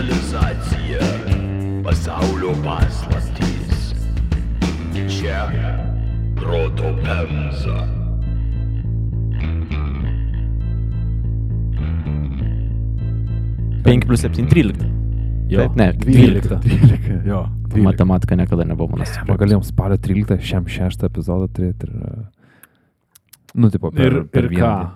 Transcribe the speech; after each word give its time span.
Civilizacija, 0.00 0.98
pasaulio 1.84 2.54
paslaptys. 2.64 3.94
Čia 5.08 5.44
proto 6.36 6.96
pemza. 7.04 7.84
Penki 13.84 14.06
plus 14.06 14.20
septyni, 14.20 14.48
trylika. 14.48 14.84
Jo, 15.50 15.58
Taip, 15.58 15.76
ne, 15.76 15.92
12. 15.92 16.48
12, 16.64 17.28
jo. 17.28 17.48
12. 17.68 17.84
Matematika 17.84 18.36
niekada 18.36 18.64
nebuvo 18.64 18.96
mano 18.96 19.04
Arba 19.20 19.36
galėjom 19.36 19.68
spalio 19.68 20.00
13 20.00 20.40
šiam 20.40 20.64
šeštą 20.64 21.12
epizodą 21.12 21.50
turėti 21.52 21.90
ir... 21.90 21.92
Nu, 23.54 23.70
tipo, 23.70 23.90
per, 23.90 24.06
Ir, 24.06 24.24
per 24.30 24.44
ir 24.46 24.50
vieną. 24.50 24.66
ką? 24.66 24.90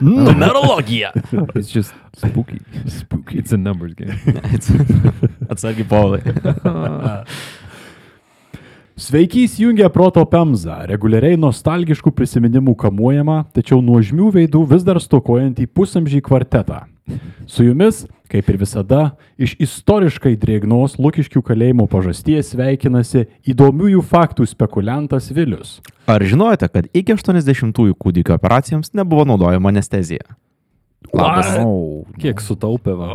Numerologija. 0.00 1.10
It's 1.58 1.68
just 1.74 1.92
spooky. 2.16 2.60
Spooky. 2.86 3.38
It's 3.38 3.52
a 3.52 3.56
numbers 3.58 3.94
game. 3.94 4.16
Atsargiai, 5.52 5.84
Paulai. 5.88 6.22
Sveiki 8.98 9.44
įsijungę 9.46 9.86
proto 9.94 10.24
pemzą, 10.26 10.80
reguliariai 10.90 11.36
nostalgiškų 11.38 12.10
prisiminimų 12.18 12.72
kamuojama, 12.80 13.44
tačiau 13.54 13.78
nuožmių 13.84 14.32
veidų 14.34 14.64
vis 14.72 14.82
dar 14.82 14.98
stokojantį 14.98 15.68
pusamžį 15.70 16.18
kvartetą. 16.26 16.80
Su 17.46 17.62
jumis, 17.68 18.02
kaip 18.28 18.48
ir 18.52 18.58
visada, 18.60 19.02
iš 19.40 19.54
istoriškai 19.62 20.34
drėgnos 20.40 20.98
Lukiškių 21.00 21.42
kalėjimo 21.44 21.88
pažasties 21.90 22.52
sveikinasi 22.52 23.26
įdomiųjų 23.48 24.02
faktų 24.04 24.46
spekuliantas 24.48 25.30
Vilius. 25.34 25.78
Ar 26.08 26.24
žinojote, 26.24 26.68
kad 26.72 26.88
iki 26.92 27.16
80-ųjų 27.16 27.96
kūdikio 27.96 28.36
operacijoms 28.36 28.92
nebuvo 28.96 29.26
naudojama 29.28 29.72
anestezija? 29.72 30.36
Labas. 31.14 31.54
Oh, 31.62 32.04
Kiek 32.20 32.40
sutaupė 32.42 32.96
va. 32.98 33.12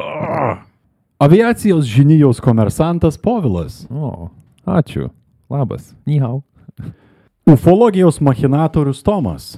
Aviacijos 1.23 1.85
žinijos 1.87 2.41
komersantas 2.43 3.19
Povilas. 3.21 3.83
O, 3.91 4.31
ačiū. 4.65 5.11
Labas. 5.51 5.93
Nihau. 6.09 6.41
Ufologijos 7.47 8.21
machinatorius 8.23 9.03
Tomas. 9.03 9.53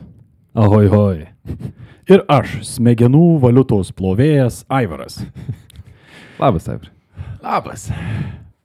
Ahoj, 0.56 0.86
hoj. 0.88 1.17
Ir 2.08 2.22
aš, 2.31 2.61
smegenų 2.64 3.42
valiutos 3.44 3.89
plovėjas 3.92 4.62
Aivaras. 4.72 5.17
Labas, 6.39 6.70
Aivri. 6.72 6.88
Labas. 7.44 7.84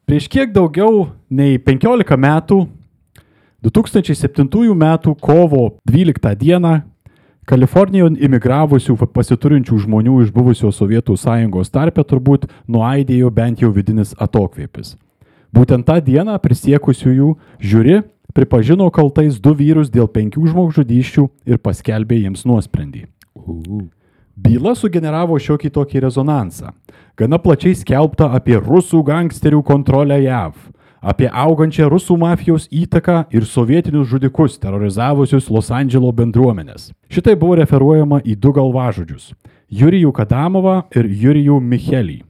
Prieš 0.07 0.29
kiek 0.31 0.53
daugiau 0.55 1.09
nei 1.27 1.59
15 1.59 2.15
metų, 2.15 2.61
2007 3.67 4.47
m. 4.71 4.87
kovo 5.19 5.65
12 5.83 6.39
d. 6.39 6.77
Kalifornijoje 7.51 8.23
imigravusių 8.23 8.95
pasiturinčių 9.11 9.81
žmonių 9.83 10.23
iš 10.23 10.31
buvusios 10.31 10.79
Sovietų 10.79 11.19
sąjungos 11.19 11.75
tarpe 11.75 12.07
turbūt 12.07 12.47
nuaidėjo 12.71 13.35
bent 13.35 13.67
jau 13.67 13.75
vidinis 13.75 14.15
atokvėpis. 14.15 14.95
Būtent 15.51 15.91
tą 15.91 15.99
dieną 15.99 16.39
prisiekusiųjų 16.39 17.35
žiūri 17.59 18.05
pripažino 18.35 18.91
kaltais 18.91 19.39
du 19.41 19.55
vyrus 19.57 19.91
dėl 19.91 20.09
penkių 20.11 20.51
žmogžudyščių 20.51 21.29
ir 21.51 21.59
paskelbė 21.59 22.23
jiems 22.25 22.47
nuosprendį. 22.49 23.07
Byla 24.41 24.75
sugeneravo 24.79 25.37
šiokį 25.37 25.71
tokį 25.75 26.05
rezonansą. 26.07 26.73
Gana 27.19 27.39
plačiai 27.43 27.77
skelbta 27.77 28.31
apie 28.37 28.57
rusų 28.57 29.03
gangsterių 29.05 29.61
kontrolę 29.67 30.17
JAV, 30.23 30.55
apie 31.01 31.29
augančią 31.29 31.91
rusų 31.93 32.17
mafijos 32.21 32.69
įtaką 32.73 33.27
ir 33.35 33.45
sovietinius 33.45 34.09
žudikus 34.09 34.57
terrorizavusius 34.63 35.51
Los 35.53 35.69
Andželo 35.69 36.13
bendruomenės. 36.13 36.91
Šitai 37.13 37.37
buvo 37.37 37.59
referuojama 37.61 38.23
į 38.25 38.39
du 38.41 38.53
galvažudžius- 38.57 39.33
Jurijų 39.81 40.13
Kadamovą 40.13 40.83
ir 40.97 41.05
Jurijų 41.05 41.61
Michelį. 41.61 42.23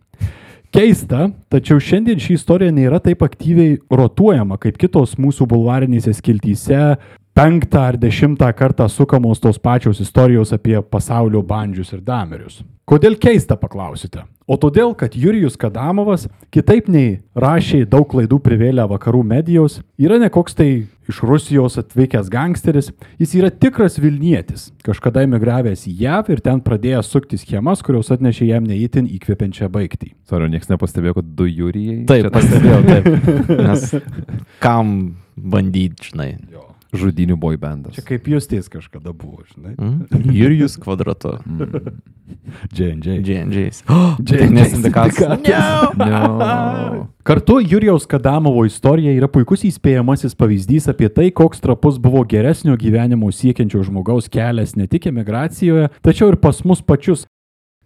Keista, 0.71 1.25
tačiau 1.51 1.81
šiandien 1.83 2.21
ši 2.23 2.37
istorija 2.39 2.71
nėra 2.71 3.01
taip 3.03 3.25
aktyviai 3.27 3.81
rotuojama 3.91 4.55
kaip 4.63 4.77
kitos 4.79 5.17
mūsų 5.19 5.49
bulvarinėse 5.51 6.13
skiltyse 6.15 6.93
penktą 7.41 7.81
ar 7.81 7.97
dešimtą 7.97 8.53
kartą 8.53 8.89
sukamos 8.89 9.41
tos 9.41 9.59
pačios 9.59 10.01
istorijos 10.01 10.53
apie 10.53 10.83
pasaulio 10.83 11.41
bandžius 11.43 11.95
ir 11.95 12.03
damerius. 12.05 12.59
Kodėl 12.85 13.15
keista, 13.17 13.57
paklausite? 13.57 14.27
O 14.51 14.59
todėl, 14.61 14.93
kad 14.99 15.15
Jurijus 15.17 15.57
Kadamovas, 15.57 16.27
kitaip 16.53 16.91
nei 16.91 17.21
rašė 17.39 17.87
daug 17.89 18.05
klaidų 18.11 18.41
privėlę 18.45 18.85
vakarų 18.91 19.23
medijos, 19.25 19.79
yra 19.97 20.19
ne 20.21 20.29
koks 20.29 20.59
tai 20.59 20.67
iš 21.09 21.21
Rusijos 21.25 21.79
atvykęs 21.81 22.29
gangsteris, 22.29 22.91
jis 23.23 23.33
yra 23.39 23.49
tikras 23.51 23.97
Vilnietis, 24.03 24.69
kažkada 24.85 25.23
emigravęs 25.25 25.87
į 25.89 25.95
JAV 26.03 26.33
ir 26.35 26.43
ten 26.45 26.61
pradėjęs 26.67 27.09
sukti 27.15 27.41
schemas, 27.41 27.81
kurios 27.87 28.13
atnešė 28.13 28.51
jam 28.51 28.67
neįtin 28.69 29.09
įkvepiančią 29.17 29.71
baigtį. 29.73 30.13
Sorry, 30.29 30.51
niekas 30.53 30.69
nepastebėjo, 30.75 31.23
kad 31.23 31.31
du 31.39 31.49
jūrijai. 31.49 32.03
Taip, 32.11 32.29
pastebėjau, 32.35 32.83
taip. 32.91 33.55
Nes 33.71 33.89
kam 34.61 34.99
bandyti, 35.41 36.11
žinai. 36.11 36.35
Žudinių 36.91 37.37
boy 37.39 37.59
bandas. 37.61 37.95
Čia 37.95 38.03
kaip 38.07 38.27
Justės 38.33 38.67
kažkada 38.71 39.13
buvo, 39.15 39.45
žinai. 39.47 39.77
Mm? 39.79 40.33
Ir 40.41 40.55
jūs 40.59 40.75
kvadratu. 40.83 41.37
J&J. 42.75 43.21
J&J's. 43.23 43.85
J&J 43.87 44.51
Nes 44.51 44.75
indikatas. 44.75 45.21
No. 45.95 47.07
Kartu 47.27 47.61
Jurijaus 47.63 48.09
Kadamovo 48.11 48.65
istorija 48.67 49.15
yra 49.15 49.31
puikus 49.31 49.63
įspėjamasis 49.69 50.35
pavyzdys 50.39 50.91
apie 50.91 51.11
tai, 51.15 51.29
koks 51.31 51.63
trapus 51.63 52.01
buvo 52.03 52.25
geresnio 52.27 52.75
gyvenimo 52.81 53.31
siekiančio 53.31 53.85
žmogaus 53.87 54.31
kelias 54.33 54.75
ne 54.75 54.89
tik 54.91 55.11
emigracijoje, 55.13 55.93
tačiau 56.03 56.33
ir 56.33 56.41
pas 56.43 56.65
mus 56.67 56.83
pačius. 56.83 57.27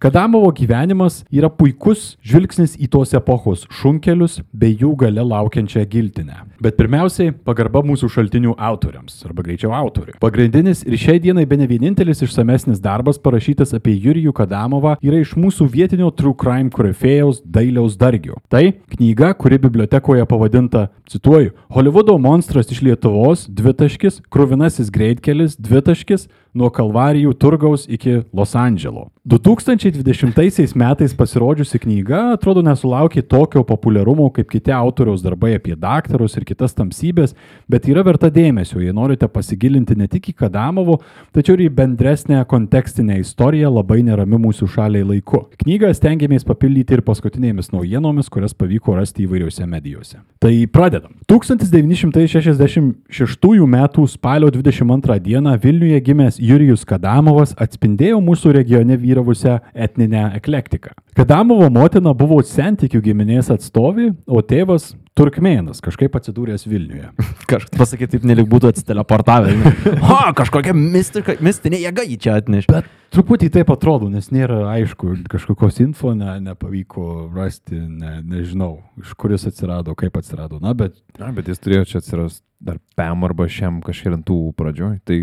Kadamovo 0.05 0.51
gyvenimas 0.53 1.23
yra 1.33 1.47
puikus 1.49 2.11
žvilgsnis 2.21 2.75
į 2.77 2.91
tos 2.93 3.15
epochos 3.17 3.63
šunkelius 3.73 4.35
bei 4.53 4.75
jų 4.77 4.91
gale 5.01 5.23
laukiančią 5.25 5.81
giltinę. 5.89 6.43
Bet 6.61 6.77
pirmiausiai 6.77 7.31
pagarba 7.33 7.81
mūsų 7.81 8.11
šaltinių 8.13 8.53
autoriams, 8.67 9.15
arba 9.25 9.41
greičiau 9.47 9.73
autoriui. 9.73 10.19
Pagrindinis 10.21 10.83
ir 10.85 10.99
šiai 11.01 11.23
dienai 11.23 11.47
be 11.49 11.57
ne 11.57 11.65
vienintelis 11.71 12.21
išsamesnis 12.21 12.83
darbas 12.85 13.17
parašytas 13.17 13.73
apie 13.79 13.95
Jurijų 13.97 14.35
Kadamovą 14.37 14.93
yra 15.01 15.23
iš 15.25 15.33
mūsų 15.41 15.71
vietinio 15.73 16.13
True 16.13 16.37
Crime 16.37 16.69
korifėjaus 16.69 17.41
Dailiaus 17.41 17.97
Dargio. 17.97 18.37
Tai 18.45 18.61
knyga, 18.93 19.33
kuri 19.33 19.57
bibliotekoje 19.65 20.29
pavadinta, 20.29 20.91
cituoju, 21.09 21.57
Hollywoodo 21.73 22.19
monstras 22.21 22.69
iš 22.69 22.85
Lietuvos, 22.85 23.49
dvitaškis, 23.49 24.21
kruvinasis 24.29 24.93
greitkelis, 24.93 25.57
dvitaškis, 25.57 26.29
nuo 26.55 26.71
Kalvarijų 26.73 27.35
turgaus 27.37 27.85
iki 27.91 28.23
Los 28.33 28.55
Andželo. 28.55 29.09
2020 29.25 30.77
metais 30.77 31.09
pasirodžiusi 31.17 31.79
knyga 31.81 32.19
atrodo 32.35 32.61
nesulaukė 32.61 33.23
tokio 33.25 33.63
populiarumo 33.65 34.27
kaip 34.33 34.51
kiti 34.51 34.71
autoriaus 34.71 35.23
darbai 35.25 35.55
apie 35.57 35.73
daktarus 35.73 36.37
ir 36.37 36.45
kitas 36.45 36.77
tamsybės, 36.77 37.33
bet 37.65 37.89
yra 37.89 38.03
verta 38.05 38.29
dėmesio, 38.29 38.77
jei 38.83 38.93
norite 38.93 39.25
pasigilinti 39.25 39.97
ne 39.97 40.05
tik 40.11 40.29
į 40.29 40.35
Kadamovo, 40.43 40.99
tačiau 41.33 41.57
ir 41.57 41.65
į 41.65 41.73
bendresnę 41.79 42.43
kontekstinę 42.51 43.17
istoriją 43.23 43.73
labai 43.73 44.03
nerami 44.05 44.37
mūsų 44.45 44.69
šaliai 44.75 45.01
laiku. 45.09 45.41
Knygą 45.63 45.89
stengiamės 45.97 46.45
papildyti 46.45 46.93
ir 46.99 47.03
paskutinėmis 47.07 47.73
naujienomis, 47.73 48.29
kurias 48.29 48.53
pavyko 48.53 48.93
rasti 48.99 49.25
įvairiose 49.25 49.65
medijose. 49.65 50.21
Tai 50.37 50.53
pradedam. 50.69 51.17
1966 51.25 53.65
m. 53.65 53.77
spalio 54.13 54.53
22 54.53 55.19
d. 55.25 55.57
Vilniuje 55.65 55.99
gimęs 56.05 56.37
Jurijus 56.45 56.85
Kadamovas 56.87 57.55
atspindėjo 57.61 58.19
mūsų 58.23 58.53
regione 58.59 58.97
vyravusią 59.01 59.57
etninę 59.73 60.27
eklektiką. 60.37 60.93
Kadamovo 61.17 61.69
motina 61.73 62.13
buvo 62.13 62.41
sentikių 62.43 63.01
giminės 63.05 63.49
atstovė, 63.53 64.11
o 64.27 64.43
tėvas 64.45 64.93
turkmėnas, 65.15 65.81
kažkaip 65.83 66.15
atsidūręs 66.19 66.65
Vilniuje. 66.67 67.11
Kažkas 67.51 67.73
pasakyti, 67.77 68.17
taip 68.17 68.27
nelik 68.27 68.49
būtų 68.51 68.73
atsiteleportavę. 68.73 69.55
Ha, 70.05 70.33
kažkokia 70.37 70.73
mistika, 70.75 71.35
mistinė 71.43 71.79
jėga 71.81 72.03
jį 72.05 72.17
čia 72.21 72.35
atnešė. 72.39 72.69
Bet 72.71 72.87
truputį 73.15 73.49
taip 73.53 73.71
atrodo, 73.73 74.09
nes 74.11 74.27
nėra 74.33 74.63
aišku, 74.75 75.15
kažkokios 75.31 75.79
info 75.83 76.13
ne, 76.17 76.35
nepavyko 76.45 77.29
rasti, 77.35 77.77
ne, 77.79 78.19
nežinau, 78.25 78.73
iš 79.01 79.15
kur 79.19 79.33
jis 79.33 79.47
atsirado, 79.49 79.95
kaip 79.97 80.17
atsirado. 80.19 80.59
Na, 80.63 80.75
bet 80.77 80.99
Na, 81.19 81.29
bet 81.35 81.47
jis 81.47 81.61
turėjo 81.63 81.85
čia 81.87 82.01
atsirasti 82.01 82.43
dar 82.65 82.79
PM 82.97 83.23
arba 83.27 83.47
šiam 83.51 83.79
kažkėlintų 83.85 84.37
pradžioj. 84.59 84.97
Tai 85.07 85.19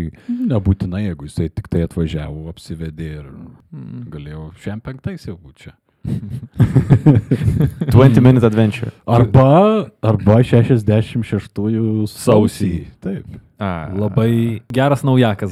nebūtinai, 0.53 1.03
jeigu 1.09 1.29
jisai 1.29 1.49
tik 1.53 1.69
tai 1.71 1.83
atvažiavo, 1.87 2.47
apsivedė 2.51 3.09
ir 3.19 3.29
galėjo 4.13 4.49
šiam 4.63 4.81
penktais 4.83 5.27
jau 5.27 5.37
būti 5.37 5.67
čia. 5.67 5.75
20 7.91 8.21
minute 8.21 8.43
adventure. 8.43 8.91
Arba, 9.07 9.91
arba 10.01 10.43
66 10.43 11.23
sausį. 12.11 12.87
Taip. 13.03 13.25
A, 13.59 13.89
Labai 13.95 14.61
geras 14.73 15.03
naujakas. 15.05 15.51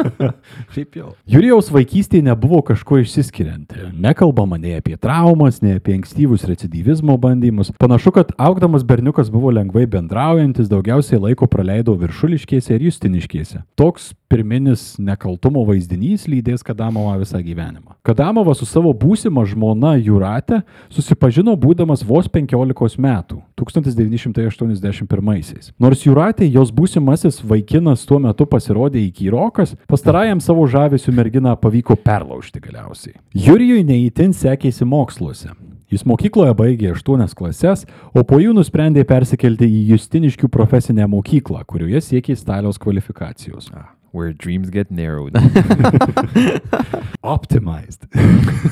Šiaip 0.74 0.98
jau. 0.98 1.12
Jurijaus 1.26 1.70
vaikystėje 1.72 2.26
nebuvo 2.26 2.60
kažko 2.66 3.00
išsiskirianti. 3.02 3.88
Nekalbama 4.04 4.58
nei 4.60 4.76
apie 4.76 4.98
traumas, 5.00 5.62
nei 5.64 5.78
apie 5.80 5.96
ankstyvus 5.96 6.44
recidivizmo 6.48 7.16
bandymus. 7.20 7.72
Panašu, 7.80 8.12
kad 8.14 8.34
augdamas 8.36 8.84
berniukas 8.86 9.32
buvo 9.32 9.50
lengvai 9.54 9.86
bendraujantis, 9.90 10.68
daugiausiai 10.70 11.22
laiko 11.22 11.48
praleido 11.50 11.96
viršuliškėse 11.98 12.76
ir 12.76 12.86
justiniškėse. 12.90 13.62
Toks 13.80 14.12
pirminis 14.32 14.94
nekaltumo 15.02 15.64
vaizdinys 15.68 16.28
lydės 16.30 16.64
Kadamovą 16.64 17.18
visą 17.20 17.40
gyvenimą. 17.44 17.96
Kadamovas 18.06 18.62
su 18.62 18.68
savo 18.68 18.92
būsima 18.96 19.44
žmona 19.48 19.96
Jūrate 19.98 20.62
susipažino 20.92 21.56
būdamas 21.58 22.04
vos 22.06 22.30
15 22.32 23.00
metų, 23.02 23.42
1981. 23.58 25.72
Nors 25.82 26.06
Jūratė, 26.06 26.46
jos 26.52 26.72
būsimasis 26.74 27.42
vaikinas 27.46 28.06
tuo 28.08 28.18
metu 28.22 28.46
pasirodė 28.48 29.02
įkyrokas, 29.08 29.76
pastarajam 29.90 30.40
savo 30.44 30.66
žavesių 30.70 31.12
merginą 31.16 31.56
pavyko 31.60 31.96
perlaužti 31.96 32.62
galiausiai. 32.64 33.14
Jurijui 33.34 33.84
neįtin 33.88 34.32
sekėsi 34.36 34.84
moksluose. 34.88 35.50
Jis 35.92 36.06
mokykloje 36.08 36.54
baigė 36.56 36.94
8 36.96 37.34
klases, 37.36 37.84
o 38.16 38.24
po 38.24 38.40
jų 38.40 38.56
nusprendė 38.56 39.04
persikelti 39.04 39.68
į 39.68 39.92
Justiniškių 39.92 40.48
profesinę 40.48 41.04
mokyklą, 41.04 41.60
kurioje 41.68 42.00
siekė 42.08 42.38
stalios 42.40 42.80
kvalifikacijos. 42.80 43.68
Where 44.12 44.32
dreams 44.32 44.68
get 44.68 44.90
narrowed. 44.90 45.32
Optimized. 47.24 48.04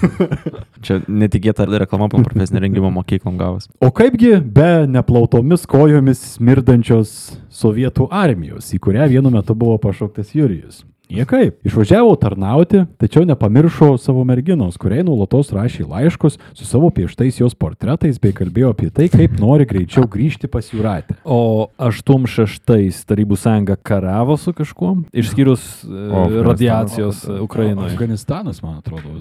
Čia 0.84 0.98
netikėta 1.08 1.64
reklama 1.80 2.10
po 2.12 2.20
profesinio 2.20 2.60
rengimo 2.60 2.90
mokyklom 2.92 3.38
gavus. 3.40 3.70
O 3.80 3.88
kaipgi 3.88 4.34
be 4.44 4.84
neplautomis 4.92 5.64
kojomis 5.70 6.20
smirdančios 6.36 7.14
sovietų 7.48 8.10
armijos, 8.12 8.68
į 8.76 8.82
kurią 8.84 9.08
vienu 9.14 9.32
metu 9.32 9.56
buvo 9.56 9.78
pašauktas 9.80 10.36
Jurijus? 10.36 10.84
Niekaip. 11.10 11.58
Išvažiavo 11.66 12.14
tarnauti, 12.16 12.84
tačiau 13.00 13.24
nepamiršo 13.26 13.96
savo 13.98 14.22
merginos, 14.24 14.76
kuriai 14.80 15.02
nuolatos 15.06 15.50
rašė 15.54 15.86
laiškus 15.90 16.38
su 16.54 16.66
savo 16.68 16.90
pieštais 16.94 17.40
jos 17.40 17.56
portretais 17.58 18.20
bei 18.22 18.34
kalbėjo 18.36 18.70
apie 18.74 18.90
tai, 18.94 19.08
kaip 19.10 19.34
nori 19.42 19.66
greičiau 19.68 20.06
grįžti 20.10 20.50
pas 20.50 20.70
Jūratę. 20.70 21.18
O 21.24 21.70
86 21.82 23.02
Tarybų 23.10 23.38
sąjunga 23.40 23.74
karavo 23.82 24.36
su 24.38 24.54
kažkuo, 24.54 24.92
išskyrus 25.10 25.64
e, 25.82 25.90
Afganistanas. 25.90 26.46
radiacijos 26.46 27.24
e, 27.26 27.40
Ukrainoje. 27.42 27.90
Afganistanas, 27.90 28.62
man 28.62 28.78
atrodo. 28.78 29.16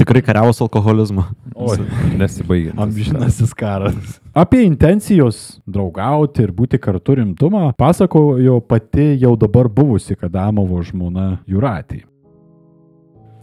Tikrai 0.00 0.24
kariavus 0.26 0.60
alkoholizmą. 0.60 1.30
Oi. 1.54 1.78
Nesibaigia. 2.20 2.76
Amžinasis 2.76 3.56
karas. 3.56 4.20
Apie 4.32 4.62
intencijos 4.64 5.58
draugauti 5.68 6.40
ir 6.40 6.54
būti 6.56 6.78
kartu 6.80 7.18
rimtumą 7.18 7.66
pasakojo 7.76 8.62
pati 8.64 9.10
jau 9.20 9.34
dabar 9.36 9.68
buvusi 9.68 10.16
Kadamovo 10.16 10.78
žmona 10.80 11.42
Jūratė. 11.44 11.98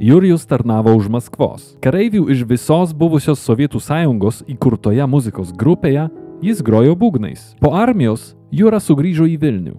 Jurijus 0.01 0.47
tarnavo 0.49 0.95
už 0.97 1.11
Maskvos. 1.13 1.75
Kareivių 1.85 2.23
iš 2.33 2.41
visos 2.49 2.95
buvusios 2.97 3.45
Sovietų 3.45 3.77
sąjungos 3.85 4.41
įkurtoje 4.49 5.05
muzikos 5.05 5.53
grupėje 5.53 6.07
jis 6.41 6.65
grojo 6.65 6.97
būgnais. 6.97 7.53
Po 7.61 7.75
armijos 7.77 8.33
Jūra 8.49 8.81
sugrįžo 8.81 9.29
į 9.29 9.37
Vilnių 9.37 9.77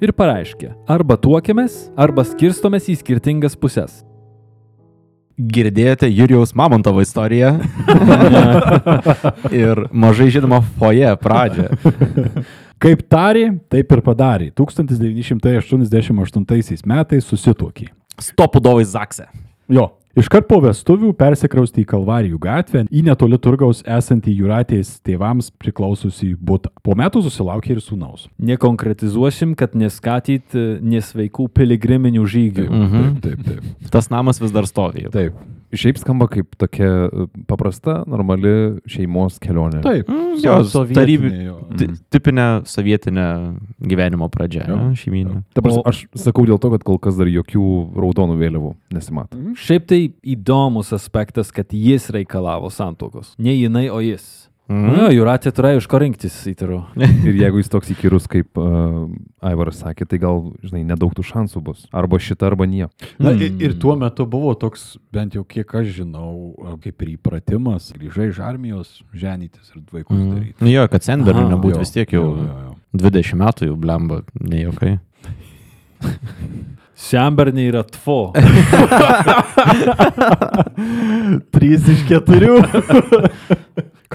ir 0.00 0.16
pareiškė, 0.16 0.72
arba 0.88 1.20
tuokėmės, 1.20 1.90
arba 2.00 2.24
skirstomės 2.24 2.88
į 2.88 2.96
skirtingas 3.02 3.60
puses. 3.60 4.06
Girdėjote 5.36 6.08
Jurijaus 6.08 6.54
Mamontovo 6.56 7.04
istoriją 7.04 7.60
ir 9.62 9.84
mažai 9.92 10.32
žinoma 10.32 10.64
foje 10.80 11.12
pradžią. 11.20 11.68
Kaip 12.80 13.04
tarė, 13.12 13.60
taip 13.72 13.92
ir 13.92 14.00
padarė. 14.04 14.48
1988 14.56 16.88
metais 16.88 17.24
susituokė. 17.28 17.86
Stopudovai 18.20 18.84
Zakse. 18.88 19.26
Jo. 19.68 19.90
Iškart 20.16 20.46
po 20.48 20.56
vestuvių 20.64 21.10
persikrausti 21.12 21.82
į 21.82 21.88
Kalvarijų 21.90 22.38
gatvę, 22.40 22.86
į 22.88 23.02
netoli 23.04 23.36
turgaus 23.42 23.82
esantį 23.84 24.32
Jūratės 24.38 24.94
tėvams 25.04 25.50
priklaususį 25.60 26.30
būtą. 26.40 26.70
Po 26.80 26.96
metų 26.96 27.20
susilaukė 27.26 27.74
ir 27.74 27.82
sūnaus. 27.84 28.24
Nekonkretizuosim, 28.40 29.52
kad 29.60 29.76
neskatyt 29.76 30.56
e, 30.56 30.64
nesveikų 30.80 31.50
piligriminių 31.52 32.24
žygių. 32.32 32.64
Mhm. 32.70 33.12
Taip, 33.26 33.44
taip. 33.44 33.90
Tas 33.92 34.08
namas 34.08 34.40
vis 34.40 34.56
dar 34.56 34.64
stovi. 34.70 35.04
jau. 35.04 35.12
Taip. 35.12 35.36
Šiaip 35.74 35.98
skamba 35.98 36.28
kaip 36.30 36.54
tokia 36.60 36.88
e, 37.08 37.26
paprasta, 37.48 38.04
normali 38.06 38.78
šeimos 38.86 39.38
kelionė. 39.42 39.80
Taip. 39.82 40.08
Mm, 40.08 40.36
jo, 40.44 40.54
tarybi- 40.94 41.32
jo. 41.46 41.56
Ti- 41.76 41.88
Tipinė 42.14 42.46
sovietinė 42.70 43.26
gyvenimo 43.82 44.28
pradžia. 44.30 44.66
Šeiminė. 44.94 45.42
Dabar 45.54 45.80
aš 45.90 46.06
sakau 46.14 46.46
dėl 46.46 46.60
to, 46.62 46.70
kad 46.70 46.84
kol 46.86 46.98
kas 46.98 47.16
dar 47.18 47.26
jokių 47.26 47.64
raudonų 47.96 48.36
vėliavų 48.38 48.74
nesimato. 48.94 49.36
Šiaip 49.56 49.86
tai 49.86 50.00
įdomus 50.22 50.92
aspektas, 50.92 51.50
kad 51.50 51.66
jis 51.74 52.10
reikalavo 52.10 52.70
santokos. 52.70 53.34
Ne 53.38 53.56
jinai, 53.56 53.88
o 53.90 53.98
jis. 54.00 54.48
Mhm. 54.66 54.86
Na, 54.96 55.04
Juratė 55.14 55.52
turėjo 55.54 55.78
iš 55.78 55.86
ko 55.86 55.98
rinktis, 56.02 56.34
įtariu. 56.50 56.80
Ir 57.28 57.36
jeigu 57.38 57.60
jis 57.60 57.68
toks 57.70 57.92
įkyrus, 57.94 58.24
kaip 58.26 58.58
uh, 58.58 59.06
Aivaras 59.46 59.78
sakė, 59.78 60.08
tai 60.10 60.18
gal, 60.18 60.40
žinai, 60.66 60.80
nedaug 60.88 61.12
tų 61.14 61.22
šansų 61.28 61.62
bus. 61.68 61.84
Arba 61.94 62.18
šitą, 62.18 62.48
arba 62.50 62.66
nieko. 62.66 62.90
Na, 63.22 63.30
ir, 63.38 63.54
ir 63.62 63.76
tuo 63.78 63.94
metu 64.00 64.26
buvo 64.26 64.56
toks, 64.58 64.96
bent 65.14 65.36
jau 65.38 65.44
kiek 65.46 65.70
aš 65.70 65.92
žinau, 66.00 66.32
kaip 66.82 67.06
ir 67.06 67.12
įpratimas, 67.14 67.92
grįžai 67.94 68.32
iš 68.32 68.40
armijos, 68.42 68.90
ženytis 69.14 69.70
ir 69.76 69.84
vaikus 69.94 70.18
Mhm. 70.18 70.34
daryti. 70.34 70.58
Nu 70.66 70.74
Jo, 70.74 70.88
kad 70.90 71.06
senberių 71.06 71.44
Aha, 71.46 71.52
nebūtų 71.54 71.78
vis 71.84 71.94
tiek 71.94 72.10
jau 72.18 72.24
jo, 72.34 72.46
jo. 72.66 72.74
20 73.06 73.38
metų 73.38 73.70
jau 73.70 73.76
blemba, 73.78 74.22
ne 74.40 74.64
jokai. 74.66 74.96
Šiamberniai 76.96 77.68
yra 77.68 77.82
tvo. 77.84 78.32
Trys 81.54 81.84
iš 81.92 82.06
keturių. 82.08 82.56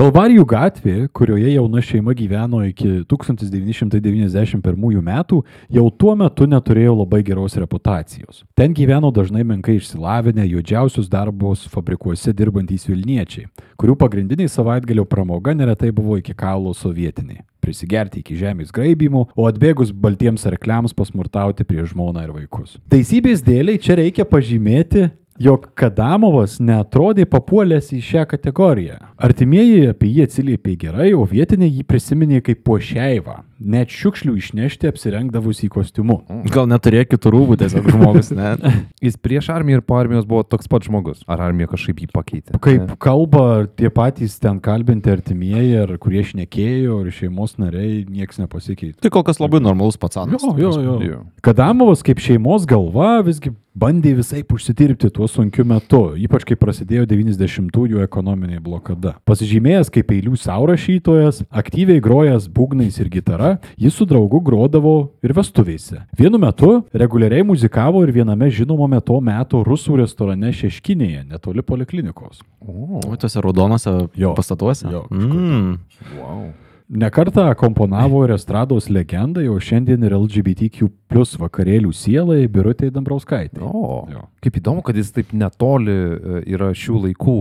Kalvarijų 0.02 0.46
gatvė, 0.48 0.94
kurioje 1.14 1.52
jauna 1.52 1.82
šeima 1.84 2.14
gyveno 2.16 2.62
iki 2.64 3.04
1991 3.12 5.02
metų, 5.04 5.42
jau 5.78 5.84
tuo 5.92 6.16
metu 6.16 6.48
neturėjo 6.48 6.94
labai 7.02 7.20
geros 7.28 7.58
reputacijos. 7.60 8.46
Ten 8.56 8.74
gyveno 8.74 9.12
dažnai 9.12 9.44
menkai 9.44 9.76
išsilavinę, 9.82 10.48
juodžiausius 10.56 11.12
darbus 11.12 11.68
fabrikuose 11.70 12.34
dirbantys 12.34 12.88
Vilniečiai, 12.88 13.52
kurių 13.78 14.00
pagrindiniai 14.00 14.50
savaitgalio 14.50 15.06
pramoga 15.06 15.54
neretai 15.54 15.92
buvo 15.92 16.18
iki 16.24 16.34
kaulo 16.40 16.74
sovietiniai 16.74 17.44
prisigerti 17.62 18.22
iki 18.22 18.38
žemės 18.40 18.74
graibimo, 18.76 19.28
o 19.38 19.48
atbėgus 19.50 19.94
baltiems 19.94 20.48
arkliams 20.50 20.96
pasmurtauti 20.98 21.68
prieš 21.68 21.94
žmoną 21.96 22.26
ir 22.26 22.36
vaikus. 22.36 22.78
Teisybės 22.92 23.44
dėliai 23.46 23.82
čia 23.82 24.00
reikia 24.02 24.28
pažymėti, 24.28 25.10
jog 25.42 25.70
Kadamovas 25.78 26.60
netrodė 26.62 27.26
papuolęs 27.30 27.92
į 27.96 28.02
šią 28.06 28.26
kategoriją. 28.34 29.00
Artimieji 29.22 29.92
apie 29.92 30.10
jį 30.10 30.26
atsiliepė 30.26 30.74
gerai, 30.82 31.12
o 31.14 31.22
vietiniai 31.30 31.70
jį 31.70 31.84
prisiminė 31.86 32.40
kaip 32.42 32.64
pošeivą, 32.66 33.36
net 33.62 33.94
šiukšlių 33.94 34.34
išnešti 34.40 34.90
apsirengdavus 34.90 35.62
į 35.68 35.70
kostiumu. 35.76 36.18
Gal 36.50 36.66
neturėjo 36.72 37.12
kitų 37.12 37.34
rūbų 37.36 37.58
tiesiog 37.62 37.90
žmogus, 37.94 38.32
ne? 38.34 38.56
Jis 39.06 39.20
prieš 39.22 39.52
armiją 39.54 39.78
ir 39.78 39.86
po 39.86 40.00
armijos 40.00 40.26
buvo 40.26 40.42
toks 40.48 40.70
pat 40.72 40.88
žmogus. 40.90 41.22
Ar 41.30 41.46
armija 41.46 41.70
kažkaip 41.76 42.02
jį 42.02 42.10
pakeitė? 42.16 42.58
Kaip 42.66 42.96
kalba 43.02 43.46
tie 43.78 43.92
patys 43.94 44.40
ten 44.42 44.58
kalbinti 44.64 45.14
artimieji, 45.14 45.78
ar 45.84 45.96
kurie 46.02 46.26
šnekėjo, 46.32 47.04
ir 47.06 47.18
šeimos 47.22 47.60
nariai, 47.62 48.02
niekas 48.10 48.42
nepasikeitė. 48.42 48.98
Tai 49.06 49.14
kol 49.14 49.28
kas 49.28 49.42
labai 49.44 49.62
normalus 49.62 50.02
pacanas. 50.02 50.42
Jo, 50.42 50.58
jo, 50.58 50.78
jo. 50.82 50.98
Jo. 51.06 51.26
Kadamovas 51.46 52.02
kaip 52.06 52.22
šeimos 52.24 52.66
galva 52.70 53.20
visgi 53.26 53.54
bandė 53.78 54.16
visai 54.18 54.44
užsidirbti 54.44 55.12
tuo 55.16 55.28
sunkiu 55.32 55.66
metu, 55.68 56.02
ypač 56.20 56.46
kai 56.48 56.58
prasidėjo 56.60 57.08
90-ųjų 57.10 58.04
ekonominė 58.06 58.60
blokada. 58.64 59.11
Pasižymėjęs 59.28 59.92
kaip 59.94 60.12
eilių 60.16 60.38
saurašytojas, 60.40 61.44
aktyviai 61.50 62.02
grojęs 62.04 62.48
būgnais 62.52 62.98
ir 63.02 63.10
gitara, 63.14 63.58
jis 63.80 63.96
su 63.98 64.08
draugu 64.10 64.42
grodavo 64.46 64.96
ir 65.24 65.34
vestuvėse. 65.38 66.02
Vienu 66.18 66.40
metu 66.42 66.82
reguliariai 66.94 67.46
muzikavo 67.48 68.04
ir 68.06 68.12
viename 68.16 68.50
žinomame 68.52 69.02
to 69.06 69.20
meto 69.22 69.64
rusų 69.68 70.00
restorane 70.02 70.52
Šeškinėje, 70.56 71.26
netoli 71.30 71.64
poliklinikos. 71.66 72.42
O, 72.62 73.00
O 73.02 73.16
tuose 73.16 73.42
raudonuose 73.42 73.94
Jo. 74.18 74.34
pastatuose? 74.38 74.88
Jo, 74.92 75.06
kažkur 75.10 75.40
mm. 75.40 75.80
wow. 76.20 76.44
Nekartą 76.92 77.46
komponavo 77.56 78.26
ir 78.26 78.34
estrados 78.36 78.90
legendai, 78.92 79.46
o 79.48 79.56
šiandien 79.64 80.02
ir 80.04 80.12
LGBTQ 80.18 80.90
plus 81.08 81.38
vakarėlių 81.40 81.94
sielai 81.96 82.42
Birutė 82.52 82.90
Dambrauskaitė. 82.92 83.62
O, 83.64 84.02
Jo. 84.12 84.26
kaip 84.44 84.58
įdomu, 84.60 84.84
kad 84.84 85.00
jis 85.00 85.14
taip 85.16 85.32
netoli 85.32 85.94
e, 85.96 86.42
yra 86.52 86.74
šių 86.76 87.06
laikų. 87.06 87.38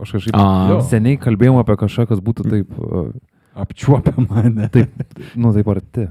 Aš 0.00 0.14
kažkaip 0.16 0.38
A. 0.40 0.78
seniai 0.88 1.18
kalbėjom 1.20 1.60
apie 1.60 1.76
kažką, 1.84 2.06
kas 2.14 2.22
būtų 2.24 2.46
taip, 2.48 2.72
e, 2.80 3.02
Apčiuopiama, 3.54 4.42
ne? 4.50 4.68
taip, 4.72 4.90
nu 5.38 5.52
taip 5.54 5.68
arti. 5.70 6.06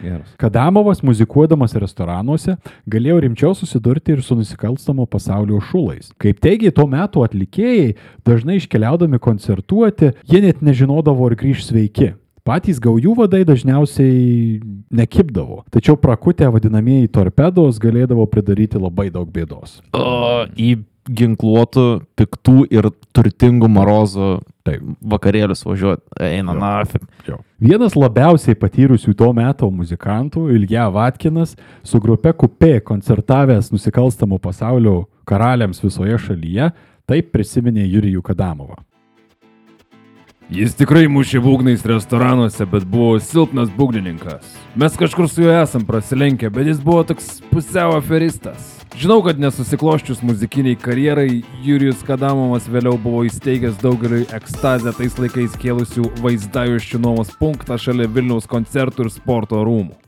Geras. 0.00 0.30
Kadamovas 0.40 1.02
muzikuodamas 1.04 1.74
restoranuose 1.76 2.54
galėjo 2.88 3.18
rimčiau 3.26 3.56
susidurti 3.58 4.14
ir 4.14 4.22
su 4.24 4.36
nusikalstamo 4.38 5.04
pasaulio 5.10 5.58
šulais. 5.60 6.12
Kaip 6.22 6.40
teigia 6.40 6.70
tuo 6.72 6.86
metu 6.88 7.24
atlikėjai, 7.26 7.90
dažnai 8.24 8.56
iškeliaudami 8.62 9.20
koncertuoti, 9.20 10.14
jie 10.30 10.40
net 10.46 10.62
nežinodavo 10.64 11.26
ar 11.28 11.36
grįž 11.36 11.66
sveiki. 11.66 12.14
Patys 12.46 12.78
gaujų 12.78 13.16
vadai 13.18 13.40
dažniausiai 13.46 14.60
nekipdavo, 14.94 15.64
tačiau 15.74 15.96
prakutę 15.98 16.46
vadinamieji 16.54 17.10
torpedos 17.10 17.80
galėdavo 17.82 18.26
pridaryti 18.30 18.78
labai 18.78 19.08
daug 19.10 19.26
bėdos. 19.34 19.80
O, 19.90 20.44
į 20.54 20.76
ginkluotų, 21.06 21.86
piktų 22.18 22.64
ir 22.70 22.88
turtingų 23.14 23.68
marozų 23.70 24.30
Taip. 24.66 24.86
vakarėlius 25.02 25.62
važiuoti. 25.66 26.02
Eina, 26.22 26.54
Jo. 26.54 26.58
na, 26.58 27.38
Vienas 27.62 27.94
labiausiai 27.98 28.56
patyrusių 28.58 29.14
to 29.18 29.32
meto 29.34 29.70
muzikantų, 29.70 30.48
Ilja 30.54 30.88
Vatkinas, 30.92 31.54
su 31.86 32.00
grupe 32.02 32.32
Kupė 32.32 32.80
koncertavęs 32.84 33.70
nusikalstamų 33.74 34.38
pasaulio 34.42 35.06
karaliams 35.26 35.82
visoje 35.82 36.18
šalyje, 36.18 36.72
taip 37.06 37.32
prisiminė 37.34 37.86
Jurijų 37.86 38.22
Kadamovą. 38.22 38.82
Jis 40.46 40.76
tikrai 40.78 41.08
mušė 41.10 41.40
būgnais 41.42 41.80
restoranuose, 41.90 42.62
bet 42.70 42.84
buvo 42.86 43.16
silpnas 43.18 43.66
būgnininkas. 43.74 44.52
Mes 44.78 44.94
kažkur 44.94 45.26
su 45.26 45.42
juo 45.42 45.50
esam 45.50 45.82
prasilenkę, 45.88 46.52
bet 46.54 46.70
jis 46.70 46.78
buvo 46.84 47.00
toks 47.08 47.40
pusiau 47.50 47.96
aferistas. 47.96 48.76
Žinau, 48.94 49.18
kad 49.26 49.42
nesusikloščius 49.42 50.22
muzikiniai 50.22 50.78
karjerai, 50.78 51.42
Jurijus 51.66 52.06
Kadamovas 52.06 52.70
vėliau 52.70 52.94
buvo 52.94 53.26
įsteigęs 53.26 53.82
daugeliui 53.82 54.30
ekstazę 54.38 54.94
tais 54.94 55.18
laikais 55.18 55.58
kėlusių 55.58 56.12
vaizdajuščių 56.22 57.02
nuomos 57.02 57.34
punktą 57.42 57.74
šalia 57.74 58.06
Vilniaus 58.06 58.46
koncertų 58.46 59.08
ir 59.08 59.16
sporto 59.18 59.66
rūmų. 59.66 60.05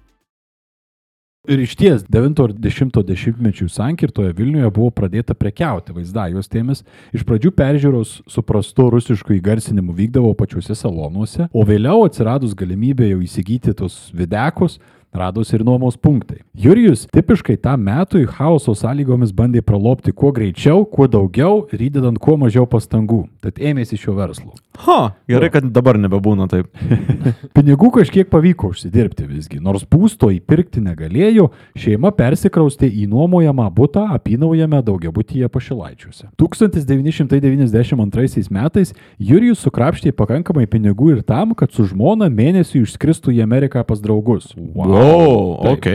Ir 1.48 1.62
iš 1.64 1.70
ties 1.80 2.02
90-10 2.12 3.38
mečių 3.40 3.70
sankirtoje 3.72 4.34
Vilniuje 4.36 4.68
buvo 4.68 4.90
pradėta 4.92 5.32
prekiauti 5.32 5.94
vaizdajuostėmis. 5.96 6.82
Iš 7.16 7.22
pradžių 7.24 7.54
peržiūros 7.56 8.10
su 8.28 8.44
prastu 8.44 8.90
rusišku 8.92 9.32
įgarsinimu 9.38 9.94
vykdavo 9.96 10.34
pačiuose 10.36 10.76
salonuose, 10.76 11.46
o 11.48 11.64
vėliau 11.64 12.04
atsiradus 12.04 12.52
galimybė 12.52 13.08
jau 13.14 13.22
įsigyti 13.24 13.72
tos 13.80 13.96
videkus, 14.12 14.76
radosi 15.14 15.56
ir 15.56 15.64
nuomos 15.64 15.96
punktai. 15.96 16.42
Jurijus 16.58 17.06
tipiškai 17.12 17.56
tam 17.62 17.86
metui 17.88 18.26
chaoso 18.28 18.74
sąlygomis 18.76 19.32
bandė 19.34 19.62
pralopti 19.64 20.12
kuo 20.12 20.32
greičiau, 20.34 20.84
kuo 20.84 21.08
daugiau 21.10 21.64
ir 21.72 21.88
įdedant 21.88 22.20
kuo 22.22 22.36
mažiau 22.40 22.66
pastangų. 22.68 23.24
Tad 23.44 23.60
ėmėsi 23.62 23.98
šio 23.98 24.16
verslo. 24.18 24.54
ha, 24.84 25.14
gerai, 25.28 25.50
kad 25.50 25.66
dabar 25.74 25.98
nebebūna 25.98 26.48
taip. 26.50 26.68
Pinigų 27.56 27.90
kažkiek 27.98 28.28
pavyko 28.30 28.70
užsidirbti 28.72 29.26
visgi. 29.28 29.60
Nors 29.62 29.84
būsto 29.88 30.30
įpirkti 30.34 30.80
negalėjo, 30.84 31.48
šeima 31.78 32.10
persikraustė 32.16 32.88
į 32.88 33.06
nuomojamą 33.10 33.68
būtą 33.74 34.06
apynaujame 34.16 34.80
daugiabutyje 34.86 35.48
pašilaičiuose. 35.52 36.28
1992 36.40 38.48
metais 38.54 38.94
Jurijus 39.18 39.62
sukrapštė 39.64 40.12
pakankamai 40.16 40.66
pinigų 40.70 41.16
ir 41.16 41.22
tam, 41.26 41.54
kad 41.58 41.72
su 41.74 41.82
žmona 41.88 42.26
mėnesių 42.32 42.84
išskristų 42.84 43.28
į 43.38 43.42
Ameriką 43.46 43.84
pas 43.88 44.02
draugus. 44.04 44.44
Wow, 44.56 44.86
Taip. 44.98 45.76
ok. 45.76 45.88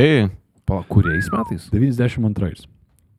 Pa, 0.66 0.84
kuriais 0.88 1.28
metais? 1.34 1.68
92. 1.74 2.68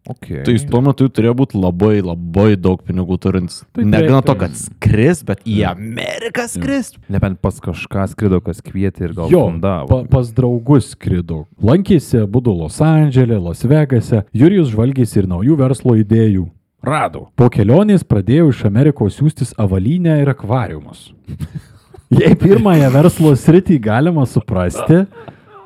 Okay. 0.05 0.43
Tai 0.45 0.53
jis 0.53 0.67
tuo 0.69 0.83
metu 0.85 1.07
turėjo 1.09 1.33
būti 1.39 1.57
labai, 1.57 2.03
labai 2.05 2.59
daug 2.61 2.83
pinigų 2.85 3.17
turintis. 3.25 3.63
Tai 3.73 3.87
Negana 3.89 4.19
to, 4.21 4.35
taip. 4.35 4.43
kad 4.43 4.57
skris, 4.59 5.23
bet 5.25 5.41
į 5.49 5.63
Ameriką 5.71 6.45
skris. 6.53 6.91
Nebent 7.09 7.39
pas 7.41 7.57
kažką 7.65 8.05
skrido, 8.13 8.43
kas 8.45 8.61
kvietė 8.61 9.07
ir 9.09 9.15
gal 9.17 9.33
Jo, 9.33 9.47
fundavo. 9.49 9.89
pa, 9.89 10.03
pas 10.13 10.29
draugus 10.37 10.91
skrido. 10.93 11.47
Lankėsi 11.57 12.21
būdu 12.29 12.53
Los 12.53 12.77
Andželė, 12.85 13.41
Las 13.41 13.65
Vegase. 13.65 14.27
Jurijus 14.37 14.75
žvalgėsi 14.75 15.23
ir 15.23 15.31
naujų 15.33 15.57
verslo 15.63 15.97
idėjų. 15.97 16.51
Rado. 16.85 17.31
Po 17.33 17.49
kelionės 17.49 18.05
pradėjo 18.05 18.51
iš 18.53 18.67
Amerikos 18.69 19.17
siūstis 19.17 19.55
avalynę 19.57 20.19
ir 20.21 20.29
akvariumus. 20.35 21.15
Jei 22.21 22.37
pirmąją 22.37 22.91
verslo 22.93 23.33
sritį 23.41 23.81
galima 23.81 24.27
suprasti, 24.29 25.07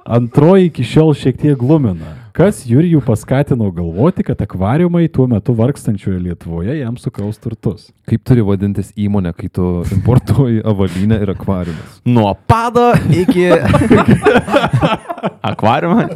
antroji 0.08 0.70
iki 0.72 0.84
šiol 0.84 1.12
šiek 1.14 1.36
tiek 1.40 1.58
glumina. 1.58 2.16
Kas 2.38 2.60
Jurijų 2.70 3.00
paskatino 3.02 3.66
galvoti, 3.74 4.22
kad 4.22 4.38
akvariumai 4.44 5.08
tuo 5.10 5.26
metu 5.26 5.52
vargstančioje 5.58 6.20
Lietuvoje 6.22 6.76
jam 6.78 6.94
sukraus 6.96 7.40
turtus? 7.42 7.88
Kaip 8.06 8.22
turi 8.22 8.44
vadintis 8.46 8.92
įmonė, 8.94 9.32
kai 9.34 9.50
tu 9.50 9.82
importuoji 9.96 10.62
avalynę 10.72 11.18
ir 11.24 11.32
akvariumus? 11.34 11.98
Nuo 12.06 12.30
pado 12.46 12.92
iki 13.10 13.48
akvariumą. 15.42 16.08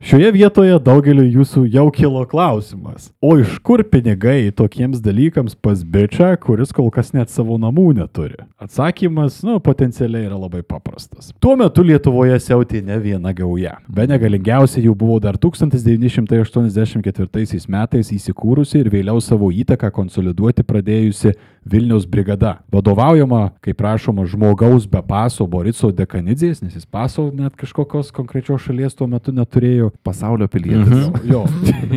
Šioje 0.00 0.32
vietoje 0.34 0.78
daugeliu 0.82 1.24
jūsų 1.26 1.66
jau 1.72 1.90
kilo 1.94 2.24
klausimas. 2.28 3.10
O 3.20 3.38
iš 3.40 3.58
kur 3.64 3.82
pinigai 3.86 4.52
tokiems 4.54 5.00
dalykams 5.04 5.54
pas 5.60 5.82
bičią, 5.82 6.36
kuris 6.42 6.72
kol 6.74 6.90
kas 6.94 7.12
net 7.16 7.30
savo 7.32 7.58
namų 7.60 7.92
neturi? 7.98 8.36
Atsakymas, 8.62 9.42
nu, 9.46 9.58
potencialiai 9.64 10.26
yra 10.28 10.38
labai 10.38 10.62
paprastas. 10.66 11.32
Tuo 11.42 11.56
metu 11.58 11.82
Lietuvoje 11.86 12.38
siautė 12.42 12.78
ne 12.84 12.98
viena 13.02 13.32
gauja. 13.36 13.74
Be 13.88 14.06
negalingiausia 14.10 14.80
jų 14.84 14.94
buvo 14.98 15.18
dar 15.22 15.34
1984 15.40 17.68
metais 17.68 18.12
įsikūrusi 18.14 18.76
ir 18.82 18.88
vėliau 18.92 19.18
savo 19.24 19.48
įtaką 19.54 19.88
konsoliduoti 19.94 20.62
pradėjusi 20.66 21.30
Vilniaus 21.70 22.06
brigada. 22.08 22.58
Vadovaujama, 22.72 23.50
kaip 23.64 23.80
rašoma, 23.84 24.24
žmogaus 24.26 24.86
be 24.90 25.00
paso 25.04 25.46
Boriso 25.46 25.90
Dekanidzės, 25.92 26.62
nes 26.64 26.74
jis 26.76 26.86
paso 26.86 27.28
net 27.34 27.56
kažkokios 27.58 28.12
konkrečios 28.14 28.64
šalies 28.64 28.96
tuo 28.96 29.08
metu 29.10 29.32
neturėjo. 29.34 29.90
Pasaulio 30.04 30.48
pilietis. 30.48 31.08
Mhm. 31.08 31.28
Jo, 31.28 31.44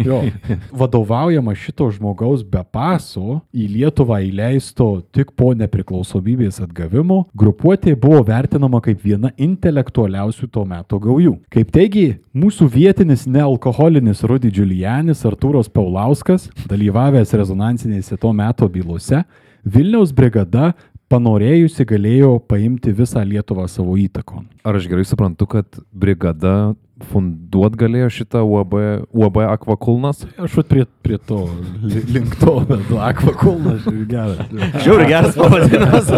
jo. 0.05 0.21
Vadovaujama 0.83 1.55
šito 1.55 1.89
žmogaus 1.95 2.43
be 2.43 2.63
paso 2.71 3.41
į 3.55 3.67
Lietuvą 3.75 4.21
įleisto 4.27 4.89
tik 5.15 5.33
po 5.37 5.51
nepriklausomybės 5.57 6.61
atgavimo, 6.63 7.23
grupuotė 7.37 7.95
buvo 7.99 8.21
vertinama 8.27 8.81
kaip 8.83 9.03
viena 9.05 9.31
intelektualiausių 9.37 10.49
to 10.51 10.65
meto 10.67 10.99
gaujų. 11.01 11.37
Kaip 11.53 11.71
teigia 11.73 12.17
mūsų 12.35 12.67
vietinis 12.71 13.27
nealkoholinis 13.27 14.23
Rudy 14.27 14.51
Giulianis 14.53 15.23
Artūros 15.27 15.71
Paulauskas, 15.71 16.49
dalyvavęs 16.69 17.33
rezonansinėse 17.37 18.17
to 18.19 18.33
meto 18.35 18.67
bylose, 18.71 19.23
Vilniaus 19.65 20.11
brigada 20.15 20.71
panorėjusi 21.11 21.83
galėjo 21.89 22.37
paimti 22.47 22.93
visą 22.95 23.23
Lietuvą 23.27 23.65
savo 23.69 23.97
įtakon. 23.99 24.45
Ar 24.63 24.77
aš 24.79 24.87
gerai 24.87 25.03
suprantu, 25.05 25.47
kad 25.51 25.81
brigada 25.91 26.73
funduot 27.11 27.73
galėjo 27.81 28.11
šitą 28.13 28.43
UAB, 28.45 28.75
UAB 29.17 29.39
Akvakulnas? 29.49 30.21
Aš 30.37 30.59
prie, 30.69 30.85
prie 31.03 31.17
to, 31.17 31.39
li- 31.81 32.03
link 32.13 32.35
to, 32.39 32.53
bet 32.69 32.91
akvakulnas 33.09 33.87
geras. 34.09 34.43
Žiauri 34.85 35.07
geras 35.09 35.35
pavadinimas. 35.35 36.11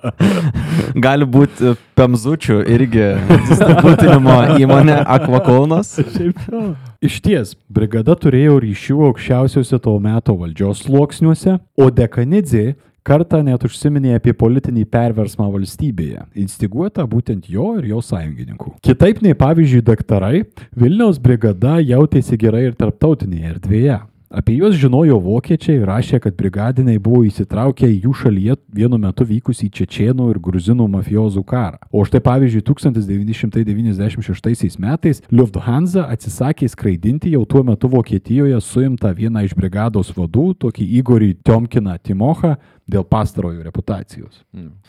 Gali 1.06 1.26
būti 1.26 1.74
Pemzučių 1.98 2.60
irgi 2.70 3.08
distributinimo 3.50 4.38
įmonė 4.62 5.00
Akvakulnas. 5.18 5.96
Šiaip 6.14 6.46
jo. 6.48 6.62
Iš 7.00 7.14
ties, 7.24 7.54
brigada 7.72 8.12
turėjo 8.12 8.58
ryšių 8.60 8.98
aukščiausiuose 9.06 9.78
to 9.80 9.94
meto 10.04 10.34
valdžios 10.36 10.82
sluoksniuose, 10.84 11.54
o 11.80 11.86
Dekanidze 11.96 12.74
kartą 13.08 13.40
net 13.46 13.64
užsiminė 13.64 14.18
apie 14.18 14.34
politinį 14.36 14.84
perversmą 14.92 15.46
valstybėje, 15.54 16.26
instiguotą 16.44 17.06
būtent 17.08 17.48
jo 17.48 17.70
ir 17.80 17.88
jo 17.94 18.02
sąjungininkų. 18.04 18.74
Kitaip 18.84 19.24
nei 19.24 19.32
pavyzdžiui 19.32 19.80
daktarai, 19.86 20.42
Vilniaus 20.76 21.16
brigada 21.24 21.78
jautėsi 21.80 22.36
gerai 22.36 22.66
ir 22.68 22.76
tarptautinėje 22.76 23.54
erdvėje. 23.54 23.96
Apie 24.30 24.60
juos 24.60 24.76
žinojo 24.78 25.16
vokiečiai 25.18 25.80
rašė, 25.82 26.20
kad 26.22 26.36
brigadiniai 26.38 27.00
buvo 27.02 27.24
įsitraukę 27.26 27.88
į 27.90 28.04
jų 28.04 28.12
šalyje 28.14 28.54
vienu 28.78 28.94
metu 29.02 29.26
vykusį 29.26 29.66
čečienų 29.74 30.30
ir 30.30 30.38
gruzinų 30.38 30.86
mafiozų 30.92 31.42
karą. 31.50 31.82
O 31.90 32.06
štai 32.06 32.22
pavyzdžiui, 32.22 32.62
1996 32.62 34.78
metais 34.78 35.18
Lufthansa 35.34 36.06
atsisakė 36.14 36.70
skraidinti 36.70 37.34
jau 37.34 37.42
tuo 37.42 37.66
metu 37.66 37.90
Vokietijoje 37.90 38.54
suimtą 38.62 39.10
vieną 39.18 39.42
iš 39.48 39.56
brigados 39.58 40.14
vadų, 40.14 40.54
tokį 40.62 40.86
Igorį 41.00 41.34
Tiomkiną 41.42 41.98
Timochą, 41.98 42.54
dėl 42.90 43.04
pastarojo 43.06 43.62
reputacijos. 43.64 44.42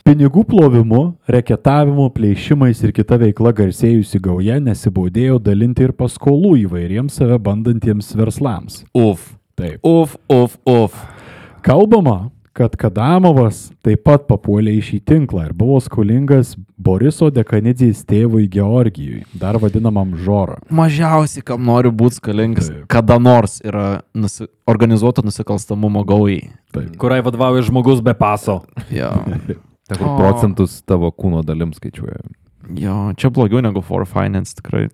Pinigų 0.07 0.43
plovimu, 0.49 1.03
reketavimu, 1.31 2.09
plėšimais 2.15 2.81
ir 2.85 2.95
kita 2.97 3.19
veikla 3.21 3.53
garsėjusi 3.57 4.21
gauja 4.23 4.59
nesibaudėjo 4.63 5.39
dalinti 5.43 5.85
ir 5.87 5.95
paskolų 5.97 6.55
įvairiems 6.65 7.21
save 7.21 7.39
bandantiems 7.45 8.11
verslams. 8.17 8.83
Uf. 8.97 9.31
Taip. 9.59 9.79
Uf, 9.85 10.15
uf, 10.31 10.57
uf. 10.65 10.95
Kalbama, 11.61 12.31
kad 12.53 12.73
Kadamovas 12.75 13.69
taip 13.85 14.03
pat 14.03 14.25
papuolė 14.27 14.73
į 14.75 14.81
šį 14.89 14.97
tinklą 15.07 15.45
ir 15.47 15.53
buvo 15.55 15.77
skolingas 15.83 16.53
Boriso 16.81 17.29
Dekanidzės 17.31 18.01
tėvui 18.09 18.47
Georgijui, 18.51 19.21
dar 19.39 19.55
vadinamam 19.61 20.15
Žoro. 20.19 20.57
Mažiausiai, 20.73 21.43
kam 21.47 21.63
nori 21.67 21.91
būti 21.93 22.19
skolingas, 22.19 22.67
Taip. 22.71 22.85
kada 22.91 23.19
nors 23.21 23.59
yra 23.63 24.01
nusi 24.13 24.49
organizuoto 24.67 25.23
nusikalstamumo 25.23 26.03
gaujai. 26.07 26.49
Taip. 26.75 26.95
Kuriai 26.99 27.23
vadovauja 27.23 27.63
žmogus 27.69 28.03
be 28.03 28.13
paso. 28.17 28.61
Jo. 28.91 29.13
Tegu 29.91 30.05
O. 30.07 30.17
procentus 30.19 30.81
tavo 30.87 31.09
kūno 31.11 31.41
dalim 31.43 31.73
skaičiuoja. 31.75 32.21
jo, 32.79 32.97
čia 33.19 33.29
blogiau 33.29 33.59
negu 33.63 33.81
For 33.83 34.05
Finance 34.07 34.55
tikrai. 34.59 34.89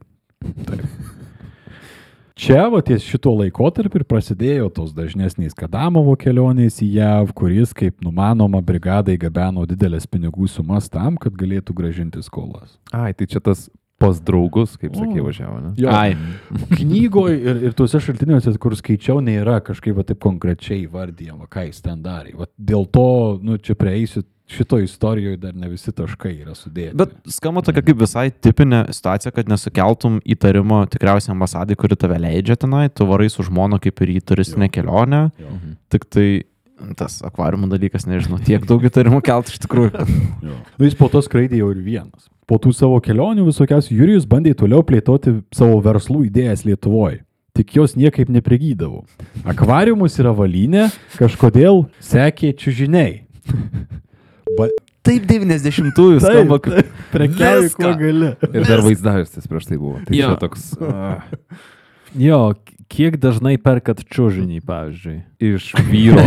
Čia, 2.38 2.68
va, 2.70 2.84
ties 2.86 3.02
šito 3.02 3.32
laikotarpiu 3.34 4.04
ir 4.04 4.06
prasidėjo 4.06 4.68
tos 4.76 4.92
dažnesnės 4.94 5.56
Kadamovo 5.58 6.14
kelionės 6.22 6.78
į 6.86 6.92
JAV, 7.00 7.32
kuris, 7.38 7.74
kaip 7.74 7.98
numanoma, 8.06 8.62
brigadai 8.62 9.16
gabeno 9.18 9.66
didelės 9.66 10.06
pinigų 10.06 10.46
sumas 10.52 10.86
tam, 10.94 11.18
kad 11.18 11.34
galėtų 11.34 11.74
gražinti 11.74 12.22
skolas. 12.22 12.78
Ai, 12.94 13.16
tai 13.18 13.26
čia 13.32 13.42
tas 13.42 13.66
pas 13.98 14.20
draugus, 14.22 14.76
kaip 14.78 14.94
sakė, 14.94 15.24
važiavo, 15.26 15.58
ne? 15.64 15.74
Jo. 15.82 15.90
Ai, 15.90 16.14
Knygoje 16.78 17.40
ir, 17.42 17.62
ir 17.70 17.76
tuose 17.78 17.98
šaltiniuose, 18.06 18.54
kur 18.62 18.78
skaičiau, 18.78 19.18
nėra 19.26 19.58
kažkaip 19.66 19.98
va, 19.98 20.06
taip 20.06 20.22
konkrečiai 20.22 20.86
vardyjama, 20.94 21.50
ką 21.50 21.66
jis 21.72 21.82
ten 21.82 22.06
darė. 22.06 22.36
Va, 22.38 22.46
dėl 22.62 22.86
to, 22.94 23.10
nu, 23.42 23.58
čia 23.58 23.74
prieisiu, 23.80 24.22
šito 24.48 24.80
istorijoje 24.80 25.38
dar 25.42 25.56
ne 25.56 25.68
visi 25.70 25.92
taškai 25.92 26.32
yra 26.42 26.54
sudėti. 26.56 26.96
bet 26.96 27.12
skamba 27.28 27.62
tokia 27.68 27.84
kaip 27.84 28.00
visai 28.00 28.30
tipinė 28.32 28.86
situacija, 28.96 29.32
kad 29.36 29.50
nesukeltum 29.52 30.22
įtarimo 30.24 30.86
tikriausiai 30.92 31.34
ambasadai, 31.36 31.76
kuri 31.76 31.98
tave 32.00 32.20
leidžia 32.24 32.56
tenai, 32.56 32.88
tu 32.90 33.06
varai 33.10 33.28
su 33.30 33.44
žmona 33.44 33.80
kaip 33.84 34.00
ir 34.06 34.14
į 34.18 34.22
turistinę 34.32 34.70
kelionę, 34.72 35.26
Jo. 35.42 35.52
tik 35.92 36.06
tai 36.10 36.28
tas 36.96 37.20
akvariumo 37.26 37.68
dalykas, 37.68 38.06
nežinau, 38.08 38.38
tiek 38.46 38.64
daug 38.70 38.84
įtarimų 38.88 39.20
kelt 39.26 39.50
iš 39.50 39.60
tikrųjų. 39.66 40.08
Nu, 40.46 40.86
jis 40.86 40.96
po 40.96 41.10
to 41.12 41.20
skraidė 41.26 41.60
jau 41.64 41.72
ir 41.74 41.82
vienas. 41.84 42.30
Po 42.48 42.56
tų 42.62 42.72
savo 42.72 43.02
kelionių 43.04 43.44
visokiausių 43.50 43.98
Jurijus 43.98 44.28
bandė 44.30 44.54
toliau 44.56 44.80
plėtoti 44.88 45.42
savo 45.52 45.82
verslų 45.84 46.28
idėjas 46.30 46.64
Lietuvoje. 46.64 47.24
Tik 47.58 47.74
jos 47.76 47.96
niekaip 47.98 48.30
neprigydavo. 48.30 49.02
Akvariumus 49.44 50.16
yra 50.22 50.32
valynė, 50.38 50.86
kažkodėl 51.18 51.88
sekė 52.00 52.54
čiužiniai. 52.56 53.26
Ba... 54.58 54.70
Taip 55.08 55.24
90-ųjų 55.30 56.20
skamba, 56.20 56.58
kad 56.60 56.88
prekiauji 57.14 57.68
Viską. 57.70 57.84
kuo 57.84 57.94
gali. 58.02 58.32
Ir 58.52 58.66
dar 58.68 58.82
vaizdavimas 58.84 59.48
prieš 59.48 59.70
tai 59.70 59.78
buvo. 59.80 60.00
Tai 60.08 60.18
Jo. 60.18 60.34
toks 60.42 60.74
uh, 60.82 61.22
Jo, 62.18 62.40
kiek 62.92 63.16
dažnai 63.20 63.56
perkat 63.62 64.02
čiūžinį, 64.08 64.60
pavyzdžiui. 64.68 65.18
iš 65.44 65.70
vyro 65.88 66.24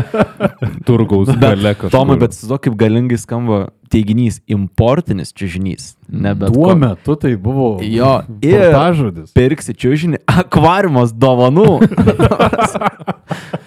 turgaus 0.88 1.28
gale 1.40 1.74
kažkur. 1.76 1.92
Tomai, 1.92 2.16
bet 2.20 2.36
su 2.36 2.48
to 2.50 2.58
kaip 2.60 2.76
galingai 2.80 3.16
skamba 3.20 3.68
teiginys 3.92 4.40
importinis 4.50 5.32
čiūžinys. 5.36 5.94
Ne 6.08 6.32
bet 6.34 6.52
Tuo 6.52 6.72
ko- 6.72 6.76
metu 6.80 7.16
tai 7.20 7.34
buvo 7.40 7.78
Jo, 7.84 8.22
ir 8.44 8.68
žodis. 8.96 9.32
pirksi 9.36 9.76
čiūžinį 9.76 10.22
akvariumas 10.28 11.12
dovanų. 11.16 11.68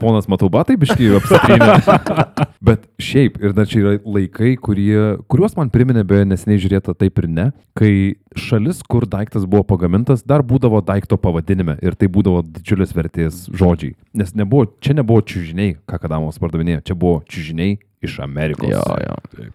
Ponas 0.00 0.28
Matuba, 0.30 0.62
tai 0.68 0.76
biškai 0.80 1.08
apsitrynė. 1.18 1.68
Bet 2.68 2.84
šiaip, 3.00 3.38
ir 3.40 3.54
dar 3.56 3.68
čia 3.68 3.80
yra 3.80 3.92
laikai, 4.04 4.54
kurie, 4.60 4.96
kuriuos 5.30 5.56
man 5.56 5.70
priminė 5.72 6.04
beje 6.08 6.26
neseniai 6.28 6.60
žiūrėta 6.60 6.94
taip 6.98 7.22
ir 7.22 7.28
ne, 7.30 7.46
kai 7.78 7.92
šalis, 8.36 8.82
kur 8.84 9.06
daiktas 9.10 9.46
buvo 9.48 9.64
pagamintas, 9.72 10.24
dar 10.26 10.44
būdavo 10.46 10.82
daikto 10.84 11.16
pavadinime 11.20 11.78
ir 11.80 11.96
tai 11.98 12.10
būdavo 12.12 12.42
didžiulės 12.44 12.92
vertės 12.96 13.46
žodžiai. 13.48 13.96
Nes 14.16 14.36
nebuvo, 14.36 14.68
čia 14.84 14.98
nebuvo 14.98 15.24
čiūžiniai, 15.24 15.78
ką 15.88 16.02
Kadamos 16.04 16.40
pardavinėjo, 16.42 16.84
čia 16.90 16.98
buvo 16.98 17.22
čiūžiniai 17.30 17.78
iš 18.04 18.20
Amerikos. 18.26 18.68
jo, 18.74 18.84
jo. 19.06 19.50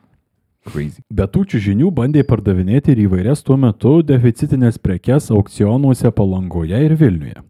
Crazy. 0.65 1.03
Be 1.13 1.27
tų 1.29 1.43
čiūžinių 1.51 1.91
bandė 1.93 2.23
pardavinėti 2.25 2.95
ir 2.95 3.03
įvairias 3.05 3.43
tuo 3.45 3.53
metu 3.61 3.99
deficitinės 4.01 4.79
prekes 4.81 5.29
aukcionuose 5.29 6.09
Palangoje 6.09 6.79
ir 6.87 6.95
Vilniuje. 6.97 7.43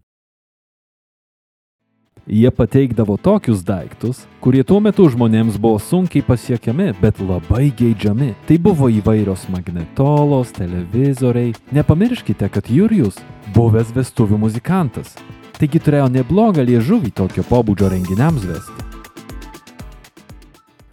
Jie 2.26 2.50
pateikdavo 2.50 3.16
tokius 3.16 3.60
daiktus, 3.62 4.24
kurie 4.42 4.64
tuo 4.66 4.80
metu 4.82 5.04
žmonėms 5.06 5.60
buvo 5.62 5.78
sunkiai 5.78 6.24
pasiekiami, 6.26 6.88
bet 6.98 7.20
labai 7.22 7.68
geidžiami. 7.78 8.32
Tai 8.48 8.56
buvo 8.64 8.88
įvairios 8.90 9.44
magnetolos, 9.54 10.50
televizoriai. 10.58 11.54
Nepamirškite, 11.70 12.48
kad 12.50 12.66
Jurijus 12.66 13.20
buvęs 13.54 13.94
vestuvių 13.94 14.40
muzikantas. 14.42 15.14
Taigi 15.60 15.78
turėjo 15.78 16.10
neblogą 16.18 16.66
liežuvį 16.66 17.14
tokio 17.22 17.46
pobūdžio 17.46 17.94
renginiams 17.94 18.50
vesti. 18.50 18.85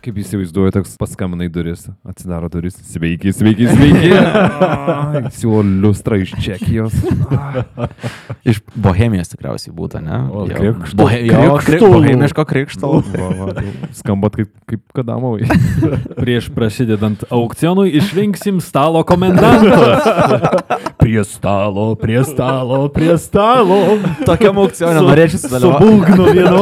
Kaip 0.04 0.18
įsivaizduoju, 0.20 0.72
toks 0.76 0.98
paskambina 1.00 1.46
į 1.48 1.52
duris, 1.56 1.86
atsidaro 2.04 2.50
duris. 2.52 2.76
Sveiki, 2.92 3.32
sveiki, 3.32 3.70
sveiki. 3.72 4.10
Siūlo 5.38 5.62
liustrą 5.64 6.18
iš 6.20 6.34
Čekijos. 6.44 6.92
Iš 8.52 8.60
Bohemijos 8.84 9.32
tikriausiai 9.32 9.72
būtų, 9.78 10.02
ne? 10.04 10.18
O, 10.28 10.44
Jo. 10.50 10.58
krikštų- 10.60 11.00
Bohe- 11.00 11.22
jo, 11.30 11.38
kri- 11.56 11.64
krikštolų. 11.70 11.94
Bohemiško 12.04 12.46
krikšto. 12.52 12.92
Skambat 14.02 14.36
kaip, 14.42 14.52
kaip 14.68 14.84
kadamovai. 15.00 15.48
Prieš 16.20 16.52
prasidedant 16.52 17.24
aukcionui 17.32 17.96
išrinksim 17.96 18.60
stalo 18.60 19.06
komendantą. 19.08 20.60
Prie 21.00 21.24
stalo, 21.24 21.96
prie 21.96 22.26
stalo, 22.28 22.90
prie 22.92 23.16
stalo. 23.24 23.80
Tokiam 24.28 24.60
aukcionė 24.68 25.00
norėčiau 25.00 25.40
Su 25.40 25.48
sudalyvauti. 25.48 25.80
būgnu 25.88 26.24
vienu. 26.36 26.62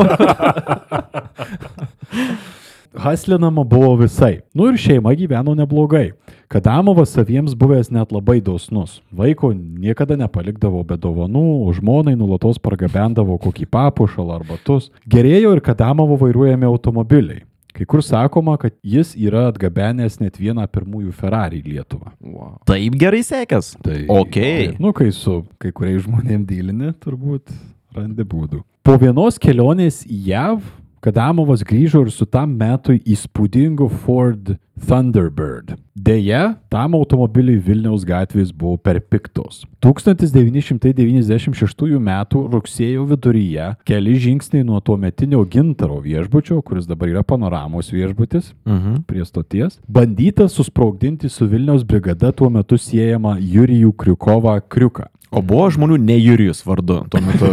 Haslinama 2.97 3.63
buvo 3.63 3.95
visai. 3.95 4.41
Nu 4.54 4.67
ir 4.67 4.77
šeima 4.80 5.13
gyveno 5.15 5.54
neblogai. 5.56 6.12
Kadamovas 6.51 7.13
saviems 7.15 7.54
buvęs 7.56 7.91
net 7.91 8.12
labai 8.12 8.41
dosnus. 8.43 8.99
Vaiko 9.12 9.54
niekada 9.56 10.17
nepalikdavo 10.19 10.84
be 10.84 10.97
dovanų, 10.99 11.71
žmonai 11.77 12.17
nulatos 12.19 12.60
pargabendavo 12.60 13.38
kokį 13.39 13.69
papušalą 13.71 14.41
ar 14.41 14.43
batus. 14.49 14.89
Gerėjo 15.08 15.56
ir 15.56 15.63
Kadamovo 15.63 16.19
vairuojami 16.19 16.67
automobiliai. 16.67 17.45
Kai 17.71 17.86
kur 17.88 18.04
sakoma, 18.04 18.58
kad 18.60 18.73
jis 18.84 19.13
yra 19.15 19.45
atgabenęs 19.47 20.19
net 20.19 20.36
vieną 20.36 20.65
pirmųjų 20.67 21.13
Ferrari 21.15 21.62
į 21.62 21.77
Lietuvą. 21.77 22.12
Wow. 22.19 22.58
Taip 22.67 22.97
gerai 22.99 23.21
sekės. 23.23 23.71
Tai, 23.80 24.01
Ok. 24.12 24.41
Nu, 24.84 24.91
kai 24.91 25.08
su 25.15 25.45
kai 25.62 25.71
kuriais 25.71 26.04
žmonėm 26.04 26.43
dylini, 26.49 26.91
turbūt 26.99 27.56
randi 27.95 28.27
būdų. 28.27 28.60
Po 28.84 28.97
vienos 28.99 29.39
kelionės 29.39 30.01
į 30.04 30.19
JAV, 30.34 30.67
Kadamovas 31.02 31.64
grįžo 31.66 32.04
ir 32.06 32.12
su 32.14 32.28
tam 32.30 32.52
metui 32.60 33.00
įspūdingu 33.10 33.88
Ford 34.04 34.52
Thunderbird. 34.88 35.76
Deja, 35.96 36.56
tam 36.72 36.94
automobiliui 36.96 37.60
Vilniaus 37.62 38.06
gatvės 38.08 38.52
buvo 38.56 38.78
per 38.78 39.00
piktos. 39.02 39.65
1996 39.84 41.98
m. 42.00 42.10
rugsėjo 42.54 43.06
viduryje, 43.10 43.74
keli 43.86 44.15
žingsniai 44.24 44.63
nuo 44.65 44.80
tuo 44.80 44.98
metinio 44.98 45.44
gintaro 45.46 46.00
viešbučio, 46.04 46.62
kuris 46.65 46.88
dabar 46.89 47.10
yra 47.12 47.24
panoramos 47.24 47.91
viešbutis, 47.91 48.54
Mhm. 48.65 48.96
prie 49.08 49.26
stoties, 49.26 49.80
bandyta 49.88 50.48
susprogdinti 50.50 51.30
su 51.30 51.46
Vilniaus 51.48 51.84
brigada 51.84 52.32
tuo 52.32 52.50
metu 52.50 52.78
siejama 52.78 53.38
Jurijų 53.39 53.91
Kriukovą 53.94 54.60
Kriuką. 54.70 55.04
O 55.32 55.39
buvo 55.41 55.70
žmonių 55.72 55.96
ne 56.04 56.17
Jurijus 56.20 56.60
vardu 56.67 57.06
tuo 57.10 57.22
metu. 57.24 57.46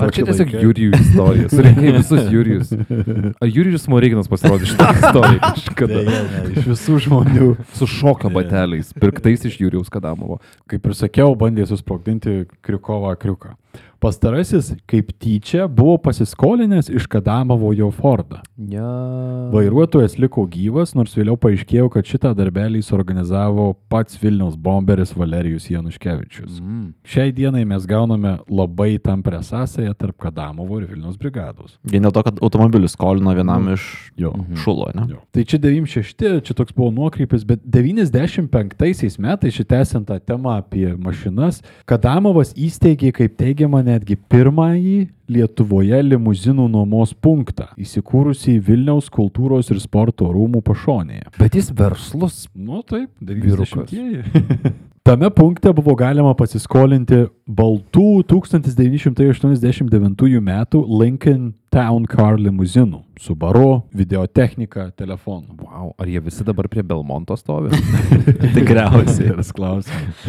Ar 0.00 0.08
čia 0.10 0.24
tiesiog 0.24 0.46
laikai. 0.48 0.62
Jurijų 0.64 0.90
istorija? 1.00 1.48
Surinkai 1.52 1.90
visus 1.98 2.30
Jurijus. 2.32 2.70
Ar 3.44 3.48
Jurijus 3.52 3.84
Moreikinas 3.92 4.28
pasirodė 4.32 4.64
šitą 4.70 4.86
istoriją 5.02 5.40
kažkada? 5.52 5.95
Deja, 5.96 6.22
ne, 6.30 6.42
iš 6.52 6.68
visų 6.72 6.98
žmonių. 7.06 7.50
Su 7.76 7.88
šokio 7.90 8.30
bateliais, 8.34 8.92
pirktais 8.96 9.46
iš 9.48 9.60
Jurijaus 9.62 9.92
Kadamovo. 9.92 10.40
Kaip 10.70 10.86
ir 10.88 10.96
sakiau, 10.98 11.36
bandė 11.38 11.66
susprogdinti 11.70 12.44
Kriukovą 12.66 13.14
Kriuką. 13.20 13.56
Pastarasis, 14.00 14.74
kaip 14.86 15.12
tyčia, 15.22 15.64
buvo 15.72 15.96
pasiskolinęs 16.04 16.90
iš 16.92 17.06
Kadamovo 17.08 17.72
jo 17.72 17.88
Fordą. 17.90 18.42
Ja. 18.56 18.84
Vairuotojas 19.52 20.18
liko 20.20 20.44
gyvas, 20.50 20.92
nors 20.98 21.14
vėliau 21.16 21.38
paaiškėjo, 21.40 21.88
kad 21.94 22.04
šitą 22.08 22.34
darbelį 22.36 22.82
suorganizavo 22.84 23.70
pats 23.88 24.18
Vilniaus 24.20 24.56
bomberis 24.60 25.14
Valerijus 25.16 25.70
Januškevičius. 25.70 26.58
Mm. 26.60 26.90
Šiai 27.08 27.32
dienai 27.36 27.64
mes 27.68 27.86
gauname 27.88 28.36
labai 28.52 28.98
tamprę 29.00 29.40
sąsąją 29.46 29.94
tarp 29.96 30.18
Kadamovo 30.26 30.80
ir 30.82 30.90
Vilniaus 30.90 31.16
brigados. 31.20 31.78
Vien 31.88 32.04
dėl 32.04 32.12
to, 32.12 32.24
kad 32.26 32.42
automobilius 32.44 32.96
skolino 32.98 33.32
vienam 33.36 33.70
iš 33.72 33.86
Jo. 34.20 34.34
šulo, 34.60 34.90
ne? 34.96 35.06
Jo. 35.14 35.22
Tai 35.32 35.44
čia 35.48 35.60
96, 35.62 36.44
čia 36.44 36.56
toks 36.56 36.76
buvo 36.76 36.90
nuokrypis, 36.92 37.44
bet 37.48 37.64
95 37.64 39.18
metais 39.22 39.56
šitą 39.56 39.80
esant 39.80 40.08
tą 40.08 40.20
temą 40.20 40.56
apie 40.60 40.92
mašinas, 41.00 41.62
Kadamovas 41.88 42.52
įsteigė, 42.56 43.12
kaip 43.16 43.36
teigiama, 43.40 43.82
netgi 43.86 44.18
pirmąjį 44.30 44.96
Lietuvoje 45.26 45.98
limuzinų 46.06 46.68
nuomos 46.70 47.10
punktą, 47.18 47.72
įsikūrusį 47.82 48.60
Vilniaus 48.62 49.08
kultūros 49.10 49.72
ir 49.74 49.80
sporto 49.82 50.28
rūmų 50.30 50.62
pašonėje. 50.66 51.32
Bet 51.34 51.58
jis 51.58 51.72
verslus. 51.74 52.44
Nu 52.54 52.84
taip, 52.86 53.10
Vyrukas. 53.18 53.90
90-ieji. 53.90 54.70
Tame 55.06 55.30
punkte 55.30 55.70
buvo 55.70 55.92
galima 55.94 56.32
pasiskolinti 56.34 57.28
baltų 57.46 58.24
1989 58.26 60.40
m. 60.40 60.50
Lincoln 60.90 61.52
Town 61.70 62.08
Car 62.10 62.34
limuzinų 62.42 63.04
su 63.22 63.38
baru, 63.38 63.84
videotechnika, 63.94 64.90
telefonu. 64.98 65.54
Wow. 65.62 65.94
Ar 65.98 66.10
jie 66.10 66.18
visi 66.26 66.42
dabar 66.46 66.66
prie 66.66 66.82
Belmonto 66.82 67.38
stovi? 67.38 67.70
Tikriausiai. 68.56 69.30
Geras 69.30 69.54
klausimas. 69.54 70.26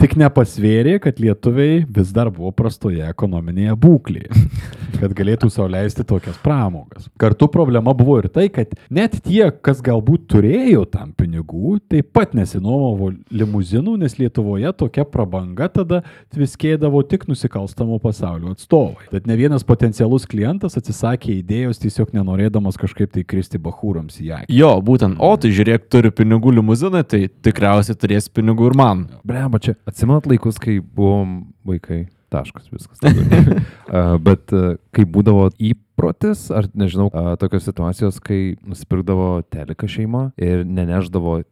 Tik 0.00 0.16
nepasvėrė, 0.18 0.96
kad 1.02 1.20
lietuviai 1.22 1.84
vis 1.86 2.10
dar 2.14 2.30
buvo 2.34 2.50
prastoje 2.56 3.04
ekonominėje 3.06 3.76
būklėje, 3.78 4.42
kad 5.00 5.14
galėtų 5.16 5.50
sauliaisti 5.52 6.04
tokias 6.08 6.38
pramogas. 6.42 7.06
Kartu 7.20 7.46
problema 7.52 7.94
buvo 7.96 8.16
ir 8.20 8.28
tai, 8.32 8.48
kad 8.52 8.74
net 8.92 9.20
tie, 9.24 9.46
kas 9.64 9.82
galbūt 9.84 10.26
turėjo 10.34 10.84
tam 10.90 11.12
pinigų, 11.16 11.78
taip 11.92 12.10
pat 12.16 12.34
nesinuomavo 12.34 13.12
limuzinų, 13.30 13.96
nes 14.02 14.18
Lietuvoje 14.18 14.72
tokia 14.78 15.04
prabanga 15.08 15.68
tada 15.72 16.02
tviskėdavo 16.34 17.02
tik 17.08 17.28
nusikalstamo 17.30 18.00
pasaulio 18.02 18.54
atstovai. 18.54 19.08
Tad 19.12 19.30
ne 19.30 19.38
vienas 19.38 19.66
potencialus 19.66 20.26
klientas 20.30 20.78
atsisakė 20.80 21.38
idėjos 21.38 21.82
tiesiog 21.82 22.14
nenorėdamas 22.16 22.78
kažkaip 22.80 23.14
tai 23.14 23.24
kristi 23.28 23.62
bahūrams 23.62 24.18
į 24.22 24.30
akį. 24.40 24.58
Jo, 24.58 24.74
būtent, 24.84 25.20
o 25.22 25.32
tai 25.38 25.54
žiūrėk, 25.54 25.86
turi 25.92 26.10
pinigų 26.14 26.56
limuzinai, 26.58 27.04
tai 27.06 27.26
tikriausiai 27.46 27.98
turės 27.98 28.30
pinigų 28.32 28.72
ir 28.72 28.78
man. 28.78 29.06
Brema, 29.26 29.62
čia 29.62 29.76
atsimenat 29.88 30.28
laikus, 30.30 30.60
kai 30.62 30.80
buvom 30.80 31.40
vaikai. 31.66 32.06
Taškas 32.34 32.66
viskas. 32.72 32.98
uh, 32.98 34.16
bet 34.26 34.50
uh, 34.56 34.74
kai 34.96 35.04
būdavo 35.06 35.52
įprotis, 35.54 36.48
ar 36.50 36.66
nežinau, 36.74 37.06
uh, 37.12 37.34
tokios 37.38 37.68
situacijos, 37.68 38.18
kai 38.24 38.56
nusipirkdavo 38.66 39.44
teleką 39.54 39.86
šeimą 39.90 40.24
ir 40.42 40.64
neneždavo 40.66 41.42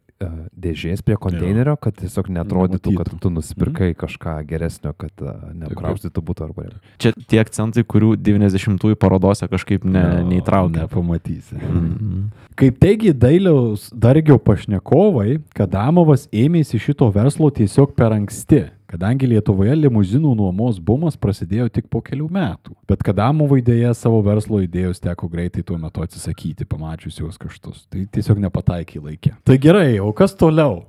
dėžės 0.64 1.02
prie 1.06 1.16
konteinerio, 1.20 1.74
kad 1.80 1.96
tiesiog 1.98 2.28
netrodytų, 2.32 2.94
kad 2.98 3.12
tu 3.22 3.32
nusipirkai 3.32 3.92
kažką 3.98 4.36
geresnio, 4.48 4.94
kad 4.98 5.24
uh, 5.24 5.48
neapkraustytų 5.62 6.24
būtų 6.28 6.46
arba. 6.48 6.68
Čia 7.02 7.14
tie 7.28 7.40
akcentai, 7.42 7.84
kurių 7.88 8.14
90-ųjų 8.20 8.98
parodose 9.00 9.48
kažkaip 9.50 9.86
ne, 9.88 10.04
neįtraukė. 10.28 10.84
Nepamatysi. 10.84 11.58
Mhm. 11.58 12.22
Kaip 12.58 12.76
teigia 12.82 13.14
dailiaus 13.16 13.88
dargio 13.96 14.36
pašnekovai, 14.42 15.40
Kadamovas 15.56 16.26
ėmėsi 16.32 16.80
šito 16.82 17.08
verslo 17.14 17.48
tiesiog 17.54 17.94
per 17.96 18.12
anksti, 18.12 18.66
kadangi 18.92 19.26
Lietuvoje 19.30 19.72
limuzinų 19.80 20.34
nuomos 20.36 20.76
bumas 20.84 21.16
prasidėjo 21.16 21.70
tik 21.72 21.86
po 21.92 22.02
kelių 22.04 22.28
metų. 22.32 22.74
Bet 22.90 23.02
Kadamovui 23.06 23.62
dėja 23.64 23.94
savo 23.96 24.20
verslo 24.26 24.60
idėjos 24.62 25.00
teko 25.02 25.30
greitai 25.32 25.64
tuo 25.64 25.78
metu 25.80 26.04
atsisakyti, 26.04 26.66
pamačius 26.68 27.16
jos 27.22 27.40
kaštus. 27.40 27.86
Tai 27.88 28.04
tiesiog 28.12 28.42
nepataikė 28.44 29.00
laikė. 29.02 29.34
Tai 29.48 29.56
gerai, 29.64 29.96
o 30.04 30.12
kas 30.16 30.36
toliau? 30.36 30.82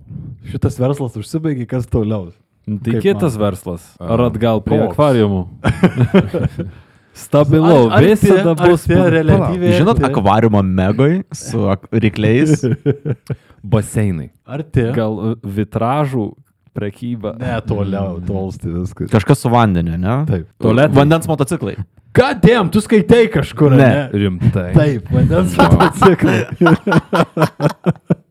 Šitas 0.51 0.75
verslas 0.83 1.15
užsibaigė, 1.19 1.65
kas 1.71 1.87
toliau? 1.87 2.33
Tai 2.67 2.93
Kaip 2.95 3.01
kitas 3.03 3.33
man? 3.35 3.41
verslas. 3.49 3.87
Ar 3.99 4.21
atgal 4.29 4.61
prie 4.63 4.77
Koks? 4.79 4.93
akvariumų? 4.93 5.41
Stabilau, 7.13 7.91
Ar- 7.91 7.99
ar 7.99 8.05
visada 8.09 8.55
tie- 8.55 8.63
ar 8.63 8.69
bus 8.71 8.83
tie 8.89 8.95
reliatyviai- 8.97 9.75
Žinot, 9.77 9.99
akvariumo 10.07 10.61
megoj 10.65 11.19
su 11.35 11.59
ak- 11.69 11.85
rykliais. 11.93 12.63
Baseinai. 13.73 14.31
Arti? 14.49 14.87
Gal 14.95 15.13
e, 15.21 15.35
vitražų 15.45 16.25
prekyba. 16.73 17.35
Ne, 17.39 17.55
toliau, 17.67 18.17
tolsti 18.27 18.69
viskas. 18.73 19.11
Kažkas 19.13 19.43
su 19.45 19.49
vandeniu, 19.53 19.97
ne? 19.97 20.19
Taip. 20.29 20.47
Tualetai. 20.61 20.95
Vandens 20.97 21.27
motociklai. 21.29 21.75
Kadėm, 22.13 22.67
tu 22.69 22.81
skaitai 22.81 23.23
kažkur, 23.33 23.73
Ne. 23.73 23.87
ne? 23.89 24.09
Rimtai. 24.13 24.67
Taip, 24.75 25.07
vandens 25.13 25.55
motociklai. 25.61 26.43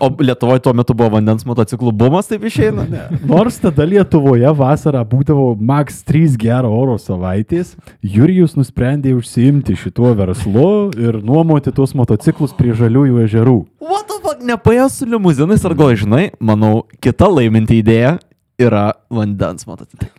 O 0.00 0.10
Lietuvoje 0.18 0.62
tuo 0.62 0.72
metu 0.76 0.94
buvo 0.96 1.12
vandens 1.16 1.44
motociklų 1.48 1.92
bumas, 1.96 2.28
taip 2.30 2.44
išeina? 2.46 2.84
Ne. 2.90 3.02
Nors 3.26 3.58
tada 3.62 3.86
Lietuvoje 3.88 4.50
vasarą 4.56 5.02
būdavo 5.08 5.52
maks 5.58 6.02
3 6.08 6.36
gero 6.40 6.72
oro 6.76 6.98
savaitės, 7.02 7.74
Jurijus 8.02 8.56
nusprendė 8.58 9.14
užsiimti 9.18 9.76
šituo 9.78 10.12
verslu 10.18 10.90
ir 10.98 11.20
nuomoti 11.24 11.74
tuos 11.74 11.96
motociklus 11.98 12.54
prie 12.58 12.76
žaliųjų 12.78 13.24
ežerų. 13.26 13.58
What 13.82 14.10
the 14.10 14.20
fuck, 14.22 14.44
nepaėjo 14.46 14.88
su 14.92 15.08
limuzinais 15.08 15.64
ar 15.68 15.76
gal 15.78 15.96
žinai, 15.98 16.30
manau, 16.40 16.84
kita 17.02 17.30
laiminti 17.30 17.80
idėja 17.82 18.18
yra 18.60 18.92
vandens. 19.12 19.64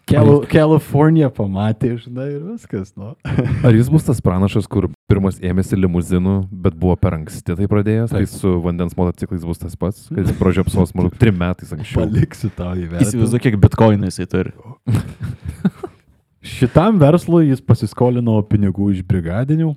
Kel 0.10 0.32
Kalifornija 0.50 1.30
pamatė, 1.34 1.94
žinai, 2.02 2.28
ir 2.36 2.42
viskas, 2.54 2.94
nu. 3.00 3.14
Ar 3.66 3.76
jis 3.76 3.90
bus 3.94 4.08
tas 4.08 4.22
pranašas, 4.24 4.68
kur 4.72 4.90
pirmas 5.12 5.40
ėmėsi 5.44 5.78
limuzinų, 5.80 6.36
bet 6.66 6.78
buvo 6.80 6.96
per 7.00 7.18
anksti 7.20 7.58
tai 7.60 7.70
pradėjęs, 7.72 8.14
tai 8.14 8.26
su 8.30 8.58
vandens 8.64 8.98
motociklais 9.00 9.46
bus 9.48 9.62
tas 9.62 9.78
pats, 9.80 10.08
kad 10.10 10.24
jis 10.24 10.38
pražiopsos 10.40 10.94
maždaug 10.98 11.18
trim 11.22 11.40
metais 11.40 11.74
anksčiau. 11.76 12.04
Paliksiu 12.04 12.52
tau 12.58 12.76
įvertinti. 12.78 13.12
Įsivaizduoju, 13.12 13.46
kiek 13.48 13.60
bitkoinų 13.64 14.12
jisai 14.12 14.30
turi. 14.32 14.56
Šitam 16.54 16.98
verslui 17.00 17.48
jis 17.48 17.64
pasiskolino 17.64 18.42
pinigų 18.50 18.92
iš 18.98 19.04
brigadinių. 19.08 19.74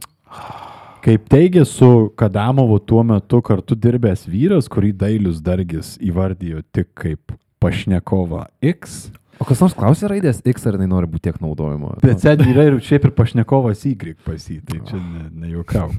Kaip 1.07 1.29
teigia 1.31 1.63
su 1.63 2.09
Kadamovu 2.19 2.81
tuo 2.83 3.05
metu 3.07 3.39
kartu 3.47 3.77
dirbęs 3.79 4.25
vyras, 4.27 4.67
kurį 4.67 4.91
Dailius 4.99 5.39
Dargis 5.39 5.93
įvardijo 6.03 6.65
tik 6.75 6.91
kaip 6.99 7.37
pašnekovą 7.67 8.47
X. 8.63 9.07
O 9.37 9.45
kas 9.45 9.61
nors 9.61 9.75
klausė 9.77 10.09
raidės 10.09 10.39
X, 10.49 10.65
ar 10.65 10.79
jinai 10.79 10.89
nori 10.89 11.09
būti 11.11 11.27
tiek 11.29 11.41
naudojama? 11.43 11.99
Bet 12.01 12.23
sen 12.25 12.41
yra 12.47 12.71
ir 12.71 12.79
šiaip 12.81 13.05
ir 13.11 13.13
pašnekovas 13.19 13.85
Y 13.85 14.15
pas 14.25 14.47
jį, 14.49 14.63
tai 14.65 14.81
čia 14.89 14.97
ne, 15.01 15.27
nejaukau. 15.43 15.91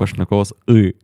Pašnekovas 0.00 0.54
I. 0.72 0.94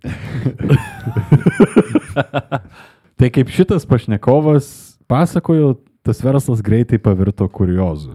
Tai 3.19 3.29
kaip 3.35 3.51
šitas 3.51 3.83
pašnekovas 3.91 4.67
pasakojo, 5.11 5.75
tas 6.07 6.23
verslas 6.23 6.63
greitai 6.63 7.01
pavirto 7.03 7.49
kuriozu. 7.51 8.15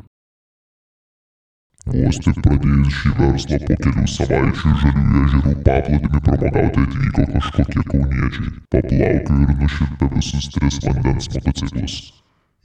Vos 1.84 2.16
tik 2.24 2.38
pradėjus 2.40 2.94
šį 2.96 3.10
verslą 3.18 3.58
po 3.68 3.76
kelių 3.84 4.04
savaičių 4.08 4.70
žaliųjų 4.82 5.24
ežerų 5.24 5.56
paplūdimi 5.68 6.22
pramogauti 6.28 6.84
atvyko 6.86 7.26
kažkokie 7.34 7.84
kauniečiai. 7.90 8.52
Paplaukė 8.72 9.40
ir 9.44 9.52
nušilpė 9.60 10.08
visus 10.14 10.48
tris 10.54 10.78
vandens 10.86 11.28
motociklus. 11.34 11.98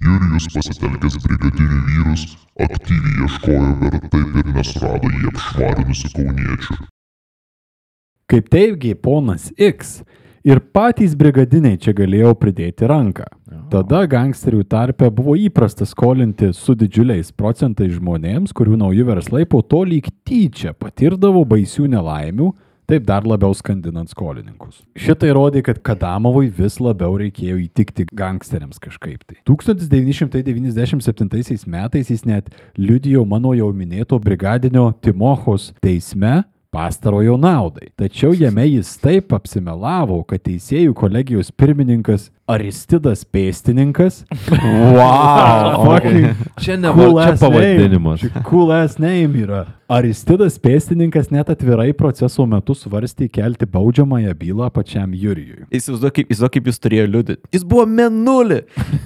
Jurijus 0.06 0.46
pasitelkęs 0.54 1.18
brigadinių 1.24 1.80
vyrus 1.88 2.22
aktyviai 2.68 3.26
ieškojo, 3.26 3.72
bet 3.82 4.06
taip 4.14 4.38
ir 4.38 4.52
nesurado 4.54 5.10
jį 5.16 5.32
apšvarinusių 5.32 6.12
kauniečių. 6.14 6.78
Kaip 8.30 8.54
teigė 8.54 8.94
ponas 9.02 9.50
X, 9.58 9.96
ir 10.46 10.60
patys 10.74 11.16
brigadiniai 11.18 11.78
čia 11.80 11.92
galėjo 11.96 12.34
pridėti 12.38 12.86
ranką. 12.88 13.26
Tada 13.72 14.04
gangsterių 14.08 14.62
tarpe 14.68 15.10
buvo 15.12 15.34
įprasta 15.36 15.86
skolinti 15.88 16.52
su 16.56 16.74
didžiuliais 16.78 17.32
procentais 17.36 17.92
žmonėms, 17.96 18.54
kurių 18.56 18.76
nauji 18.80 19.04
verslai 19.08 19.44
po 19.48 19.62
to 19.62 19.84
lyg 19.88 20.08
tyčia 20.24 20.72
patirdavo 20.76 21.44
baisių 21.48 21.86
nelaimių, 21.92 22.52
taip 22.88 23.04
dar 23.04 23.26
labiau 23.28 23.52
skandinant 23.56 24.08
skolininkus. 24.08 24.80
Šitai 24.96 25.32
rodė, 25.36 25.60
kad 25.66 25.82
Kadamovui 25.84 26.48
vis 26.56 26.78
labiau 26.80 27.18
reikėjo 27.20 27.58
įtikti 27.66 28.06
gangsteriams 28.16 28.80
kažkaip 28.80 29.20
tai. 29.28 29.36
1997 29.48 31.68
metais 31.68 32.08
jis 32.08 32.24
net 32.28 32.48
liudijo 32.80 33.24
mano 33.28 33.52
jau 33.56 33.68
minėto 33.76 34.16
brigadinio 34.22 34.92
Timochos 35.04 35.72
teisme 35.84 36.44
pastarojo 36.70 37.36
naudai. 37.40 37.90
Tačiau 37.96 38.34
jame 38.36 38.66
jis 38.68 38.96
taip 39.02 39.32
apsimelavo, 39.36 40.20
kad 40.28 40.42
teisėjų 40.44 40.94
kolegijos 40.98 41.52
pirmininkas 41.52 42.28
Aristidas 42.48 43.24
Pėstininkas. 43.28 44.24
Wow. 44.98 45.84
Fucking 45.86 46.34
Čia 46.60 46.76
ne 46.80 46.90
cool 46.92 47.18
pavadinimas. 47.38 48.22
Cool 48.46 48.72
ass 48.72 48.98
name 48.98 49.44
yra. 49.44 49.66
Aristidas 49.88 50.58
Pėstininkas 50.60 51.30
net 51.32 51.48
atvirai 51.52 51.94
proceso 51.96 52.44
metu 52.48 52.74
svarstė 52.76 53.28
kelti 53.32 53.68
baudžiamąją 53.68 54.34
bylą 54.36 54.68
pačiam 54.74 55.14
Jurijui. 55.16 55.64
Įsivaizduoju, 55.72 56.12
kaip, 56.18 56.26
įsivaizduoju, 56.28 56.52
kaip 56.56 56.68
jis 56.68 56.82
turėjo 56.84 57.06
liudyti. 57.08 57.40
Jis 57.56 57.64
buvo 57.68 57.86
menulį. 57.88 58.58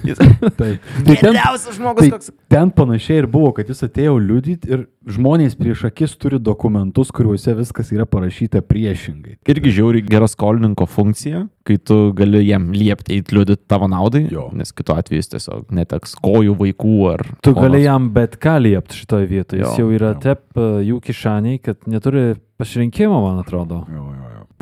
Jis... 0.07 0.19
Taip. 0.59 0.89
Tai 1.07 1.15
ten, 1.21 1.39
žmogus 1.77 2.03
tai 2.03 2.09
toks. 2.15 2.33
ten 2.51 2.73
panašiai 2.75 3.21
ir 3.23 3.29
buvo, 3.31 3.53
kad 3.55 3.71
jis 3.71 3.85
atėjo 3.87 4.17
liudyti 4.19 4.71
ir 4.75 4.85
žmonės 5.07 5.55
prieš 5.59 5.85
akis 5.87 6.17
turi 6.19 6.39
dokumentus, 6.39 7.11
kuriuose 7.15 7.55
viskas 7.59 7.91
yra 7.95 8.07
parašyta 8.09 8.63
priešingai. 8.67 9.37
Irgi 9.51 9.77
žiauri 9.79 10.03
gera 10.03 10.27
skolininko 10.31 10.87
funkcija, 10.89 11.45
kai 11.63 11.77
tu 11.79 11.97
gali 12.17 12.41
jam 12.47 12.71
liepti 12.75 13.15
eiti 13.17 13.35
liudyti 13.37 13.63
tavo 13.71 13.87
naudai, 13.87 14.25
Jo. 14.31 14.49
nes 14.53 14.71
kitu 14.75 14.95
atveju 14.97 15.21
jis 15.21 15.31
tiesiog 15.31 15.69
neteks 15.71 16.17
kojų 16.23 16.57
vaikų 16.59 16.95
ar... 17.13 17.23
Tu 17.45 17.53
gali 17.55 17.83
jam 17.85 18.09
bet 18.15 18.35
ką 18.43 18.57
liepti 18.65 18.99
šitoje 18.99 19.29
vietoje. 19.31 19.61
Jis 19.63 19.77
Jo, 19.79 19.85
jau 19.85 19.93
yra 19.95 20.11
jo. 20.13 20.19
tep 20.25 20.43
e, 20.59 20.67
jų 20.89 20.99
kišeniai, 21.07 21.61
kad 21.63 21.79
neturi 21.87 22.33
pasirinkimo, 22.57 23.21
man 23.21 23.39
atrodo. 23.39 23.85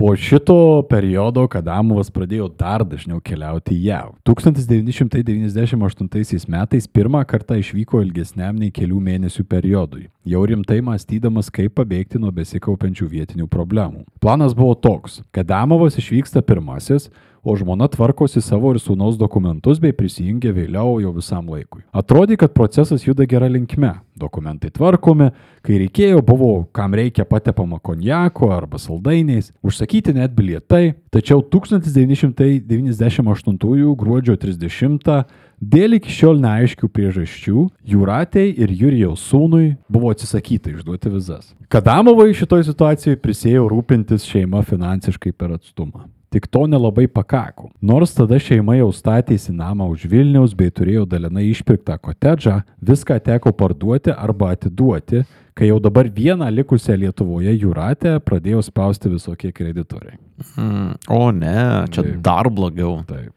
Po 0.01 0.15
šito 0.17 0.81
periodo 0.89 1.43
Kadamovas 1.51 2.07
pradėjo 2.09 2.47
dar 2.57 2.81
dažniau 2.87 3.19
keliauti 3.21 3.75
į 3.75 3.81
JAV. 3.85 4.13
1998 4.25 6.49
metais 6.49 6.87
pirmą 6.89 7.21
kartą 7.29 7.53
išvyko 7.61 8.01
ilgesniam 8.01 8.57
nei 8.57 8.73
kelių 8.73 8.97
mėnesių 8.97 9.45
periodui, 9.45 10.09
jau 10.25 10.41
rimtai 10.49 10.81
mąstydamas, 10.87 11.53
kaip 11.53 11.77
pabėgti 11.77 12.17
nuo 12.17 12.33
besikaupiančių 12.33 13.05
vietinių 13.11 13.45
problemų. 13.51 14.01
Planas 14.23 14.55
buvo 14.57 14.73
toks. 14.73 15.21
Kadamovas 15.35 15.99
išvyksta 16.01 16.41
pirmasis, 16.41 17.13
o 17.43 17.55
žmona 17.57 17.87
tvarkosi 17.91 18.41
savo 18.41 18.71
ir 18.73 18.79
sūnaus 18.81 19.17
dokumentus 19.19 19.79
bei 19.81 19.93
prisijungia 19.95 20.51
vėliau 20.55 21.01
jau 21.01 21.11
visam 21.15 21.49
laikui. 21.49 21.81
Atrodė, 21.91 22.37
kad 22.41 22.53
procesas 22.53 23.07
juda 23.07 23.25
gera 23.29 23.47
linkme. 23.51 23.93
Dokumentai 24.21 24.69
tvarkomi, 24.75 25.27
kai 25.65 25.75
reikėjo, 25.81 26.19
buvo 26.25 26.65
kam 26.75 26.93
reikia 26.97 27.23
patepama 27.25 27.79
konjako 27.81 28.51
arba 28.53 28.77
saldainiais, 28.77 29.51
užsakyti 29.65 30.13
net 30.13 30.31
bilietai, 30.37 30.93
tačiau 31.09 31.41
1998 31.41 33.95
gruodžio 33.97 34.35
30 34.37 35.25
Dėl 35.61 35.99
iki 35.99 36.09
šiol 36.09 36.39
neaiškių 36.41 36.87
priežasčių 36.89 37.69
Jūratei 37.85 38.49
ir 38.49 38.73
Jurijaus 38.73 39.21
sūnui 39.29 39.77
buvo 39.85 40.09
atsisakyta 40.09 40.73
išduoti 40.73 41.13
vizas. 41.13 41.53
Kadamovai 41.69 42.33
šitoj 42.33 42.65
situacijoje 42.71 43.21
prisėjo 43.21 43.69
rūpintis 43.69 44.25
šeima 44.25 44.65
finansiškai 44.65 45.29
per 45.37 45.53
atstumą. 45.59 46.09
Tik 46.31 46.45
to 46.47 46.63
nelabai 46.63 47.09
pakako. 47.11 47.69
Nors 47.83 48.13
tada 48.15 48.37
šeima 48.39 48.77
jau 48.77 48.87
statėsi 48.95 49.51
namą 49.51 49.89
už 49.91 50.05
Vilniaus 50.07 50.53
bei 50.55 50.71
turėjo 50.71 51.03
dalinai 51.11 51.49
išpirktą 51.49 51.97
kotedžą, 51.99 52.61
viską 52.79 53.17
teko 53.25 53.51
parduoti 53.51 54.13
arba 54.15 54.53
atiduoti, 54.55 55.25
kai 55.59 55.67
jau 55.67 55.81
dabar 55.83 56.07
vieną 56.07 56.47
likusią 56.55 56.95
Lietuvoje 57.01 57.51
Jūratę 57.51 58.15
pradėjo 58.23 58.63
spausti 58.63 59.11
visokie 59.11 59.51
kreditoriai. 59.51 60.15
Mm, 60.55 60.95
o 61.11 61.21
ne, 61.35 61.59
čia 61.91 62.05
Taip. 62.07 62.23
dar 62.23 62.47
blogiau. 62.47 63.01
Taip. 63.11 63.35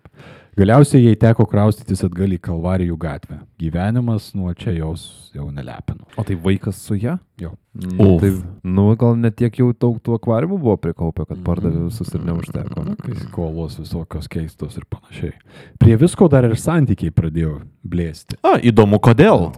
Galiausiai 0.54 1.02
jai 1.08 1.16
teko 1.18 1.46
kraustytis 1.50 2.04
atgal 2.06 2.30
į 2.36 2.38
Kalvarijų 2.44 2.94
gatvę. 3.00 3.40
Gyvenimas 3.58 4.28
nuo 4.38 4.52
čia 4.54 4.70
jos 4.76 5.32
jau 5.34 5.48
nelepino. 5.50 6.06
O 6.16 6.22
tai 6.26 6.36
vaikas 6.38 6.78
su 6.78 6.94
ją? 6.94 7.16
Jo. 7.42 7.50
Nu, 7.74 8.14
Uf. 8.14 8.20
tai, 8.22 8.30
nu, 8.62 8.84
gal 9.00 9.16
net 9.18 9.34
tiek 9.40 9.58
jau 9.58 9.72
daug 9.74 9.98
tų 9.98 10.14
akvariumų 10.20 10.60
buvo 10.62 10.76
prikaupę, 10.78 11.26
kad 11.26 11.40
pardavė 11.42 11.88
visus 11.88 12.14
ir 12.14 12.22
neužteko. 12.28 12.84
ne? 12.86 12.94
Kai 13.02 13.16
skolos 13.24 13.80
visokios 13.82 14.30
keistos 14.30 14.78
ir 14.78 14.86
panašiai. 14.86 15.34
Prie 15.82 15.96
visko 15.98 16.28
dar 16.30 16.46
ir 16.46 16.54
santykiai 16.60 17.10
pradėjo 17.10 17.56
blėsti. 17.82 18.38
A, 18.46 18.60
įdomu, 18.62 19.02
kodėl. 19.02 19.50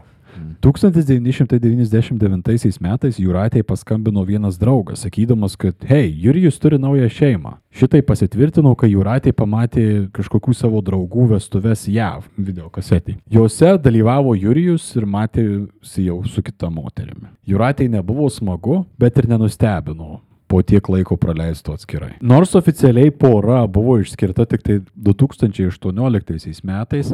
1999 0.64 2.80
metais 2.80 3.18
Jūratei 3.20 3.62
paskambino 3.66 4.24
vienas 4.26 4.58
draugas, 4.58 5.00
sakydamas, 5.04 5.56
kad, 5.60 5.74
hei, 5.88 6.10
Jurijus 6.22 6.58
turi 6.62 6.78
naują 6.80 7.08
šeimą. 7.12 7.52
Šitai 7.76 8.02
pasitvirtinau, 8.06 8.74
kai 8.78 8.88
Jūratei 8.92 9.32
pamatė 9.36 10.08
kažkokių 10.16 10.52
savo 10.56 10.80
draugų 10.84 11.24
vestuves 11.34 11.88
JAV 11.88 12.24
video 12.36 12.70
kasetį. 12.72 13.14
Jose 13.30 13.78
dalyvavo 13.82 14.34
Jurijus 14.38 14.96
ir 14.96 15.06
matėsi 15.06 16.06
jau 16.08 16.24
su 16.24 16.42
kita 16.42 16.70
moterimi. 16.72 17.28
Jūratei 17.46 17.88
nebuvo 17.92 18.30
smagu, 18.32 18.84
bet 18.98 19.18
ir 19.20 19.28
nenustebino 19.28 20.20
po 20.48 20.62
tiek 20.62 20.88
laiko 20.88 21.16
praleisto 21.20 21.74
atskirai. 21.76 22.16
Nors 22.20 22.54
oficialiai 22.58 23.10
pora 23.10 23.64
buvo 23.66 23.98
išskirta 24.02 24.46
tik 24.48 24.62
tai 24.66 24.78
2018 25.08 26.64
metais, 26.66 27.12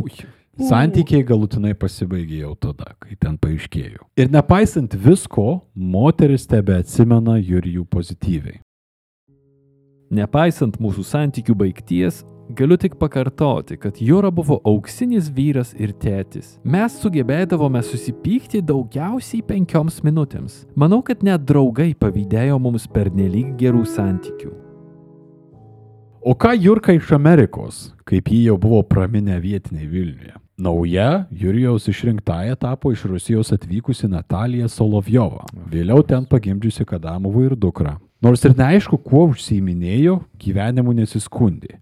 santykiai 0.68 1.24
galutinai 1.24 1.72
pasibaigė 1.78 2.42
jau 2.44 2.52
tada, 2.68 2.92
kai 3.00 3.16
ten 3.16 3.38
paaiškėjo. 3.40 4.04
Ir 4.20 4.32
nepaisant 4.32 4.94
visko, 4.94 5.62
moteris 5.74 6.46
tebe 6.50 6.76
atsimena 6.76 7.38
Jurijų 7.40 7.86
pozityviai. 7.88 8.60
Nepaisant 10.12 10.76
mūsų 10.76 11.06
santykių 11.08 11.54
baigties, 11.56 12.20
galiu 12.56 12.76
tik 12.80 12.98
pakartoti, 13.00 13.76
kad 13.80 14.00
Jūra 14.02 14.30
buvo 14.34 14.58
auksinis 14.68 15.30
vyras 15.32 15.72
ir 15.78 15.94
tėtis. 15.96 16.56
Mes 16.64 16.98
sugebėdavome 17.02 17.82
susipykti 17.86 18.62
daugiausiai 18.68 19.42
penkioms 19.46 20.02
minutėms. 20.04 20.62
Manau, 20.76 21.00
kad 21.06 21.24
net 21.24 21.46
draugai 21.48 21.92
pavydėjo 21.98 22.58
mums 22.62 22.86
pernelyg 22.92 23.56
gerų 23.60 23.86
santykių. 23.88 24.52
O 26.22 26.36
ką 26.38 26.52
Jurka 26.54 26.94
iš 26.94 27.10
Amerikos, 27.16 27.88
kaip 28.06 28.28
jį 28.30 28.44
jau 28.52 28.60
buvo 28.62 28.84
praminę 28.86 29.40
vietiniai 29.42 29.88
Vilniuje? 29.90 30.36
Nauja 30.62 31.24
Jurijaus 31.34 31.88
išrinktąją 31.90 32.54
tapo 32.60 32.92
iš 32.92 33.02
Rusijos 33.10 33.50
atvykusi 33.56 34.06
Natalija 34.06 34.68
Solovjova, 34.70 35.48
vėliau 35.72 36.04
ten 36.06 36.28
pagimdžiusi 36.28 36.86
Kadamovą 36.86 37.48
ir 37.48 37.56
dukrą. 37.58 37.96
Nors 38.22 38.44
ir 38.46 38.54
neaišku, 38.54 39.00
kuo 39.02 39.24
užsiiminėjo, 39.32 40.20
gyvenimu 40.38 40.94
nesiskundė. 40.94 41.80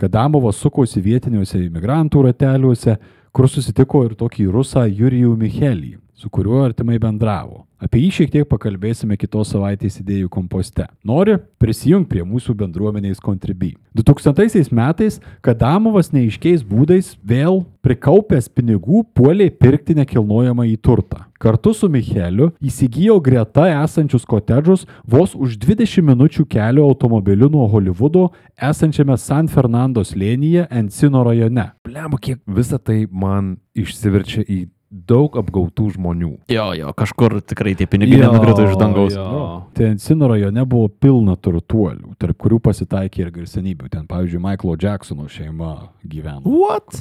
Kadamovas 0.00 0.60
sukosi 0.62 1.00
vietiniuose 1.02 1.60
imigrantų 1.66 2.26
rateliuose, 2.28 2.96
kur 3.32 3.48
susitiko 3.48 4.04
ir 4.06 4.16
tokį 4.18 4.48
rusą 4.52 4.86
Jurijų 4.88 5.36
Michelį, 5.40 5.96
su 6.14 6.30
kuriuo 6.30 6.64
artimai 6.66 6.98
bendravo. 7.02 7.64
Apie 7.82 8.04
jį 8.04 8.10
šiek 8.14 8.28
tiek 8.30 8.46
pakalbėsime 8.46 9.16
kitos 9.18 9.48
savaitės 9.50 9.96
idėjų 9.98 10.28
komposte. 10.30 10.84
Nori 11.02 11.34
prisijungti 11.58 12.12
prie 12.12 12.22
mūsų 12.22 12.54
bendruomenės 12.60 13.18
Contribui. 13.18 13.72
2000 13.98 14.70
metais 14.70 15.16
Kadamovas 15.42 16.12
neiškiais 16.14 16.62
būdais 16.62 17.16
vėl 17.26 17.64
prikaupęs 17.82 18.46
pinigų 18.54 19.02
puolė 19.18 19.48
pirkti 19.50 19.96
nekilnojamą 19.98 20.68
į 20.70 20.76
turtą. 20.78 21.24
Kartu 21.42 21.72
su 21.74 21.88
Micheliu 21.90 22.52
įsigijo 22.62 23.16
greta 23.18 23.64
esančius 23.80 24.28
kotedžus 24.30 24.86
vos 25.02 25.34
už 25.34 25.56
20 25.64 26.06
minučių 26.06 26.46
kelio 26.46 26.84
automobiliu 26.86 27.48
nuo 27.50 27.66
Hollywoodo 27.72 28.28
esančiame 28.62 29.18
San 29.18 29.50
Fernando 29.50 30.06
slėnyje 30.06 30.68
Encino 30.70 31.24
rajone. 31.26 31.72
Blemba, 31.82 32.22
kiek 32.22 32.38
visą 32.46 32.78
tai 32.78 33.08
man 33.10 33.56
išsiverčia 33.74 34.46
į 34.46 34.60
daug 34.92 35.36
apgautų 35.40 35.88
žmonių. 35.96 36.32
Jo, 36.52 36.68
jo, 36.76 36.92
kažkur 36.96 37.38
tikrai 37.40 37.72
tie 37.78 37.88
pinigai 37.88 38.20
nenukrito 38.20 38.66
iš 38.68 38.76
dangaus. 38.80 39.16
Jo. 39.16 39.62
Ten 39.76 39.96
Encino 39.96 40.28
rajone 40.30 40.64
buvo 40.68 40.90
pilna 40.92 41.36
turtuolių, 41.40 42.14
tarp 42.20 42.38
kurių 42.44 42.60
pasitaikė 42.68 43.24
ir 43.24 43.30
garsenybių. 43.34 43.88
Ten, 43.92 44.06
pavyzdžiui, 44.10 44.42
Michaelo 44.44 44.76
Jacksono 44.76 45.28
šeima 45.32 45.74
gyveno. 46.04 46.44
What? 46.44 47.00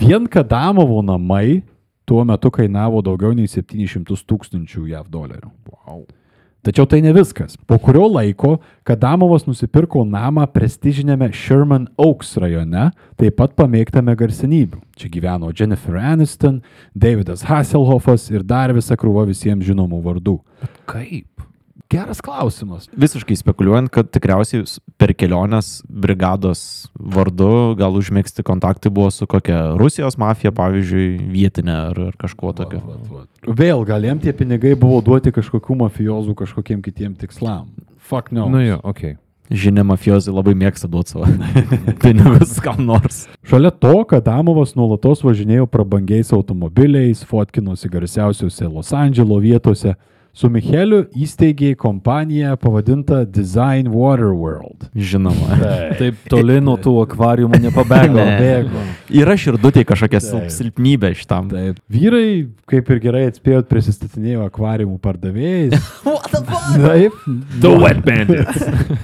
Vien 0.00 0.28
Kadamovo 0.32 1.02
namai 1.04 1.60
tuo 2.08 2.24
metu 2.24 2.50
kainavo 2.54 3.02
daugiau 3.04 3.36
nei 3.36 3.50
700 3.50 4.24
tūkstančių 4.28 4.86
JAV 4.94 5.10
dolerių. 5.12 5.52
Wow. 5.68 6.06
Tačiau 6.66 6.88
tai 6.90 6.98
ne 7.00 7.12
viskas. 7.14 7.54
Po 7.66 7.78
kurio 7.78 8.08
laiko 8.10 8.56
Kadamovas 8.86 9.46
nusipirko 9.46 10.02
namą 10.04 10.42
prestižinėme 10.50 11.30
Sherman 11.30 11.86
Oaks 11.96 12.34
rajone, 12.42 12.88
taip 13.20 13.36
pat 13.38 13.54
pamėgtame 13.58 14.16
garsenybių. 14.18 14.82
Čia 14.98 15.12
gyveno 15.14 15.52
Jennifer 15.54 16.00
Aniston, 16.02 16.60
Davidas 16.98 17.46
Hasselhoffas 17.46 18.26
ir 18.34 18.42
dar 18.42 18.74
visa 18.74 18.98
krūva 18.98 19.28
visiems 19.28 19.66
žinomų 19.68 20.02
vardų. 20.08 20.38
Kaip? 20.90 21.46
Geras 21.88 22.20
klausimas. 22.20 22.88
Visiškai 22.92 23.36
spekuliuojant, 23.40 23.88
kad 23.92 24.10
tikriausiai 24.12 24.66
per 25.00 25.14
keliones 25.16 25.78
brigados 25.88 26.60
vardu 26.98 27.76
gal 27.78 27.96
užmėgsti 27.96 28.44
kontaktai 28.44 28.92
buvo 28.92 29.12
su 29.14 29.28
kokia 29.30 29.78
Rusijos 29.80 30.18
mafija, 30.20 30.52
pavyzdžiui, 30.56 31.06
vietinė 31.32 31.76
ar, 31.86 32.02
ar 32.10 32.18
kažkuo 32.20 32.52
tokiu. 32.58 32.82
Vėl 33.46 33.86
gal 33.88 34.04
jiem 34.04 34.20
tie 34.20 34.34
pinigai 34.36 34.74
buvo 34.76 35.00
duoti 35.06 35.32
kažkokių 35.32 35.78
mafijozų 35.86 36.36
kažkokiem 36.42 36.84
kitiem 36.84 37.16
tikslam. 37.16 37.70
Fuck 38.08 38.34
no. 38.36 38.50
Nu 38.52 38.60
jo, 38.64 38.82
okei. 38.82 39.14
Okay. 39.16 39.22
Žinia, 39.48 39.80
mafijozai 39.88 40.32
labai 40.34 40.52
mėgsta 40.60 40.90
duoti 40.92 41.14
savo 41.14 41.28
pinigus 42.02 42.58
kam 42.60 42.82
nors. 42.84 43.22
Šalia 43.48 43.70
to, 43.72 43.94
kad 44.10 44.28
Amovas 44.28 44.74
nuolatos 44.76 45.22
važinėjo 45.24 45.64
prabangiais 45.72 46.34
automobiliais, 46.36 47.24
fotkinosi 47.24 47.88
garsiausiuose 47.88 48.68
Los 48.68 48.92
Andželo 48.92 49.40
vietose, 49.40 49.94
su 50.38 50.46
Micheliu 50.52 51.02
įsteigė 51.18 51.72
kompaniją 51.78 52.54
pavadintą 52.62 53.24
Design 53.26 53.88
Water 53.90 54.30
World. 54.30 54.86
Žinoma. 54.94 55.56
Taip 56.00 56.20
toli 56.30 56.60
nuo 56.62 56.76
tų 56.78 56.94
akvariumų 57.02 57.58
nepabėgo. 57.64 58.20
Ne. 58.20 58.36
Bėgo. 58.38 58.84
Yra 59.18 59.34
širdutė 59.40 59.82
kažkokia 59.88 60.20
Taip. 60.22 60.52
silpnybė 60.54 61.10
šitam. 61.18 61.50
Taip. 61.50 61.82
Vyrai, 61.90 62.28
kaip 62.70 62.92
ir 62.94 63.02
gerai 63.02 63.24
atspėjot, 63.32 63.66
prisistatinėjo 63.72 64.46
akvariumų 64.46 65.00
pardavėjais. 65.02 65.90
Taip. 66.86 67.18
The 67.58 67.74
Wet 67.74 68.06
Bandits. 68.06 68.62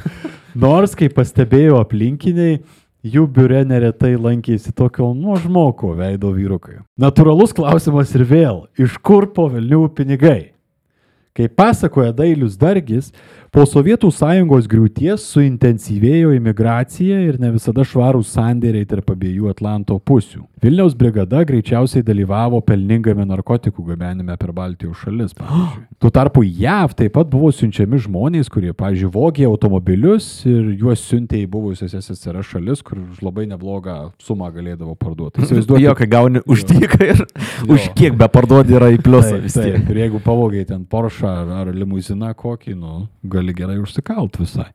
Nors, 0.65 0.95
kaip 0.95 1.17
pastebėjo 1.19 1.83
aplinkiniai, 1.83 2.61
jų 3.05 3.27
biure 3.35 3.67
neretai 3.67 4.15
lankėsi 4.15 4.71
tokio 4.77 5.11
nuožmoko 5.19 5.97
veido 5.99 6.31
vyrukai. 6.31 6.85
Natūralus 6.95 7.53
klausimas 7.57 8.15
ir 8.15 8.23
vėl, 8.31 8.67
iš 8.79 9.01
kur 9.03 9.33
po 9.35 9.51
Vilnių 9.51 9.89
pinigai? 9.99 10.54
Kaip 11.35 11.57
pasakoja 11.59 12.13
Dailius 12.15 12.55
Dargis, 12.57 13.11
po 13.55 13.63
Sovietų 13.71 14.09
sąjungos 14.11 14.67
griūties 14.67 15.23
suintensyvėjo 15.31 16.33
imigracija 16.35 17.21
ir 17.29 17.37
ne 17.39 17.53
visada 17.55 17.85
švarūs 17.87 18.33
sandėriai 18.35 18.87
tarp 18.91 19.13
abiejų 19.15 19.47
Atlanto 19.53 19.95
pusių. 20.03 20.43
Vilniaus 20.65 20.95
brigada 20.97 21.43
greičiausiai 21.45 22.03
dalyvavo 22.07 22.59
pelningame 22.65 23.27
narkotikų 23.29 23.85
gabenime 23.93 24.35
per 24.41 24.51
Baltijos 24.57 25.03
šalis. 25.05 25.35
Tuo 26.03 26.11
tarpu 26.11 26.43
JAV 26.43 26.97
taip 26.99 27.15
pat 27.15 27.29
buvo 27.31 27.51
siunčiami 27.55 28.01
žmonės, 28.03 28.49
kurie, 28.53 28.73
pavyzdžiui, 28.75 29.11
vogė 29.15 29.47
automobilius 29.47 30.27
ir 30.49 30.73
juos 30.81 31.05
siuntė 31.07 31.45
į 31.45 31.51
buvusias 31.53 31.95
SSR 32.01 32.41
šalis, 32.49 32.83
kur 32.83 32.99
už 33.05 33.21
labai 33.23 33.45
neblogą 33.53 34.09
sumą 34.25 34.49
galėdavo 34.57 34.97
parduoti. 34.99 35.41
Įsivaizduokit- 35.47 35.85
Jo, 35.85 35.95
kai 36.01 36.09
gauni 36.11 36.43
už 36.49 36.65
dyką 36.73 37.01
ir 37.13 37.23
Jo. 37.23 37.77
už 37.77 37.91
kiek 37.95 38.17
be 38.19 38.27
parduodi 38.33 38.75
yra 38.81 38.89
į 38.97 38.99
pliusą 39.05 39.39
vis 39.45 39.55
tiek. 39.55 39.77
taip. 39.79 39.95
Ir 39.95 40.03
jeigu 40.07 40.23
pavogiai 40.25 40.67
ten 40.73 40.83
Porsche 40.91 41.29
ar, 41.29 41.55
ar 41.61 41.71
limuziną 41.77 42.33
kokį, 42.41 42.75
nu, 42.81 43.05
gali 43.29 43.44
gerai 43.53 43.77
užsikalt 43.83 44.39
visai. 44.41 44.71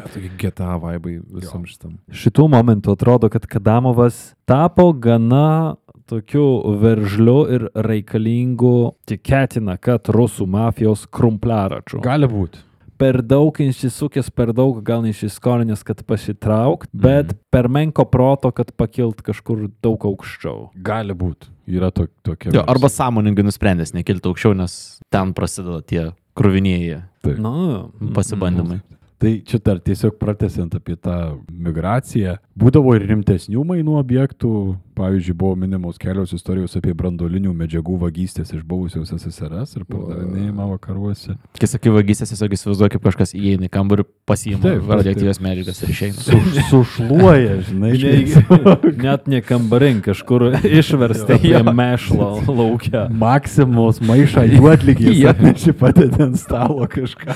Tokie 0.00 0.30
GTA 0.40 0.76
vaibai 0.80 1.18
visam 1.32 1.64
šitam. 1.68 1.98
Šitų 2.12 2.46
momentų 2.52 2.94
atrodo, 2.96 3.28
kad 3.32 3.44
Kadamovas 3.48 4.32
tapo 4.48 4.90
gana 4.92 5.76
tokiu 6.10 6.44
veržliu 6.80 7.38
ir 7.54 7.68
reikalingu, 7.86 8.96
tikėtina, 9.08 9.76
kad 9.78 10.10
rusų 10.10 10.48
mafijos 10.50 11.06
krumpliaračiu. 11.12 12.00
Gali 12.04 12.28
būti. 12.30 12.64
Per 13.00 13.20
daug 13.24 13.56
išsisukęs, 13.64 14.28
per 14.36 14.52
daug 14.56 14.82
gal 14.84 15.00
neišsiskolinęs, 15.06 15.84
kad 15.88 16.02
pasitraukt, 16.04 16.90
bet 16.92 17.32
per 17.52 17.70
menko 17.72 18.04
proto, 18.04 18.50
kad 18.52 18.74
pakilt 18.76 19.22
kažkur 19.24 19.70
daug 19.80 20.04
aukščiau. 20.10 20.68
Gali 20.84 21.16
būti. 21.16 21.48
Yra 21.70 21.88
to, 21.94 22.10
tokia. 22.26 22.52
Jo, 22.52 22.66
arba 22.68 22.90
sąmoningai 22.92 23.46
nusprendęs 23.46 23.94
nekilti 23.96 24.28
aukščiau, 24.28 24.56
nes 24.58 24.74
ten 25.08 25.32
prasideda 25.36 25.80
tie 25.86 26.10
krovinieji 26.36 27.00
Taip. 27.24 27.40
Na, 27.40 27.86
pasibandymai. 28.16 28.80
Tai 29.20 29.32
čia 29.44 29.58
dar 29.60 29.76
tiesiog 29.84 30.14
pratesiant 30.16 30.72
apie 30.72 30.94
tą 30.96 31.14
migraciją. 31.52 32.38
Būdavo 32.56 32.94
ir 32.96 33.04
rimtesnių 33.10 33.66
mainų 33.68 33.98
objektų. 34.00 34.52
Pavyzdžiui, 35.00 35.34
buvo 35.36 35.54
minimos 35.56 35.96
kelios 36.00 36.32
istorijos 36.36 36.74
apie 36.76 36.92
brandolinių 36.96 37.54
medžiagų 37.56 37.96
vagystės 38.02 38.50
iš 38.52 38.64
buvusios 38.68 39.12
SSRS 39.16 39.78
ir 39.78 39.86
pardavinėjimą 39.88 40.66
vakaruose. 40.74 41.36
Kai 41.56 41.68
sakai 41.70 41.92
vagystės, 41.94 42.34
tiesiog 42.34 42.56
įsivaizduoju, 42.56 42.92
kaip 42.94 43.06
kažkas 43.08 43.32
įeina 43.38 43.68
į 43.68 43.72
kambarį, 43.72 44.04
pasiima 44.28 44.60
Taip, 44.66 44.90
radioaktyvios 44.92 45.40
medžiagas 45.44 45.80
ir 45.86 45.94
išeina. 45.94 46.20
Su, 46.20 46.36
sušluoja, 46.68 47.56
žinai. 47.70 47.92
Ne, 47.96 48.76
net 49.06 49.30
ne 49.32 49.40
kambarin, 49.44 50.02
kažkur 50.04 50.50
išversta 50.80 51.40
į 51.40 51.62
mešlo 51.72 52.30
laukia. 52.48 53.06
Maksimos 53.24 54.02
maišą 54.04 54.44
juodlygį, 54.52 55.14
Jo. 55.22 55.32
atneši 55.32 55.72
padedant 55.80 56.30
ant 56.30 56.38
stalo 56.40 56.86
kažką. 56.90 57.34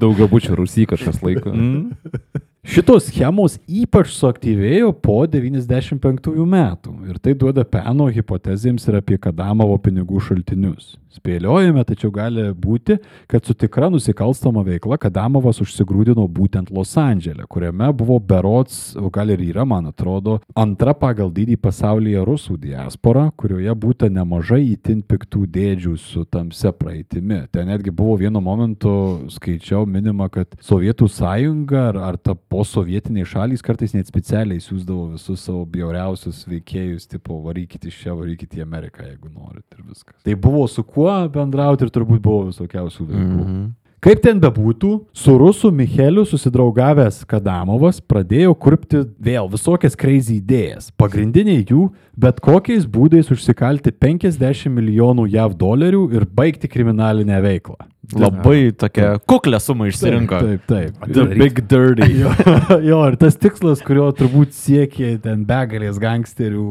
Daugiabučių 0.00 0.56
Rusy 0.58 0.88
kažkas 0.90 1.22
laiko. 1.24 1.52
Mm. 1.52 2.48
Šitos 2.62 3.08
schemos 3.10 3.56
ypač 3.66 4.12
suaktyvėjo 4.14 4.92
po 5.02 5.16
95 5.26 6.44
metų 6.46 6.92
ir 7.10 7.18
tai 7.18 7.34
duoda 7.34 7.64
peno 7.66 8.06
hipotezėms 8.06 8.86
ir 8.86 9.00
apie 9.00 9.18
Kadamovo 9.18 9.80
pinigų 9.82 10.22
šaltinius. 10.22 10.92
Spėliojame, 11.12 11.82
tačiau 11.84 12.08
gali 12.14 12.46
būti, 12.56 12.96
kad 13.28 13.44
su 13.44 13.52
tikra 13.58 13.90
nusikalstama 13.92 14.62
veikla 14.64 14.96
Kadamovas 14.96 15.58
užsigrūdino 15.60 16.24
būtent 16.32 16.70
Los 16.72 16.94
Andželė, 16.96 17.44
kuriame 17.50 17.90
buvo 17.98 18.16
berots, 18.16 18.94
o 18.96 19.10
gal 19.12 19.34
ir 19.34 19.42
yra, 19.44 19.66
man 19.68 19.90
atrodo, 19.90 20.38
antra 20.56 20.94
pagal 20.96 21.28
dydį 21.34 21.58
pasaulyje 21.60 22.22
rusų 22.24 22.56
diaspora, 22.62 23.26
kurioje 23.36 23.74
būta 23.82 24.08
nemažai 24.08 24.62
įtin 24.70 25.02
piktų 25.04 25.44
dėdžių 25.52 25.96
su 26.00 26.24
tamsia 26.24 26.72
praeitimi. 26.72 27.42
Ten 27.52 27.68
netgi 27.68 27.92
buvo 27.92 28.16
vienu 28.22 28.40
momentu, 28.40 28.94
skaičiau, 29.34 29.84
minima, 29.84 30.30
kad 30.32 30.56
Sovietų 30.64 31.10
sąjunga 31.12 31.90
ar, 31.90 32.00
ar 32.12 32.20
ta 32.22 32.38
posovietiniai 32.52 33.28
šalys 33.28 33.64
kartais 33.64 33.94
net 33.96 34.10
specialiai 34.10 34.62
siūsdavo 34.62 35.12
visus 35.16 35.44
savo 35.46 35.64
bjauriausius 35.72 36.44
veikėjus, 36.50 37.08
tipo 37.10 37.40
varykit 37.46 37.88
iš 37.88 38.00
čia, 38.04 38.16
varykit 38.18 38.58
į 38.58 38.64
Ameriką, 38.66 39.06
jeigu 39.08 39.32
norit 39.32 39.78
ir 39.78 39.84
viskas. 39.88 40.18
Tai 40.26 40.36
buvo 40.48 40.66
su 40.70 40.84
kuo 40.84 41.12
bendrauti 41.32 41.86
ir 41.86 41.94
turbūt 41.94 42.22
buvo 42.24 42.50
visokiausių 42.50 43.08
veikų. 43.08 43.38
Mm 43.38 43.46
-hmm. 43.46 43.70
Kaip 44.02 44.18
ten 44.18 44.40
bebūtų, 44.42 44.88
su 45.14 45.32
rusų 45.38 45.68
Micheliu 45.78 46.24
susidraugavęs 46.26 47.20
Kadamovas 47.30 48.00
pradėjo 48.02 48.56
kurpti 48.58 49.04
vėl 49.22 49.46
visokias 49.52 49.94
crazy 49.94 50.40
idėjas. 50.40 50.88
Pagrindiniai 50.98 51.62
jų- 51.62 51.84
bet 52.24 52.40
kokiais 52.42 52.82
būdais 52.82 53.30
užsikalti 53.30 53.92
50 53.94 54.66
milijonų 54.74 55.28
JAV 55.30 55.54
dolerių 55.54 56.02
ir 56.16 56.26
baigti 56.26 56.66
kriminalinę 56.66 57.38
veiklą. 57.46 57.78
Labai 58.10 58.74
tokia 58.74 59.20
kuklę 59.22 59.62
sumą 59.62 59.86
išsirinko. 59.86 60.40
Taip, 60.48 60.66
taip. 60.66 60.98
taip. 60.98 61.12
The 61.14 61.38
Big 61.38 61.62
Dirty. 61.68 62.10
Jo, 62.22 62.34
jo, 62.82 63.00
ir 63.06 63.16
tas 63.16 63.38
tikslas, 63.38 63.86
kurio 63.86 64.10
turbūt 64.10 64.50
siekė 64.50 65.22
ten 65.22 65.46
begalės 65.46 66.02
gangsterių 66.02 66.68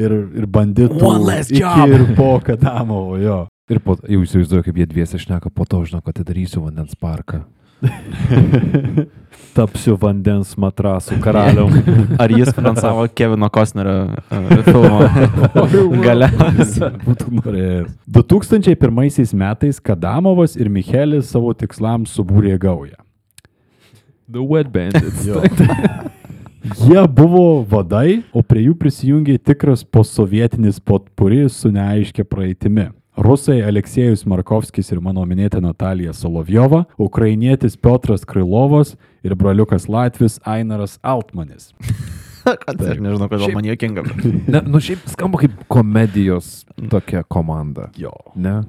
ir, 0.00 0.18
ir 0.32 0.46
banditų. 0.48 1.02
One 1.04 1.28
last 1.28 1.52
job. 1.52 1.92
Ir 1.92 2.16
po 2.16 2.40
Kadamovo, 2.40 3.20
jo. 3.20 3.42
Ir 3.70 3.78
po, 3.84 3.94
jau 4.02 4.20
įsivaizduoju, 4.24 4.66
kaip 4.66 4.78
jie 4.80 4.86
dviese 4.90 5.18
šneka, 5.22 5.52
po 5.54 5.64
to 5.68 5.84
žinau, 5.86 6.02
kad 6.02 6.16
atidarysiu 6.16 6.64
vandens 6.64 6.96
parką. 6.98 7.44
Tapsiu 9.56 9.94
vandens 10.00 10.52
matrasų 10.60 11.20
karalium. 11.22 11.72
Ar 12.22 12.32
jis 12.34 12.50
finansavo 12.56 13.06
Kevino 13.14 13.48
Kostnerio 13.52 14.10
uh, 14.10 14.50
filmą? 14.66 15.06
Galiausiai. 16.06 16.92
Būtų 17.06 17.30
norėjęs. 17.38 17.94
2001 18.18 19.34
metais 19.38 19.80
Kadamovas 19.82 20.58
ir 20.58 20.70
Michelis 20.72 21.30
savo 21.32 21.54
tikslams 21.54 22.14
subūrė 22.18 22.58
gaują. 22.60 22.98
The 24.30 24.42
Wet 24.46 24.70
Bandits. 24.70 25.26
Jie 26.84 27.02
buvo 27.08 27.62
vadai, 27.66 28.20
o 28.36 28.44
prie 28.46 28.66
jų 28.68 28.76
prisijungė 28.78 29.38
tikras 29.40 29.82
posovietinis 29.82 30.78
potpuris 30.84 31.62
su 31.62 31.72
neaiškia 31.74 32.26
praeitimi. 32.28 32.90
Rusai 33.20 33.58
Aleksėjus 33.68 34.22
Markovskis 34.24 34.88
ir 34.94 35.00
mano 35.04 35.26
minėta 35.28 35.60
Natalija 35.60 36.14
Solovjova, 36.16 36.86
ukrainietis 36.96 37.76
Piotras 37.76 38.24
Krylovas 38.24 38.94
ir 39.20 39.34
broliukas 39.36 39.90
Latvis 39.92 40.38
Ainaras 40.48 40.96
Altmanis. 41.04 41.74
Kad 42.64 42.80
aš 42.80 43.00
nežinau, 43.02 43.28
kodėl 43.30 43.54
man 43.54 43.66
jokinga. 43.68 44.04
Ne, 44.50 44.62
nu 44.66 44.80
šiaip 44.82 45.04
skamba 45.12 45.40
kaip 45.42 45.56
komedijos 45.70 46.64
tokia 46.90 47.22
komanda. 47.28 47.90
Jo. 48.00 48.12
Ne? 48.34 48.60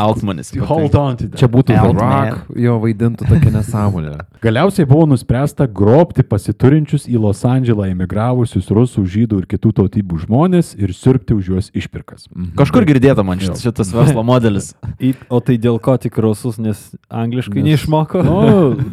Altmanis. 0.00 0.50
Hold 0.66 0.96
on. 0.98 1.18
Čia 1.38 1.48
būtų. 1.50 1.76
Rock, 2.00 2.50
jo 2.58 2.76
vaidintų 2.82 3.28
tokia 3.28 3.52
nesąmonė. 3.54 4.16
Galiausiai 4.44 4.88
buvo 4.88 5.06
nuspręsta 5.10 5.66
grobti 5.68 6.24
pasiturinčius 6.26 7.06
į 7.10 7.20
Los 7.20 7.42
Andželą 7.46 7.90
emigravusius 7.92 8.70
rusų, 8.72 9.04
žydų 9.14 9.42
ir 9.42 9.48
kitų 9.50 9.72
tautybių 9.80 10.20
žmonės 10.24 10.72
ir 10.80 10.94
sirpti 10.96 11.36
už 11.36 11.50
juos 11.52 11.70
išpirkas. 11.76 12.26
Kažkur 12.58 12.86
girdėta 12.88 13.24
man 13.26 13.42
šit, 13.42 13.60
šitas 13.60 13.92
verslo 13.94 14.24
modelis. 14.30 14.72
O 15.28 15.42
tai 15.44 15.58
dėl 15.60 15.78
ko 15.82 15.96
tik 16.00 16.16
rusus, 16.24 16.58
nes 16.62 16.80
angliškai 17.12 17.60
Nes- 17.60 17.68
neišmoko? 17.74 18.24
Nu, 18.24 18.38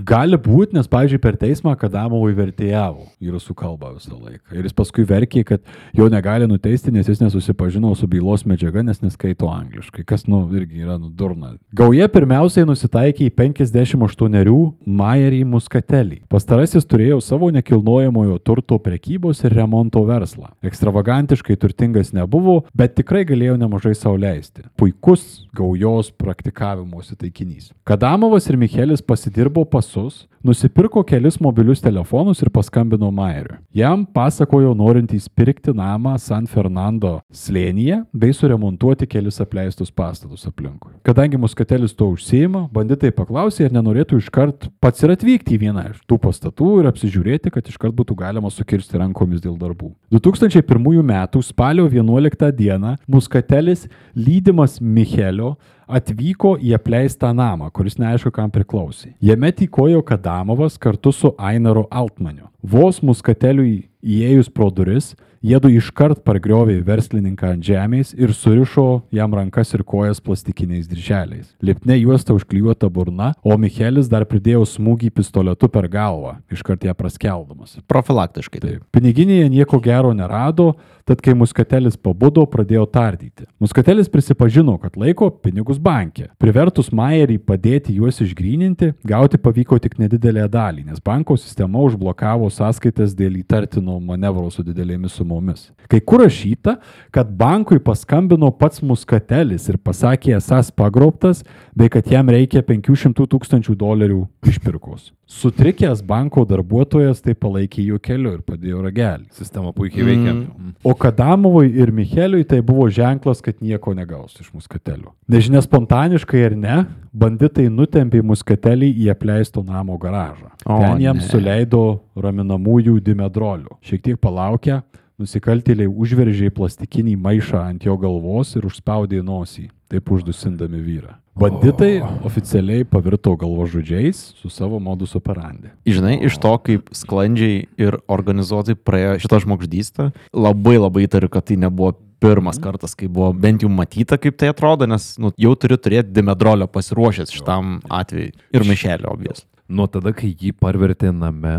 gali 0.07 0.37
būti, 0.41 0.75
nes, 0.77 0.89
pavyzdžiui, 0.91 1.21
per 1.23 1.39
teismą 1.39 1.77
Kadamovui 1.79 2.35
vertėjavo 2.37 3.07
į 3.23 3.33
rusų 3.37 3.55
kalbą 3.57 3.95
visą 3.95 4.17
laiką. 4.17 4.26
Ir 4.53 4.67
jis 4.67 4.75
paskui 4.75 5.05
verkė, 5.07 5.43
kad 5.47 5.63
jo 5.95 6.07
negali 6.11 6.47
nuteisti, 6.49 6.91
nes 6.93 7.07
jis 7.09 7.21
nesusipažino 7.23 7.93
su 7.95 8.07
bylos 8.09 8.45
medžiaga, 8.49 8.83
nes 8.85 9.01
neskaito 9.03 9.49
angliškai. 9.51 10.05
Kas, 10.07 10.27
nu, 10.29 10.43
irgi 10.57 10.83
yra 10.85 10.97
nudurna. 11.01 11.55
Gauja 11.77 12.07
pirmiausiai 12.11 12.67
nusitaikė 12.67 13.27
į 13.27 13.33
58-erių 13.37 14.59
Majerį 14.99 15.43
Muskatelį. 15.51 16.21
Pastarasis 16.31 16.87
turėjo 16.89 17.19
savo 17.23 17.49
nekilnojamojo 17.55 18.37
turto 18.43 18.79
prekybos 18.83 19.43
ir 19.45 19.55
remonto 19.57 20.03
verslą. 20.07 20.51
Ekstravagantiškai 20.67 21.57
turtingas 21.59 22.13
nebuvo, 22.15 22.61
bet 22.77 22.97
tikrai 22.99 23.23
galėjo 23.27 23.57
nemažai 23.61 23.95
sauliaisti. 23.97 24.67
Puikus 24.79 25.47
gaujos 25.57 26.11
praktikavimosi 26.17 27.17
taikinys. 27.17 27.71
Kadamovas 27.87 28.49
ir 28.49 28.57
Michelis 28.59 29.01
pasidirbo 29.01 29.65
pasus, 29.65 30.25
nusipirko 30.43 31.03
kelis 31.07 31.39
mobilius 31.43 31.81
telefonus 31.83 32.41
ir 32.43 32.51
paskambino 32.53 33.09
Mairiui. 33.11 33.59
Jam 33.75 34.05
pasakojo 34.17 34.73
norintys 34.73 35.29
pirkti 35.29 35.69
namą 35.77 36.15
San 36.17 36.47
Fernando 36.49 37.19
slėnyje 37.29 37.99
bei 38.17 38.33
suremontuoti 38.33 39.05
kelis 39.05 39.37
apleistus 39.43 39.91
pastatus 39.93 40.47
aplinkui. 40.49 40.95
Kadangi 41.05 41.37
muskatelis 41.37 41.93
to 41.93 42.07
užsieima, 42.15 42.63
banditai 42.73 43.11
paklausė, 43.13 43.67
ar 43.67 43.75
nenorėtų 43.77 44.17
iškart 44.23 44.71
pats 44.81 45.05
ir 45.05 45.13
atvykti 45.13 45.53
į 45.53 45.61
vieną 45.67 45.85
iš 45.91 46.01
tų 46.09 46.17
pastatų 46.23 46.71
ir 46.81 46.89
apsižiūrėti, 46.89 47.53
kad 47.53 47.69
iškart 47.69 47.93
būtų 47.99 48.17
galima 48.17 48.49
sukirsti 48.49 48.97
rankomis 48.97 49.43
dėl 49.43 49.53
darbų. 49.61 49.93
2001 50.09 50.89
m. 51.03 51.13
spalio 51.45 51.85
11 51.85 52.51
d. 52.57 52.97
muskatelis 53.05 53.85
lydimas 54.17 54.81
Michelio 54.81 55.59
atvyko 55.87 56.55
į 56.59 56.73
apleistą 56.75 57.29
namą, 57.35 57.69
kuris 57.71 57.95
neaišku 58.01 58.31
kam 58.35 58.51
priklausė. 58.51 59.13
Jame 59.23 59.53
tykojo 59.55 60.01
Kadamovas 60.05 60.75
kartu 60.81 61.13
su 61.15 61.31
Ainaru 61.37 61.85
Altmaniu. 61.91 62.49
Vos 62.61 62.99
muskateliui 63.05 63.86
įėjus 64.03 64.49
pro 64.53 64.69
duris, 64.71 65.15
jiedu 65.47 65.69
iškart 65.71 66.23
pargriovė 66.27 66.81
verslininką 66.83 67.53
ant 67.55 67.63
žemės 67.63 68.11
ir 68.17 68.33
surišo 68.35 69.03
jam 69.15 69.35
rankas 69.37 69.71
ir 69.75 69.83
kojas 69.87 70.19
plastikiniais 70.23 70.89
dirželiais. 70.89 71.53
Lipne 71.63 71.95
juosta 72.01 72.35
užklijuota 72.35 72.89
burna, 72.91 73.31
o 73.43 73.55
Michelis 73.59 74.09
dar 74.11 74.25
pridėjo 74.27 74.65
smūgį 74.67 75.11
pistoletu 75.15 75.69
per 75.71 75.87
galvą, 75.91 76.37
iškart 76.51 76.83
ją 76.87 76.95
praskeldamas. 76.97 77.77
Profilaktiškai. 77.87 78.61
Taip. 78.63 78.83
Piniginėje 78.95 79.47
nieko 79.53 79.79
gero 79.83 80.11
nerado, 80.17 80.73
tad 81.07 81.21
kai 81.23 81.35
muskatelis 81.37 81.95
pabudo, 81.95 82.43
pradėjo 82.49 82.83
tardyti. 82.91 83.47
Muskatelis 83.63 84.11
prisipažino, 84.11 84.75
kad 84.81 84.97
laiko 84.99 85.29
pinigus 85.31 85.79
bankė. 85.79 86.27
Privertus 86.41 86.91
Maierį 86.91 87.37
padėti 87.47 87.95
juos 87.95 88.19
išgryninti, 88.25 88.91
gauti 89.07 89.39
pavyko 89.39 89.79
tik 89.79 89.95
nedidelę 90.01 90.49
dalį, 90.51 90.87
nes 90.89 90.99
banko 91.03 91.37
sistema 91.39 91.79
užblokavo 91.87 92.49
sąskaitas 92.51 93.15
dėl 93.15 93.39
įtartino 93.43 94.01
manevro 94.03 94.49
su 94.51 94.65
didelėmis 94.65 95.15
sumomis. 95.15 95.36
Dienomis. 95.37 95.71
Kai 95.87 95.99
kur 95.99 96.19
rašyta, 96.19 96.75
kad 97.11 97.29
bankui 97.31 97.79
paskambino 97.79 98.51
pats 98.51 98.81
Muskatelis 98.81 99.69
ir 99.69 99.77
pasakė 99.77 100.35
esas 100.35 100.71
pagrobtas, 100.71 101.43
bei 101.75 101.89
kad 101.89 102.07
jam 102.11 102.27
reikia 102.27 102.61
500 102.61 103.27
tūkstančių 103.31 103.75
dolerių 103.75 104.25
išpirkos. 104.47 105.13
Sutrikęs 105.27 106.01
banko 106.07 106.45
darbuotojas 106.47 107.21
tai 107.23 107.35
palaikė 107.35 107.83
jų 107.83 107.99
keliu 108.03 108.33
ir 108.35 108.43
padėjo 108.47 108.81
ragelį. 108.83 109.27
Sistema 109.35 109.73
puikiai 109.75 110.05
veikia. 110.07 110.33
Mm. 110.33 110.75
O 110.83 110.93
Kadamovui 110.95 111.71
ir 111.71 111.91
Micheliui 111.91 112.43
tai 112.47 112.61
buvo 112.63 112.87
ženklas, 112.91 113.41
kad 113.43 113.59
nieko 113.63 113.95
negaus 113.95 114.35
iš 114.39 114.51
muskatelio. 114.55 115.13
Nežinia 115.27 115.63
spontaniškai 115.63 116.45
ar 116.47 116.55
ne, 116.55 116.77
banditai 117.11 117.67
nutempė 117.71 118.23
muskatelį 118.23 118.91
į 119.03 119.11
apleisto 119.15 119.63
namo 119.63 119.97
garažą. 119.99 120.51
O, 120.63 120.79
Ten 120.83 121.03
jam 121.03 121.19
ne. 121.19 121.27
suleido 121.27 121.83
raminamųjų 122.15 122.99
dimedrolių. 123.03 123.79
Šiek 123.83 124.03
tiek 124.03 124.19
palaukę, 124.23 124.81
nusikaltėliai 125.21 125.89
užveržė 125.89 126.51
plastikinį 126.53 127.15
maišą 127.17 127.61
ant 127.71 127.85
jo 127.87 127.95
galvos 127.97 128.53
ir 128.57 128.67
užspaudė 128.69 129.23
nosį, 129.25 129.67
taip 129.89 130.11
uždusindami 130.13 130.81
vyrą. 130.83 131.15
Banditai 131.37 132.01
oficialiai 132.25 132.85
pavirto 132.85 133.35
galvožudžiais 133.37 134.19
su 134.37 134.49
savo 134.53 134.79
modus 134.81 135.13
operandi. 135.17 135.69
Žinai, 135.89 136.15
iš 136.25 136.37
to, 136.41 136.53
kaip 136.65 136.89
sklandžiai 136.97 137.63
ir 137.81 137.97
organizuotai 138.09 138.77
praėjo 138.77 139.17
šitą 139.25 139.41
žmogždystę, 139.45 140.11
labai 140.33 140.77
labai 140.77 141.05
įtariu, 141.05 141.29
kad 141.33 141.49
tai 141.49 141.57
nebuvo 141.61 141.95
pirmas 142.21 142.57
kartas, 142.61 142.93
kai 142.97 143.09
buvo 143.09 143.29
bent 143.37 143.65
jau 143.65 143.69
matyta, 143.73 144.17
kaip 144.21 144.37
tai 144.37 144.49
atrodo, 144.53 144.85
nes 144.89 145.11
nu, 145.21 145.33
jau 145.37 145.53
turi 145.57 145.77
turėti 145.81 146.13
dimedrolio 146.13 146.69
pasiruošęs 146.69 147.33
šitam 147.33 147.79
atvejui. 147.93 148.33
Ir 148.57 148.65
mišelio 148.65 149.13
obvies. 149.13 149.45
Nuo 149.69 149.85
tada, 149.91 150.13
kai 150.17 150.31
jį 150.31 150.53
parvertė 150.57 151.09
name 151.13 151.57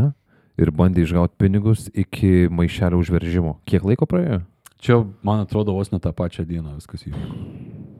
ir 0.58 0.72
bandė 0.74 1.06
išgauti 1.06 1.38
pinigus 1.38 1.88
iki 1.94 2.48
maišelio 2.50 3.00
užveržimo. 3.00 3.58
Kiek 3.68 3.86
laiko 3.86 4.08
praėjo? 4.10 4.42
Čia, 4.78 5.00
man 5.26 5.42
atrodo, 5.42 5.74
vos 5.74 5.90
ne 5.90 5.98
tą 6.02 6.12
pačią 6.14 6.44
dieną 6.46 6.76
viskas 6.78 7.06
įvyko. 7.08 7.38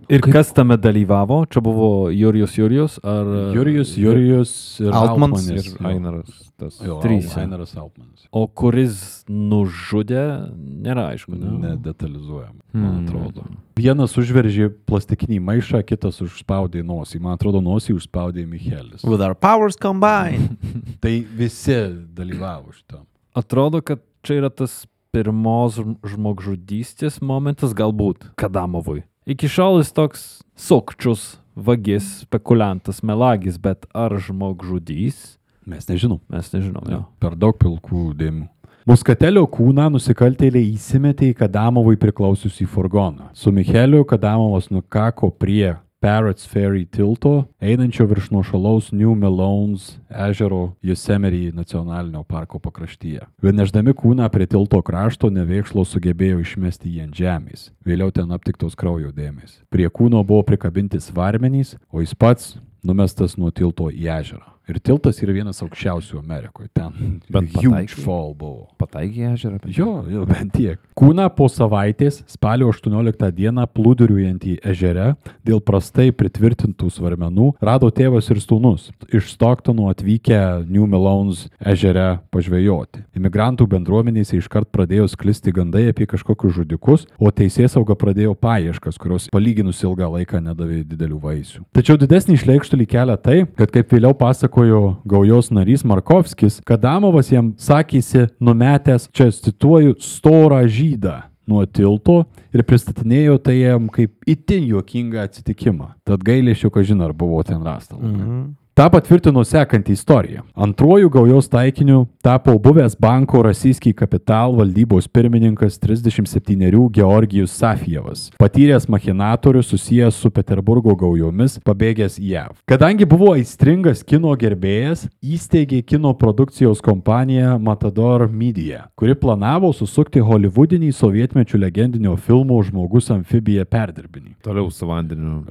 Ir 0.09 0.23
kas 0.25 0.53
tame 0.57 0.77
dalyvavo? 0.81 1.43
Čia 1.53 1.61
buvo 1.61 2.09
Jurijus 2.11 2.55
Jurijus 2.57 2.95
ar... 3.05 3.27
Jurijus, 3.55 3.91
Jurijus 4.01 4.53
ir 4.81 4.89
Altmans 4.97 5.43
Altmanis. 5.45 5.67
Ir. 5.75 5.87
Ainaras. 5.87 6.31
Tas. 6.59 6.79
Jo, 6.83 6.97
Trys. 7.03 7.35
Ainaras 7.37 7.75
Altmanis. 7.77 8.25
O 8.33 8.47
kuris 8.49 9.25
nužudė, 9.29 10.23
nėra 10.57 11.11
aišku. 11.13 11.37
Ne? 11.37 11.53
Nedetalizuojam, 11.69 12.57
man 12.73 12.89
Hmm. 12.89 13.05
atrodo. 13.07 13.45
Vienas 13.79 14.17
užveržė 14.19 14.71
plastikinį 14.89 15.39
maišą, 15.45 15.83
kitas 15.87 16.19
užspaudė 16.25 16.83
nosį. 16.83 17.21
Man 17.21 17.37
atrodo, 17.37 17.61
nosį 17.63 17.95
užspaudė 18.01 18.47
Michelis. 18.49 19.05
With 19.05 19.21
our 19.21 19.35
powers 19.35 19.77
combined. 19.77 20.57
Tai 21.05 21.15
visi 21.37 21.77
dalyvavo 22.17 22.73
šitam. 22.73 23.05
Atrodo, 23.37 23.81
kad 23.85 24.01
čia 24.25 24.41
yra 24.41 24.51
tas 24.51 24.87
pirmos 25.15 25.77
žm- 25.79 25.95
žmogžudystės 26.03 27.21
momentas, 27.23 27.73
galbūt 27.73 28.33
Kadamovui. 28.37 29.05
Iki 29.29 29.49
šiol 29.53 29.83
jis 29.83 29.91
toks 29.93 30.21
sukčius, 30.57 31.37
vagis, 31.53 32.23
spekuliantas, 32.25 33.03
melagis, 33.05 33.59
bet 33.61 33.85
ar 33.93 34.15
žmogžudys, 34.17 35.37
Mes 35.69 35.85
nežinom. 35.85 36.21
mes 36.33 36.49
nežinom. 36.55 36.85
Jo. 36.89 37.03
Per 37.21 37.37
daug 37.37 37.59
pilkų 37.61 38.15
dėmių. 38.17 38.47
Muskatelio 38.89 39.43
kūną 39.53 39.91
nusikaltėliai 39.93 40.71
įsimetė 40.73 41.29
į 41.29 41.37
Kadamovui 41.37 41.99
priklausiusį 42.01 42.65
furgoną. 42.73 43.27
Su 43.37 43.53
Micheliu 43.53 44.01
Kadamovas 44.09 44.71
nukako 44.73 45.29
prie 45.29 45.75
Parrots 46.01 46.47
Ferry 46.47 46.85
tilto, 46.87 47.49
einančio 47.59 48.05
virš 48.07 48.29
nuošalaus 48.31 48.93
New 48.93 49.15
Melones 49.19 49.97
ežero 50.09 50.77
Yosemite 50.83 51.51
nacionalinio 51.53 52.23
parko 52.23 52.61
pakraštyje. 52.63 53.25
Vieneždami 53.43 53.91
kūną 53.99 54.29
prie 54.31 54.47
tilto 54.47 54.79
krašto 54.83 55.27
nevėkšlo 55.35 55.83
sugebėjo 55.83 56.39
išmesti 56.45 56.93
jį 56.93 57.09
ant 57.09 57.19
žemės. 57.19 57.65
Vėliau 57.83 58.15
ten 58.15 58.31
aptiktos 58.31 58.79
kraujo 58.79 59.11
dėmės. 59.11 59.59
Prie 59.75 59.91
kūno 59.91 60.23
buvo 60.23 60.47
prikabinti 60.47 61.03
svarmenys, 61.03 61.75
o 61.91 61.99
jis 61.99 62.15
pats 62.15 62.55
numestas 62.87 63.35
nuo 63.35 63.51
tilto 63.51 63.91
į 63.91 64.07
ežerą. 64.21 64.58
Ir 64.69 64.79
tiltas 64.85 65.17
yra 65.25 65.33
vienas 65.33 65.63
aukščiausių 65.65 66.19
Amerikoje. 66.21 66.69
Ten 66.77 67.21
Bet 67.33 67.47
huge 67.55 67.71
pataikė? 67.71 68.03
fall 68.05 68.35
buvo. 68.37 68.67
Pataigė 68.81 69.31
ežerą. 69.33 69.61
Jo, 69.73 70.03
jo, 70.13 70.25
bent 70.29 70.53
tiek. 70.53 70.77
Kūną 70.99 71.25
po 71.33 71.47
savaitės, 71.49 72.21
spalio 72.29 72.69
18 72.73 73.31
dieną, 73.33 73.65
plūduriuojant 73.73 74.45
į 74.45 74.57
ežerę, 74.73 75.15
dėl 75.47 75.63
prastai 75.65 76.11
pritvirtintų 76.13 76.91
svarmenų, 76.93 77.53
rado 77.65 77.89
tėvas 77.95 78.29
ir 78.35 78.43
sūnus. 78.45 78.91
Iš 79.09 79.31
Stocktonų 79.37 79.89
atvykę 79.95 80.41
New 80.69 80.85
Melones 80.91 81.47
ežere 81.65 82.19
pažvejoti. 82.35 83.05
Imigrantų 83.17 83.67
bendruomenėse 83.73 84.37
iškart 84.37 84.69
pradėjo 84.75 85.09
sklisti 85.15 85.55
gandai 85.55 85.87
apie 85.95 86.07
kažkokius 86.11 86.59
žudikus, 86.61 87.07
o 87.17 87.33
teisėsauga 87.33 87.97
pradėjo 87.99 88.35
paieškas, 88.37 89.01
kurios 89.01 89.31
palyginus 89.33 89.81
ilgą 89.87 90.11
laiką 90.19 90.43
nedavė 90.45 90.83
didelių 90.93 91.23
vaisių. 91.25 91.65
Tačiau 91.77 91.97
didesnį 92.01 92.37
išleikštulį 92.37 92.89
kelia 92.91 93.17
tai, 93.17 93.41
kad 93.59 93.73
kaip 93.73 93.97
vėliau 93.97 94.13
pasakojo 94.59 94.97
gaujos 95.05 95.51
narys 95.51 95.85
Markovskis, 95.85 96.61
Kadamovas 96.67 97.31
jam 97.31 97.53
sakėsi 97.59 98.27
numetęs, 98.43 99.09
čia 99.15 99.31
cituoju, 99.31 99.95
storą 100.03 100.65
žydą 100.67 101.23
nuo 101.49 101.65
tilto 101.67 102.25
ir 102.53 102.65
pristatinėjo 102.67 103.39
tai 103.39 103.61
jam 103.61 103.87
kaip 103.89 104.13
itin 104.27 104.67
juokingą 104.73 105.23
atsitikimą. 105.29 105.93
Tad 106.05 106.25
gailėšiu, 106.27 106.73
kad 106.75 106.89
žinai, 106.89 107.07
ar 107.09 107.15
buvo 107.15 107.43
ten 107.47 107.63
rasta. 107.63 107.95
Mhm. 107.95 108.57
Ta 108.79 108.85
patvirtino 108.87 109.43
sekantį 109.43 109.91
istoriją. 109.97 110.45
Antruoju 110.55 111.09
gaujos 111.11 111.49
taikiniu 111.51 112.05
tapo 112.23 112.53
buvęs 112.63 112.93
banko 113.03 113.41
Rasiskį 113.43 113.91
kapital 113.99 114.55
valdybos 114.55 115.09
pirmininkas 115.11 115.81
37 115.83 116.85
Georgijus 116.95 117.57
Safijevas, 117.59 118.29
patyręs 118.39 118.87
machinatorius 118.87 119.73
susijęs 119.73 120.21
su 120.23 120.31
Peterburgo 120.31 120.95
gaujomis, 120.95 121.59
pabėgęs 121.67 122.21
į 122.23 122.31
JAV. 122.37 122.55
Kadangi 122.71 123.11
buvo 123.17 123.33
aistringas 123.35 124.07
kino 124.07 124.37
gerbėjas, 124.39 125.09
įsteigė 125.27 125.83
kino 125.83 126.15
produkcijos 126.15 126.79
kompaniją 126.79 127.59
Matador 127.59 128.29
Media, 128.31 128.87
kuri 128.95 129.19
planavo 129.19 129.75
susukti 129.75 130.23
holivudinį 130.23 130.95
sovietmečių 130.95 131.65
legendinio 131.67 132.15
filmo 132.15 132.63
Žmogus 132.63 133.11
amfibija 133.11 133.67
perdirbinį. 133.67 134.37
Toliau 134.47 134.71
su 134.71 134.87
vandeniu. 134.87 135.43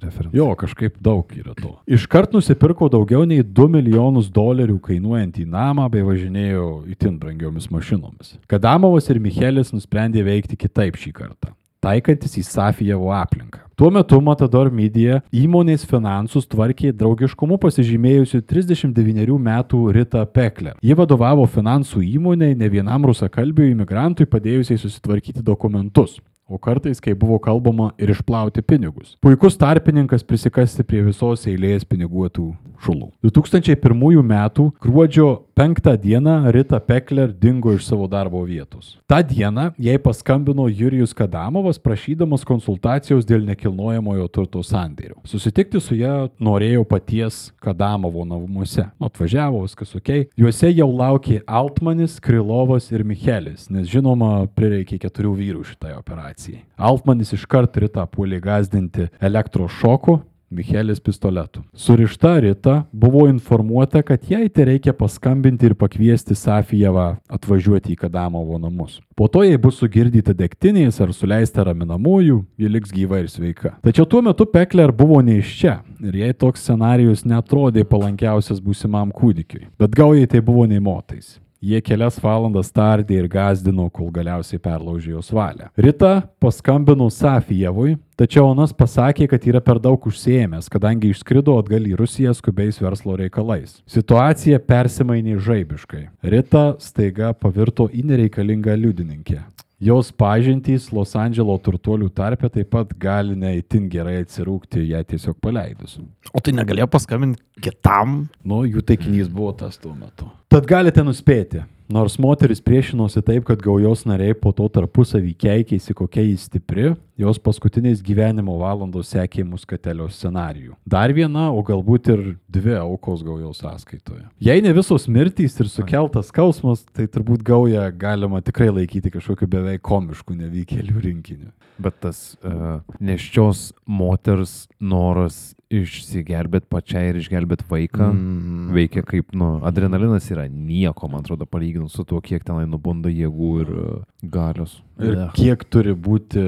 Referentas. 0.00 0.34
Jo, 0.36 0.48
kažkaip 0.58 0.96
daug 1.02 1.30
yra 1.36 1.54
to. 1.58 1.74
Iškart 1.90 2.34
nusipirko 2.36 2.88
daugiau 2.92 3.26
nei 3.28 3.44
2 3.44 3.68
milijonus 3.76 4.30
dolerių 4.32 4.78
kainuojantį 4.88 5.46
namą 5.50 5.86
bei 5.92 6.04
važinėjo 6.06 6.66
itin 6.90 7.20
brangiomis 7.20 7.70
mašinomis. 7.72 8.36
Kadamovas 8.50 9.10
ir 9.12 9.20
Michelis 9.22 9.74
nusprendė 9.76 10.24
veikti 10.26 10.58
kitaip 10.60 10.98
šį 11.00 11.16
kartą 11.16 11.54
taikantis 11.80 12.36
į 12.36 12.44
Safijevo 12.44 13.10
aplinką. 13.16 13.64
Tuo 13.76 13.88
metu 13.92 14.18
Matador 14.20 14.68
Media 14.72 15.22
įmonės 15.32 15.86
finansus 15.88 16.44
tvarkė 16.50 16.92
draugiškumu 16.92 17.56
pasižymėjusi 17.62 18.42
39 18.44 19.38
metų 19.40 19.80
Rita 19.96 20.26
Pekler. 20.28 20.76
Ji 20.84 20.96
vadovavo 20.98 21.46
finansų 21.48 22.04
įmoniai 22.04 22.58
ne 22.60 22.68
vienam 22.68 23.08
rusakalbiui 23.08 23.72
imigrantui 23.72 24.28
padėjusiai 24.28 24.82
susitvarkyti 24.82 25.44
dokumentus 25.46 26.18
o 26.50 26.58
kartais, 26.58 27.00
kai 27.00 27.14
buvo 27.14 27.38
kalbama, 27.38 27.92
ir 27.98 28.10
išplauti 28.10 28.62
pinigus. 28.66 29.14
Puikus 29.22 29.56
tarpininkas 29.60 30.26
prisikasti 30.26 30.84
prie 30.86 31.04
visos 31.06 31.46
eilės 31.46 31.86
piniguotų 31.86 32.50
šulų. 32.84 33.12
2001 33.22 34.20
m. 34.24 34.34
gruodžio 34.82 35.28
5 35.60 35.96
dieną 35.98 36.50
Rita 36.50 36.80
Pekler 36.80 37.32
dingo 37.32 37.72
iš 37.72 37.84
savo 37.84 38.06
darbo 38.08 38.40
vietos. 38.44 38.98
Ta 39.06 39.22
diena 39.22 39.72
jai 39.78 39.98
paskambino 39.98 40.68
Jurijus 40.68 41.12
Kadamovas 41.12 41.76
prašydamas 41.78 42.46
konsultacijos 42.48 43.26
dėl 43.28 43.44
nekilnojamojo 43.44 44.24
turto 44.32 44.62
sandėrio. 44.64 45.18
Susitikti 45.28 45.82
su 45.84 45.98
ją 45.98 46.30
norėjo 46.40 46.86
paties 46.88 47.50
Kadamovo 47.60 48.24
namuose. 48.24 48.86
Atvažiavo, 49.04 49.60
viskas 49.66 49.92
ok. 50.00 50.08
Juose 50.40 50.72
jau 50.72 50.88
laukė 50.88 51.42
Altmanis, 51.44 52.16
Krilovas 52.24 52.88
ir 52.94 53.04
Michelis, 53.04 53.68
nes 53.68 53.84
žinoma, 53.92 54.46
prireikė 54.56 54.96
keturių 55.04 55.34
vyrų 55.42 55.68
šitai 55.74 55.92
operacijai. 55.98 56.64
Altmanis 56.80 57.36
iškart 57.36 57.76
Rita 57.84 58.08
puolė 58.08 58.40
gazdinti 58.40 59.10
elektros 59.20 59.76
šoku, 59.76 60.22
Michelis 60.50 61.00
pistoletu. 61.00 61.62
Surišta 61.74 62.38
Rita 62.40 62.82
buvo 62.92 63.28
informuota, 63.28 64.02
kad 64.02 64.24
jai 64.28 64.48
tai 64.48 64.64
reikia 64.64 64.92
paskambinti 64.92 65.68
ir 65.70 65.74
pakviesti 65.78 66.34
Safijevą 66.34 67.04
atvažiuoti 67.30 67.94
į 67.94 67.98
Kadamovo 68.00 68.58
namus. 68.58 68.98
Po 69.14 69.28
to 69.30 69.44
jai 69.46 69.58
bus 69.62 69.78
sugirdyta 69.78 70.34
degtiniais 70.34 70.98
ar 71.00 71.12
suleista 71.14 71.62
raminamųjų, 71.68 72.40
ji 72.58 72.70
liks 72.72 72.90
gyva 72.94 73.20
ir 73.22 73.28
sveika. 73.30 73.76
Tačiau 73.86 74.08
tuo 74.10 74.24
metu 74.26 74.46
Pekler 74.50 74.90
buvo 74.90 75.20
ne 75.22 75.38
iš 75.38 75.52
čia 75.60 75.76
ir 76.02 76.18
jai 76.24 76.32
toks 76.34 76.66
scenarius 76.66 77.22
netrodė 77.22 77.86
palankiausias 77.86 78.58
būsimam 78.58 79.14
kūdikiui. 79.14 79.68
Bet 79.78 79.94
gaujai 79.94 80.26
tai 80.26 80.42
buvo 80.42 80.66
nei 80.66 80.82
motais. 80.82 81.36
Jie 81.60 81.76
kelias 81.84 82.14
valandas 82.24 82.70
tardė 82.72 83.18
ir 83.20 83.26
gazdino, 83.28 83.90
kol 83.92 84.08
galiausiai 84.14 84.56
perlaužė 84.64 85.10
jos 85.12 85.28
valią. 85.36 85.66
Rita 85.76 86.22
paskambino 86.40 87.10
Safijevui, 87.12 87.98
tačiau 88.16 88.46
Onas 88.54 88.72
pasakė, 88.72 89.28
kad 89.28 89.44
yra 89.44 89.60
per 89.60 89.76
daug 89.76 90.08
užsiemęs, 90.08 90.70
kadangi 90.72 91.12
išskrido 91.12 91.58
atgal 91.60 91.84
į 91.84 91.98
Rusiją 92.00 92.32
skubiais 92.38 92.80
verslo 92.80 93.18
reikalais. 93.20 93.82
Situacija 93.84 94.56
persimainė 94.64 95.36
žaibiškai. 95.36 96.06
Rita 96.32 96.64
staiga 96.80 97.34
pavirto 97.36 97.90
į 97.92 98.06
nereikalingą 98.08 98.80
liudininkę. 98.80 99.42
Jos 99.80 100.10
pažintys 100.12 100.90
Los 100.92 101.14
Andželo 101.16 101.54
turtuolių 101.56 102.10
tarpe 102.12 102.50
taip 102.52 102.68
pat 102.74 102.90
gali 103.00 103.32
neįtin 103.32 103.86
gerai 103.88 104.18
atsirūkti 104.20 104.82
ją 104.90 105.00
tiesiog 105.08 105.38
paleidus. 105.40 105.94
O 106.36 106.42
tai 106.44 106.52
negalėjo 106.52 106.84
paskambinti 106.92 107.40
kitam? 107.64 108.26
Nu, 108.44 108.58
jų 108.68 108.84
taikinys 108.84 109.30
buvo 109.32 109.54
tas 109.56 109.80
tuo 109.80 109.94
metu. 109.96 110.28
Tad 110.52 110.68
galite 110.68 111.00
nuspėti, 111.00 111.62
nors 111.90 112.16
moteris 112.18 112.60
priešinosi 112.62 113.22
taip, 113.26 113.44
kad 113.48 113.62
gaujos 113.62 114.04
nariai 114.08 114.34
po 114.38 114.52
to 114.56 114.68
tarpusavį 114.72 115.34
keikėsi, 115.40 115.94
kokia 115.96 116.24
jis 116.24 116.46
stipri, 116.48 116.94
jos 117.20 117.40
paskutiniais 117.42 118.00
gyvenimo 118.04 118.56
valandos 118.60 119.10
sekė 119.12 119.44
muskatelio 119.44 120.08
scenarijų. 120.12 120.76
Dar 120.88 121.12
viena, 121.16 121.48
o 121.52 121.62
galbūt 121.66 122.10
ir 122.14 122.24
dvi 122.52 122.76
aukos 122.80 123.24
gaujos 123.26 123.60
sąskaitoje. 123.64 124.24
Jei 124.40 124.64
ne 124.64 124.72
visos 124.76 125.08
mirtys 125.10 125.58
ir 125.60 125.70
sukeltas 125.72 126.30
skausmas, 126.32 126.84
tai 126.96 127.08
turbūt 127.10 127.44
gaują 127.46 127.84
galima 127.98 128.42
tikrai 128.44 128.70
laikyti 128.72 129.12
kažkokiu 129.12 129.50
beveik 129.50 129.84
komišku 129.84 130.36
nevykėlių 130.38 131.06
rinkiniu. 131.08 131.50
Bet 131.80 132.00
tas 132.04 132.34
uh, 132.44 132.80
neščios 133.00 133.70
moters 133.88 134.68
noras 134.80 135.50
išsigelbėti 135.70 136.66
pačiai 136.70 137.12
ir 137.12 137.20
išgelbėti 137.20 137.66
vaiką 137.70 138.08
mm. 138.10 138.72
veikia 138.74 139.04
kaip, 139.06 139.30
nu, 139.38 139.52
adrenalinas 139.66 140.26
yra 140.34 140.48
nieko, 140.50 141.08
man 141.10 141.22
atrodo, 141.22 141.46
palyginus 141.46 141.94
su 141.94 142.04
tuo, 142.04 142.18
kiek 142.24 142.44
tenai 142.46 142.66
nubunda 142.70 143.12
jėgų 143.12 143.52
ir 143.62 143.70
uh, 143.70 143.94
galios. 144.34 144.80
Ir 144.98 145.14
Ech. 145.14 145.32
kiek 145.38 145.64
turi 145.70 145.94
būti 145.94 146.44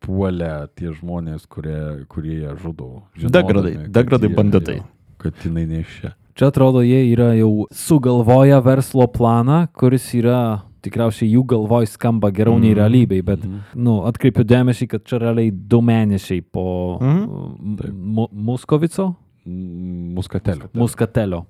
puolę 0.00 0.54
tie 0.78 0.94
žmonės, 0.94 1.44
kurie, 1.50 2.06
kurie 2.10 2.40
ją 2.44 2.56
žudo. 2.62 3.02
Degradai, 3.18 3.74
kad 3.82 3.92
degradai 3.98 4.32
banditai. 4.38 4.78
Kad 5.20 5.44
jinai 5.44 5.66
nešia. 5.68 6.14
Čia 6.38 6.48
atrodo, 6.48 6.80
jie 6.86 7.02
yra 7.10 7.34
jau 7.36 7.66
sugalvoję 7.74 8.62
verslo 8.64 9.04
planą, 9.12 9.66
kuris 9.76 10.06
yra 10.16 10.62
tikriausiai 10.82 11.30
jų 11.34 11.44
galvoj 11.54 11.86
skamba 11.92 12.30
geriau 12.34 12.58
nei 12.58 12.74
realybėj, 12.74 13.22
bet, 13.24 13.46
nu, 13.74 14.00
atkreipiu 14.08 14.44
dėmesį, 14.44 14.88
kad 14.88 15.04
čia 15.04 15.18
realiai 15.22 15.50
du 15.52 15.80
mėnesiai 15.80 16.42
po 16.42 16.98
Mhm. 17.00 17.88
mu 17.92 18.28
Muskovico, 18.32 19.14
Mm, 19.46 20.12
Muskatelio. 20.14 20.68
Muskatelio. 20.76 21.46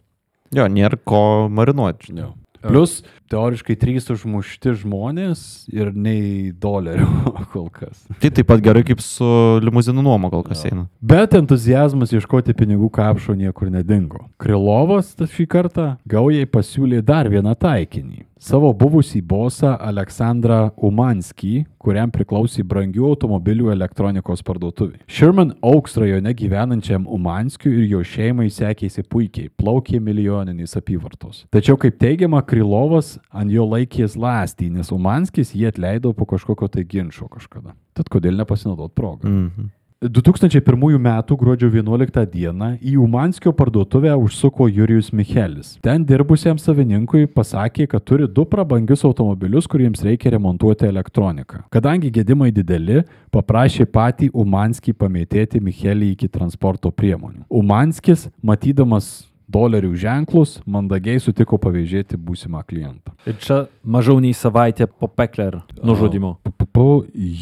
Jo, 0.54 0.68
nėra 0.70 0.96
ko 1.04 1.48
marinuoti. 1.50 2.12
Jo. 2.14 2.28
Plus, 2.62 3.02
teoriškai 3.32 3.74
trys 3.80 4.06
užmušti 4.12 4.74
žmonės 4.82 5.66
ir 5.72 5.90
nei 5.96 6.52
dolerių 6.52 7.08
kol 7.52 7.68
kas. 7.72 8.04
Tai 8.20 8.30
taip 8.30 8.46
pat 8.46 8.60
gerai 8.62 8.84
kaip 8.86 9.00
su 9.00 9.24
limuzinų 9.64 10.04
nuoma 10.06 10.30
kol 10.30 10.44
kas 10.46 10.62
eina. 10.68 10.86
Bet 11.02 11.34
entuzijazmas 11.34 12.12
ieškoti 12.12 12.54
pinigų 12.54 12.90
kapšo 12.92 13.34
niekur 13.34 13.70
nedingo. 13.74 14.26
Krilovas 14.38 15.14
šį 15.18 15.46
kartą 15.50 15.96
gaujai 16.06 16.46
pasiūlė 16.46 17.02
dar 17.02 17.26
vieną 17.32 17.56
taikinį. 17.58 18.26
Savo 18.40 18.70
buvusį 18.72 19.18
bosą 19.28 19.74
Aleksandrą 19.84 20.70
Umanskį, 20.80 21.66
kuriam 21.76 22.08
priklausė 22.08 22.62
brangių 22.64 23.10
automobilių 23.10 23.68
elektronikos 23.74 24.40
parduotuvė. 24.48 25.02
Sherman 25.12 25.50
Oaks 25.60 25.98
rajone 26.00 26.32
gyvenančiam 26.38 27.04
Umanskiui 27.04 27.74
ir 27.82 27.90
jo 27.90 28.00
šeimai 28.00 28.46
sekėsi 28.48 29.04
puikiai, 29.04 29.50
plaukė 29.60 30.00
milijoninės 30.00 30.72
apyvartos. 30.80 31.42
Tačiau, 31.52 31.76
kaip 31.82 31.98
teigiama, 32.00 32.40
Krilovas 32.48 33.18
ant 33.28 33.52
jo 33.52 33.66
laikės 33.68 34.16
lastį, 34.16 34.70
nes 34.78 34.88
Umanskis 34.96 35.52
jį 35.52 35.68
atleido 35.74 36.14
po 36.16 36.24
kažkokio 36.32 36.70
tai 36.72 36.86
ginčio 36.88 37.28
kažkada. 37.28 37.76
Tad 37.92 38.08
kodėl 38.08 38.40
nepasinaudot 38.40 38.96
progą? 38.96 39.28
Mhm. 39.28 39.68
2001 40.02 40.94
m. 40.96 41.22
gruodžio 41.36 41.68
11 41.68 42.24
d. 42.32 42.48
į 42.80 42.94
Umanskio 42.96 43.52
parduotuvę 43.52 44.14
užsuko 44.16 44.64
Jurijus 44.68 45.10
Michelis. 45.12 45.74
Ten 45.84 46.06
dirbusiam 46.08 46.56
savininkui 46.56 47.26
pasakė, 47.28 47.84
kad 47.86 48.06
turi 48.08 48.24
du 48.24 48.46
prabangius 48.48 49.04
automobilius, 49.04 49.68
kuriems 49.68 50.00
reikia 50.00 50.32
remontuoti 50.38 50.88
elektroniką. 50.88 51.66
Kadangi 51.68 52.08
gedimai 52.16 52.48
dideli, 52.48 53.02
paprašė 53.28 53.84
patį 53.92 54.30
Umanskį 54.32 54.96
pamėtėti 54.96 55.60
Michelį 55.60 56.14
iki 56.14 56.32
transporto 56.32 56.88
priemonių. 56.88 57.44
Umanskis, 57.52 58.30
matydamas 58.40 59.28
dolerių 59.52 59.92
ženklus, 60.00 60.62
mandagiai 60.64 61.20
sutiko 61.20 61.60
pavėžėti 61.60 62.16
būsimą 62.16 62.64
klientą. 62.64 63.12
Ir 63.28 63.36
čia 63.36 63.66
mažiau 63.84 64.16
nei 64.16 64.32
savaitė 64.32 64.88
po 64.88 65.12
Pekler 65.12 65.60
nužudimo. 65.84 66.38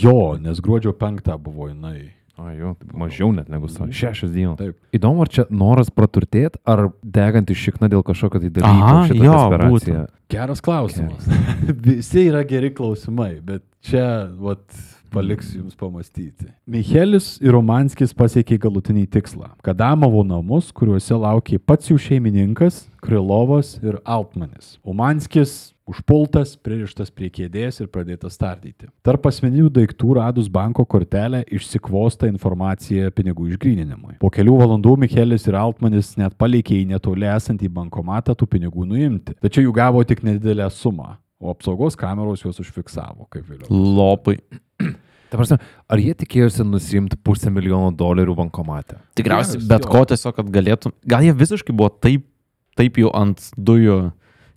Jo, 0.02 0.34
nes 0.42 0.58
gruodžio 0.58 0.98
5 0.98 1.36
buvo 1.38 1.70
jinai. 1.70 2.17
O, 2.38 2.50
jo, 2.54 2.74
tai 2.78 2.98
mažiau 3.00 3.32
net 3.34 3.48
negu 3.50 3.66
savo. 3.70 3.88
Šešios 3.90 4.30
dienos. 4.30 4.58
Taip. 4.60 4.76
Įdomu, 4.94 5.24
ar 5.24 5.30
čia 5.34 5.44
noras 5.50 5.90
praturtėti, 5.90 6.60
ar 6.68 6.86
degant 7.02 7.50
iš 7.50 7.64
šikna 7.66 7.88
dėl 7.90 8.04
kažkokio 8.06 8.44
tai 8.44 8.52
dalyko. 8.60 8.84
Aha, 8.84 9.00
jo, 9.10 9.32
desperacija. 9.32 10.04
Geras 10.30 10.62
klausimas. 10.62 11.26
Visi 11.88 12.28
yra 12.28 12.44
geri 12.46 12.70
klausimai, 12.74 13.32
bet 13.42 13.64
čia, 13.82 14.06
vat, 14.38 14.62
paliksiu 15.10 15.62
Jums 15.62 15.74
pamastyti. 15.78 16.46
Michelis 16.68 17.38
ir 17.42 17.54
Romanskis 17.56 18.14
pasiekė 18.16 18.58
galutinį 18.62 19.06
tikslą- 19.16 19.50
Kadamovo 19.66 20.22
namus, 20.26 20.70
kuriuose 20.72 21.16
laukė 21.18 21.58
pats 21.58 21.90
jų 21.90 21.98
šeimininkas, 22.06 22.84
Krilovas 23.02 23.78
ir 23.82 23.98
Altmanis. 24.04 24.76
Umanskis 24.84 25.72
užpultas, 25.88 26.54
pririštas 26.60 27.10
prie 27.14 27.30
kėdės 27.32 27.80
ir 27.82 27.88
pradėtas 27.92 28.38
tardyti. 28.40 28.88
Tarp 29.06 29.28
asmeninių 29.30 29.70
daiktų 29.78 30.18
radus 30.18 30.50
banko 30.52 30.84
kortelę 30.88 31.42
išsikvosta 31.54 32.28
informacija 32.30 33.12
pinigų 33.14 33.48
išgrininimui. 33.54 34.18
Po 34.22 34.30
kelių 34.34 34.58
valandų 34.62 34.96
Michelis 35.04 35.48
ir 35.48 35.58
Altmanis 35.58 36.14
net 36.20 36.36
palikė 36.40 36.76
į 36.82 36.88
netoli 36.92 37.28
esantį 37.30 37.70
bankomatą 37.80 38.36
tų 38.38 38.50
pinigų 38.54 38.86
nuimti. 38.88 39.36
Tačiau 39.42 39.68
jų 39.68 39.74
gavo 39.76 40.04
tik 40.08 40.24
nedidelę 40.26 40.68
sumą, 40.74 41.16
o 41.40 41.52
apsaugos 41.54 41.96
kameros 41.98 42.44
juos 42.44 42.60
užfiksavo, 42.62 43.28
kaip 43.32 43.48
vėliau. 43.48 43.70
Lopai. 43.72 44.38
Ta 45.28 45.36
prasme, 45.36 45.58
ar 45.60 46.00
jie 46.00 46.14
tikėjosi 46.16 46.64
nusimti 46.64 47.18
pusę 47.20 47.50
milijono 47.52 47.90
dolerių 47.92 48.36
bankomate? 48.38 48.96
Tikriausiai 49.18 49.60
bet 49.68 49.84
jo. 49.84 49.90
ko 49.92 50.06
tiesiog, 50.08 50.36
kad 50.38 50.52
galėtum. 50.54 50.94
Gal 51.04 51.26
jie 51.26 51.34
visiškai 51.36 51.74
buvo 51.76 51.90
taip, 51.92 52.24
taip 52.80 52.96
jau 52.96 53.12
ant 53.16 53.50
dujų 53.60 53.98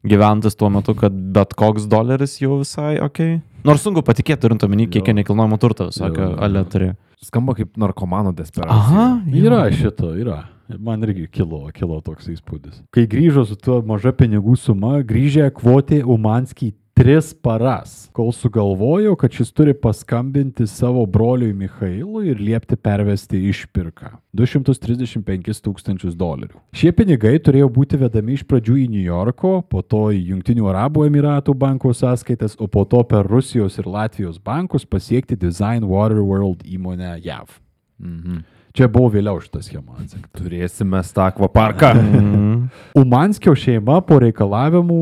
gyventas 0.07 0.55
tuo 0.57 0.69
metu, 0.73 0.95
kad 0.97 1.13
bet 1.13 1.53
koks 1.57 1.87
doleris 1.91 2.39
jau 2.41 2.59
visai 2.61 2.97
ok. 3.03 3.21
Nors 3.67 3.83
sunku 3.85 4.01
patikėti, 4.05 4.41
turint 4.45 4.63
omeny, 4.65 4.87
kiek 4.89 5.05
jie 5.05 5.13
nekilnojamo 5.19 5.59
turto 5.61 5.91
visokio 5.91 6.33
ale 6.41 6.63
turėjo. 6.65 6.97
Skamba 7.21 7.53
kaip 7.53 7.75
narkomano 7.77 8.31
desperacija. 8.33 8.73
Aha, 8.73 9.03
Yra 9.37 9.67
šito, 9.69 10.15
yra. 10.17 10.39
Man 10.81 11.03
irgi 11.03 11.27
kilo, 11.29 11.65
kilo 11.75 11.99
toks 12.01 12.29
įspūdis. 12.31 12.79
Kai 12.95 13.03
grįžo 13.11 13.43
su 13.45 13.57
tuo 13.59 13.81
maža 13.85 14.13
pinigų 14.15 14.55
suma, 14.57 15.01
grįžę 15.05 15.49
kvotė 15.57 15.99
Umanskį 16.07 16.71
tris 16.93 17.33
paras, 17.33 18.09
kol 18.13 18.31
sugalvojo, 18.31 19.15
kad 19.15 19.31
šis 19.31 19.51
turi 19.51 19.73
paskambinti 19.73 20.67
savo 20.67 21.05
broliui 21.05 21.53
Mikhailui 21.53 22.29
ir 22.29 22.41
liepti 22.41 22.75
pervesti 22.75 23.39
išpirką- 23.49 24.11
235 24.37 25.61
tūkstančius 25.61 26.15
dolerių. 26.15 26.59
Šie 26.73 26.91
pinigai 26.91 27.39
turėjo 27.39 27.69
būti 27.69 27.97
vedami 27.97 28.33
iš 28.33 28.43
pradžių 28.43 28.75
į 28.85 28.89
New 28.89 29.03
Yorko, 29.03 29.63
po 29.69 29.81
to 29.81 30.11
į 30.11 30.21
Junktinių 30.31 30.69
Arabų 30.71 31.07
Emiratų 31.09 31.57
banko 31.57 31.89
sąskaitas, 31.89 32.55
o 32.59 32.67
po 32.67 32.85
to 32.85 33.03
per 33.03 33.27
Rusijos 33.27 33.79
ir 33.79 33.85
Latvijos 33.85 34.39
bankus 34.39 34.85
pasiekti 34.85 35.35
Design 35.35 35.83
Water 35.83 36.21
World 36.21 36.63
įmonę 36.63 37.21
JAV. 37.23 37.59
Mhm. 37.99 38.43
Čia 38.75 38.87
buvo 38.91 39.09
vėliau 39.11 39.41
šitą 39.43 39.61
schemą 39.65 39.97
atsekta. 39.99 40.31
Turėsime 40.39 41.01
tą 41.03 41.25
akvaparką. 41.27 41.91
Umanskio 43.01 43.53
šeima 43.57 43.97
po 44.07 44.19
reikalavimų 44.23 44.99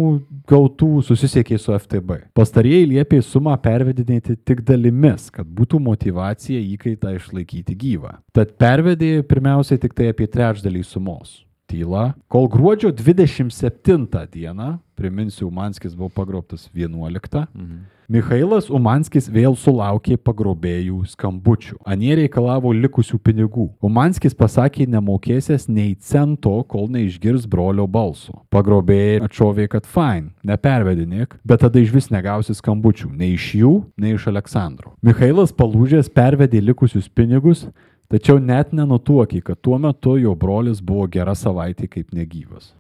gautų 0.50 1.04
susisiekė 1.06 1.60
su 1.62 1.76
FTB. 1.78 2.24
Pastarieji 2.38 2.88
liepė 2.96 3.22
sumą 3.26 3.54
pervedinėti 3.62 4.40
tik 4.48 4.64
dalimis, 4.66 5.30
kad 5.34 5.46
būtų 5.46 5.82
motivacija 5.86 6.62
įkaitą 6.76 7.14
išlaikyti 7.20 7.78
gyvą. 7.84 8.16
Tad 8.34 8.56
pervedė 8.62 9.20
pirmiausiai 9.30 9.82
tik 9.82 9.94
tai 9.98 10.10
apie 10.14 10.30
trečdalį 10.32 10.84
sumos. 10.88 11.44
Tyla. 11.70 12.16
Kol 12.34 12.48
gruodžio 12.50 12.90
27 12.98 14.08
dieną, 14.34 14.72
priminsiu, 14.98 15.52
Umanskis 15.52 15.94
buvo 15.94 16.10
pagrobtas 16.10 16.66
11. 16.74 17.46
Mhm. 17.54 17.99
Mikhailas 18.10 18.72
Umanskis 18.74 19.28
vėl 19.30 19.54
sulaukė 19.54 20.16
pagrobėjų 20.26 21.04
skambučių. 21.12 21.76
Anie 21.86 22.16
reikalavo 22.18 22.72
likusių 22.74 23.20
pinigų. 23.22 23.68
Umanskis 23.86 24.34
pasakė 24.34 24.88
nemokėsės 24.90 25.68
nei 25.70 25.92
cento, 25.94 26.56
kol 26.66 26.90
neišgirs 26.90 27.46
brolio 27.46 27.86
balso. 27.86 28.34
Pagrobėjai 28.50 29.22
atšovė, 29.28 29.70
kad 29.76 29.86
fine, 29.86 30.34
nepervedinėk, 30.42 31.38
bet 31.46 31.62
tada 31.62 31.84
iš 31.84 31.94
vis 31.94 32.10
negausi 32.10 32.58
skambučių. 32.58 33.12
Nei 33.14 33.36
iš 33.38 33.48
jų, 33.62 33.76
nei 34.02 34.18
iš 34.18 34.26
Aleksandro. 34.34 34.96
Mikhailas 35.06 35.54
palūžęs 35.54 36.10
pervedė 36.10 36.66
likusius 36.66 37.14
pinigus, 37.14 37.68
tačiau 38.10 38.42
net 38.42 38.74
nenutuokė, 38.74 39.46
kad 39.52 39.62
tuo 39.62 39.78
metu 39.78 40.18
jo 40.18 40.34
brolis 40.34 40.82
buvo 40.82 41.06
gerą 41.14 41.38
savaitę 41.38 41.86
kaip 41.86 42.10
negyvas. 42.18 42.74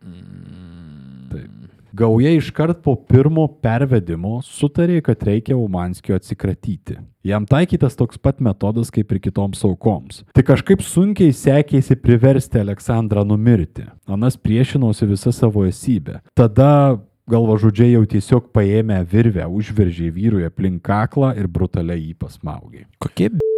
Taip. 1.29 1.68
Gauja 1.93 2.31
iškart 2.37 2.83
po 2.85 2.93
pirmo 2.95 3.47
pervedimo 3.63 4.39
sutarė, 4.45 4.99
kad 5.05 5.23
reikia 5.25 5.57
Umanskio 5.57 6.17
atsikratyti. 6.19 6.99
Jam 7.25 7.45
taikytas 7.49 7.97
toks 7.99 8.21
pat 8.21 8.39
metodas 8.43 8.91
kaip 8.93 9.11
ir 9.11 9.19
kitoms 9.23 9.63
aukoms. 9.67 10.23
Tik 10.37 10.47
kažkaip 10.51 10.85
sunkiai 10.85 11.33
sekėsi 11.35 11.97
priversti 11.99 12.61
Aleksandrą 12.61 13.25
numirti. 13.27 13.87
Anas 14.07 14.37
priešinosi 14.39 15.09
visą 15.09 15.33
savo 15.35 15.65
esybę. 15.67 16.21
Tada 16.37 16.99
galvažudžiai 17.29 17.93
jau 17.93 18.05
tiesiog 18.09 18.49
paėmę 18.55 19.03
virvę, 19.09 19.45
užveržė 19.45 20.09
vyrui 20.15 20.47
aplink 20.47 20.81
kaklą 20.85 21.35
ir 21.37 21.49
brutaliai 21.51 22.01
jį 22.09 22.17
pasmaugė. 22.23 22.85
Kokie 23.03 23.29
b... 23.33 23.49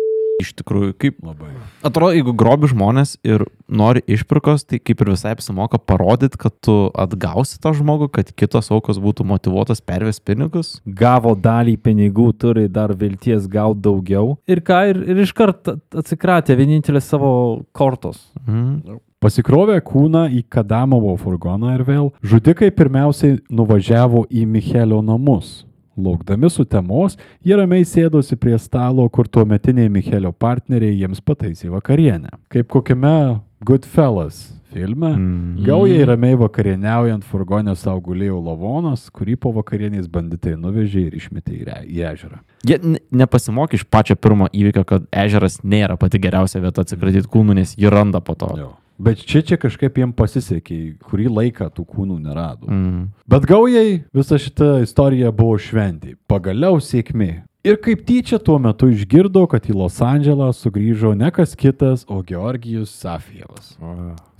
iš 0.44 0.54
tikrųjų, 0.60 0.94
kaip 1.02 1.20
Labai. 1.26 1.52
Atrodo, 1.86 2.16
jeigu 2.18 2.34
grobi 2.38 2.70
žmonės 2.72 3.16
ir 3.28 3.46
nori 3.72 4.04
išpirkos, 4.10 4.66
tai 4.68 4.82
kaip 4.82 5.04
ir 5.04 5.14
visai 5.14 5.36
apsimoka 5.36 5.80
parodyti, 5.80 6.39
kad 6.42 6.56
tu 6.64 6.76
atgausi 6.98 7.60
tą 7.62 7.74
žmogų, 7.78 8.10
kad 8.16 8.34
kitos 8.38 8.72
aukos 8.74 9.00
būtų 9.02 9.26
motivuotas 9.28 9.84
pervės 9.86 10.22
pinigus. 10.24 10.74
Gavo 10.86 11.36
dalį 11.38 11.78
pinigų, 11.84 12.32
turi 12.42 12.68
dar 12.72 12.96
vilties 12.98 13.48
gauti 13.52 13.86
daugiau. 13.86 14.36
Ir 14.50 14.64
ką, 14.66 14.82
ir, 14.92 15.02
ir 15.14 15.24
iškart 15.26 15.74
atsikratė 16.02 16.58
vienintelės 16.60 17.10
savo 17.12 17.32
kortos. 17.76 18.28
Mhm. 18.46 19.00
Pasikrovė 19.22 19.76
kūną 19.86 20.24
į 20.34 20.39
Kadamovo 20.50 21.12
furgoną 21.22 21.76
ir 21.76 21.84
vėl 21.86 22.08
žudikai 22.26 22.72
pirmiausiai 22.74 23.36
nuvažiavo 23.54 24.24
į 24.34 24.48
Michelio 24.50 25.04
namus. 25.06 25.60
Laukdami 26.02 26.49
sutemos, 26.52 27.18
jie 27.45 27.58
ramiai 27.60 27.86
sėdosi 27.88 28.38
prie 28.39 28.58
stalo, 28.62 29.08
kur 29.10 29.30
tuometiniai 29.30 29.91
Michelio 29.91 30.34
partneriai 30.34 30.97
jiems 30.99 31.22
pataisė 31.26 31.72
vakarienę. 31.74 32.34
Kaip 32.52 32.70
kokiame 32.72 33.39
Goodfellas 33.66 34.49
filme. 34.72 35.10
Mm. 35.16 35.64
Gaujai 35.66 36.06
ramiai 36.08 36.38
vakarieniaujant 36.39 37.26
furgonė 37.28 37.76
savo 37.78 38.02
gulėjo 38.08 38.39
lavonas, 38.45 39.08
kurį 39.14 39.38
po 39.43 39.52
vakarienės 39.56 40.08
banditai 40.12 40.56
nuvežė 40.60 41.06
ir 41.10 41.18
išmetė 41.20 41.58
į, 41.60 41.66
ežerą. 42.14 42.41
Jie 42.68 42.80
ne- 42.84 43.02
nepasimokė 43.24 43.80
iš 43.80 43.86
pačio 43.91 44.16
pirmo 44.16 44.47
įvykio, 44.47 44.86
kad 44.88 45.08
ežeras 45.12 45.60
nėra 45.64 45.97
pati 45.99 46.22
geriausia 46.24 46.64
vieta 46.64 46.86
atsikratyti 46.86 47.30
kūnų, 47.32 47.60
nes 47.62 47.76
jį 47.76 47.91
randa 47.91 48.24
po 48.24 48.38
to. 48.39 48.54
Jo. 48.58 48.72
Bet 49.02 49.24
čia 49.26 49.41
čia 49.45 49.58
kažkaip 49.58 49.95
jiems 49.97 50.14
pasisekė, 50.18 50.78
kurį 51.10 51.30
laiką 51.32 51.72
tų 51.74 51.86
kūnų 51.89 52.20
nerado. 52.22 52.68
Mm. 52.70 53.08
Bet 53.30 53.47
gaujai 53.49 54.04
visa 54.14 54.38
šita 54.41 54.82
istorija 54.86 55.32
buvo 55.34 55.58
šventė. 55.62 56.16
Pagaliau 56.30 56.78
sėkmė. 56.84 57.32
Ir 57.66 57.78
kaip 57.82 58.04
tyčia 58.08 58.39
tuo 58.41 58.58
metu 58.62 58.89
išgirdo, 58.89 59.43
kad 59.49 59.68
į 59.70 59.76
Los 59.78 59.99
Andželą 60.02 60.49
sugrįžo 60.58 61.14
ne 61.18 61.30
kas 61.34 61.54
kitas, 61.58 62.08
o 62.10 62.22
Georgijus 62.26 62.93
Safijevas. 63.04 63.76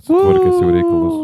Sutvarkęs 0.02 0.56
jau 0.58 0.70
reikalus. 0.70 1.20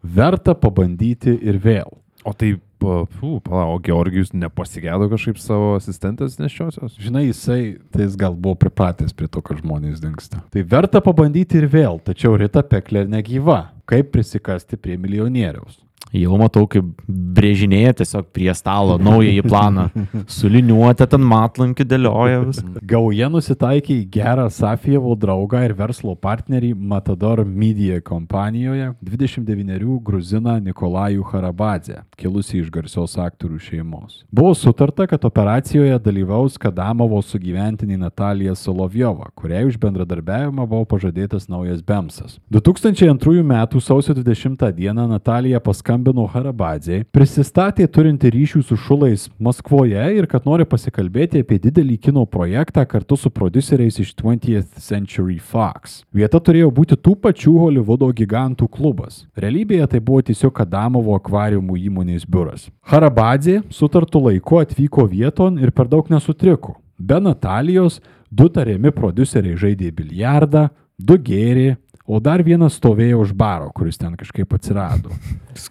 Verta 0.00 0.56
pabandyti 0.56 1.36
ir 1.40 1.60
vėl. 1.60 1.96
O 2.24 2.34
tai, 2.36 2.54
pū, 2.80 3.32
pala, 3.44 3.66
o 3.70 3.76
Georgijus 3.84 4.32
nepasigėdo 4.36 5.10
kažkaip 5.12 5.40
savo 5.42 5.74
asistentės 5.76 6.38
nešiosios? 6.40 6.96
Žinai, 7.00 7.26
jisai, 7.28 7.60
tai 7.92 8.06
jis 8.06 8.16
gal 8.20 8.36
buvo 8.36 8.56
pripratęs 8.60 9.14
prie 9.16 9.28
to, 9.28 9.42
kad 9.44 9.60
žmonės 9.60 10.00
dinksta. 10.02 10.42
Tai 10.54 10.64
verta 10.74 11.02
pabandyti 11.04 11.60
ir 11.60 11.68
vėl, 11.70 12.00
tačiau 12.04 12.38
Rita 12.40 12.64
Peklė 12.66 13.04
negyva. 13.10 13.62
Kaip 13.90 14.12
prisikasti 14.14 14.78
prie 14.78 14.96
milijonieriaus? 15.00 15.80
Jau 16.10 16.34
matau, 16.40 16.64
kaip 16.66 16.86
brėžinėje 17.06 17.92
tiesiog 18.00 18.30
prie 18.34 18.50
stalo 18.58 18.96
naująjį 18.98 19.44
planą. 19.46 19.84
Suliniuotę 20.30 21.06
ten 21.10 21.22
matlankį 21.22 21.84
dėlioja 21.86 22.40
vis. 22.48 22.58
Gauja 22.90 23.28
nusitaikė 23.30 23.94
į 23.94 24.08
gerą 24.16 24.48
Safijevo 24.50 25.14
draugą 25.14 25.62
ir 25.68 25.74
verslo 25.78 26.16
partnerį 26.18 26.72
Matador 26.74 27.44
Media 27.46 28.00
kompanijoje 28.02 28.88
29 29.06 30.00
gruziną 30.02 30.56
Nikolajų 30.64 31.28
Harabadzę, 31.30 32.00
kilusi 32.18 32.58
iš 32.58 32.72
garsios 32.74 33.14
aktorių 33.14 33.60
šeimos. 33.62 34.24
Buvo 34.34 34.56
sutarta, 34.58 35.06
kad 35.06 35.24
operacijoje 35.28 35.94
dalyvaus 36.02 36.58
Kadamovo 36.58 37.22
sugyventinė 37.22 38.00
Natalija 38.02 38.56
Solovjova, 38.58 39.30
kuriai 39.38 39.62
už 39.70 39.78
bendradarbiavimą 39.78 40.66
buvo 40.66 40.90
pažadėtas 40.90 41.46
naujas 41.46 41.86
Bemsas. 41.86 42.40
2002 42.50 43.46
m. 43.46 43.54
sausio 43.78 44.18
20 44.18 44.66
d. 44.74 44.90
Natalija 44.90 45.62
paskambino 45.62 45.99
Harabadzei, 46.30 47.04
prisistatė 47.12 47.86
turinti 47.88 48.30
ryšių 48.32 48.62
su 48.64 48.76
šulais 48.76 49.28
Maskvoje 49.38 50.02
ir 50.16 50.26
kad 50.30 50.46
nori 50.48 50.64
pasikalbėti 50.64 51.42
apie 51.44 51.58
didelį 51.58 51.96
kino 51.98 52.24
projektą 52.26 52.86
kartu 52.88 53.16
su 53.16 53.30
produceriais 53.30 53.98
iš 54.00 54.14
20th 54.16 54.80
Century 54.80 55.38
Fox. 55.38 56.02
Vieta 56.12 56.40
turėjo 56.40 56.70
būti 56.70 56.96
tų 56.96 57.16
pačių 57.20 57.56
Hollywoodo 57.58 58.10
gigantų 58.16 58.68
klubas. 58.68 59.24
Realybėje 59.36 59.86
tai 59.92 60.00
buvo 60.00 60.22
tiesiog 60.22 60.62
Adamovo 60.64 61.16
akvariumų 61.18 61.76
įmonės 61.90 62.24
biuras. 62.24 62.68
Harabadzė 62.80 63.60
sutartų 63.70 64.24
laiku 64.30 64.62
atvyko 64.62 65.06
vieton 65.10 65.58
ir 65.60 65.70
per 65.70 65.90
daug 65.90 66.08
nesutriko. 66.10 66.78
Be 66.98 67.20
Natalijos 67.20 68.00
du 68.30 68.48
tariami 68.48 68.92
produceriai 68.94 69.58
žaidė 69.58 69.90
biliardą, 69.96 70.68
du 71.00 71.16
gėrė, 71.18 71.76
o 72.06 72.20
dar 72.22 72.42
vienas 72.46 72.78
stovėjo 72.80 73.20
už 73.24 73.34
baro, 73.36 73.70
kuris 73.76 73.98
ten 74.00 74.16
kažkaip 74.18 74.54
atsirado. 74.56 75.12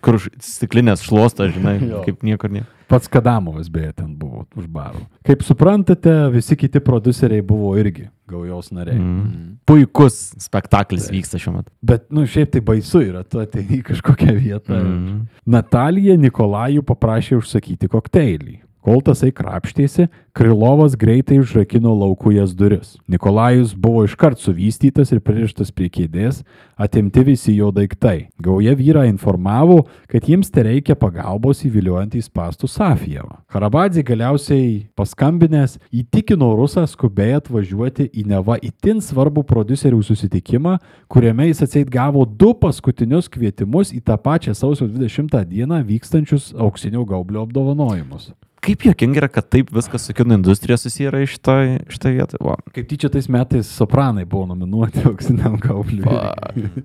Kur 0.03 0.19
stiklinės 0.43 1.03
šluosto, 1.05 1.47
žinai, 1.51 1.80
kaip 2.05 2.25
niekur 2.25 2.53
ne. 2.53 2.65
Pats 2.89 3.09
Kadamovas 3.11 3.67
beje 3.69 3.91
ten 4.01 4.15
buvo 4.17 4.47
už 4.57 4.65
baro. 4.65 5.03
Kaip 5.25 5.43
suprantate, 5.45 6.09
visi 6.34 6.57
kiti 6.57 6.82
produceriai 6.82 7.43
buvo 7.45 7.75
irgi 7.77 8.07
gaujos 8.30 8.71
nariai. 8.73 8.97
Mm. 8.97 9.19
Mm. 9.19 9.51
Puikus 9.69 10.17
spektaklis 10.41 11.09
vyksta 11.13 11.38
šiuo 11.41 11.59
metu. 11.59 11.73
Bet, 11.86 12.07
nu, 12.13 12.25
šiaip 12.30 12.55
tai 12.55 12.63
baisu 12.65 13.03
yra, 13.05 13.21
tu 13.25 13.41
ateini 13.41 13.80
į 13.80 13.84
kažkokią 13.91 14.34
vietą. 14.38 14.80
Mm. 14.80 15.21
Natalija 15.49 16.17
Nikolajų 16.17 16.86
paprašė 16.89 17.38
užsakyti 17.39 17.89
kokteilį. 17.93 18.59
Kol 18.86 19.01
tasai 19.03 19.34
krapštėsi, 19.36 20.07
Krilovas 20.39 20.93
greitai 20.95 21.39
užrakino 21.41 21.91
laukujas 21.99 22.53
duris. 22.55 22.93
Nikolajus 23.11 23.73
buvo 23.75 24.05
iškart 24.07 24.39
suvystytas 24.39 25.11
ir 25.11 25.19
pririštas 25.19 25.73
prie 25.75 25.89
kėdės, 25.91 26.45
atimti 26.80 27.25
visi 27.27 27.57
jo 27.57 27.73
daiktai. 27.75 28.30
Gauja 28.39 28.71
vyrą 28.80 29.03
informavo, 29.09 29.82
kad 30.07 30.30
jiems 30.30 30.47
te 30.53 30.63
reikia 30.63 30.95
pagalbos 30.95 31.65
įviliuojant 31.67 32.15
į 32.15 32.23
spastų 32.30 32.71
Safijevą. 32.71 33.41
Harabadzi 33.51 34.05
galiausiai 34.07 34.71
paskambinęs 34.95 35.75
įtikino 35.91 36.53
Rusą 36.55 36.86
skubiai 36.88 37.36
atvažiuoti 37.41 38.07
į 38.07 38.27
neva 38.32 38.55
itin 38.63 39.03
svarbų 39.03 39.43
producerių 39.49 39.99
susitikimą, 40.07 40.77
kuriame 41.11 41.49
jis 41.49 41.65
atseit 41.67 41.91
gavo 41.91 42.23
du 42.23 42.53
paskutinius 42.55 43.27
kvietimus 43.27 43.91
į 43.91 44.05
tą 44.07 44.15
pačią 44.15 44.55
sausio 44.55 44.88
20 44.88 45.43
dieną 45.51 45.84
vykstančius 45.89 46.53
auksinio 46.55 47.03
gaublio 47.03 47.43
apdovanojimus. 47.43 48.32
Kaip 48.60 48.84
jokinga 48.84 49.22
yra, 49.24 49.30
kad 49.32 49.47
taip 49.47 49.72
viskas 49.76 50.05
su 50.05 50.14
kino 50.14 50.36
industrija 50.36 50.78
susiję 50.78 51.10
yra 51.12 51.24
iš 51.24 51.38
šitą 51.39 52.12
vietą. 52.12 52.39
Va. 52.43 52.57
Kaip 52.76 52.89
tyčia 52.91 53.10
tais 53.12 53.30
metais 53.32 53.72
sopranai 53.72 54.26
buvo 54.26 54.49
nominuoti 54.51 55.05
auksiniam 55.07 55.55
gaubliui. 55.64 56.84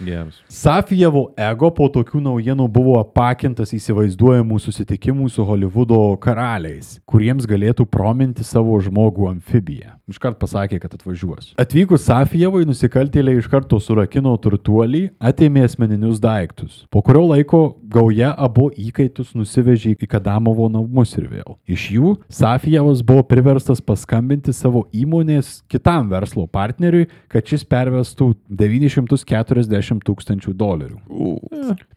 Geras. 0.00 0.34
Safijevo 0.62 1.28
ego 1.38 1.70
po 1.74 1.86
tokių 1.92 2.20
naujienų 2.26 2.66
buvo 2.72 2.98
apakintas 3.00 3.72
įsivaizduojamų 3.76 4.58
susitikimų 4.60 5.30
su 5.32 5.46
Hollywoodo 5.46 6.00
karaliais, 6.22 6.98
kuriems 7.08 7.46
galėtų 7.48 7.86
prominti 7.88 8.44
savo 8.44 8.78
žmogų 8.82 9.30
amfibiją. 9.30 9.96
Iškart 10.12 10.36
pasakė, 10.42 10.80
kad 10.82 10.92
atvažiuos. 10.98 11.52
Atvykus 11.62 12.04
Safijevui, 12.08 12.66
nusikaltėliai 12.68 13.38
iš 13.40 13.48
karto 13.48 13.78
surakino 13.80 14.34
turtuolį, 14.42 15.06
atėmė 15.22 15.62
asmeninius 15.64 16.20
daiktus. 16.20 16.82
Po 16.92 17.00
kurio 17.06 17.24
laiko 17.30 17.62
gauja 17.92 18.34
abu 18.36 18.68
įkaitus 18.74 19.32
nusivežė 19.38 19.94
į 19.94 20.10
Kadamovo 20.10 20.68
namus 20.72 21.11
ir 21.18 21.28
vėl. 21.30 21.56
Iš 21.68 21.86
jų 21.96 22.14
Safijevas 22.32 23.02
buvo 23.06 23.24
priverstas 23.26 23.82
paskambinti 23.84 24.54
savo 24.56 24.84
įmonės 24.92 25.60
kitam 25.70 26.10
verslo 26.12 26.46
partneriui, 26.50 27.08
kad 27.32 27.46
šis 27.48 27.64
pervestų 27.68 28.32
940 28.48 30.02
tūkstančių 30.06 30.54
dolerių. 30.58 31.00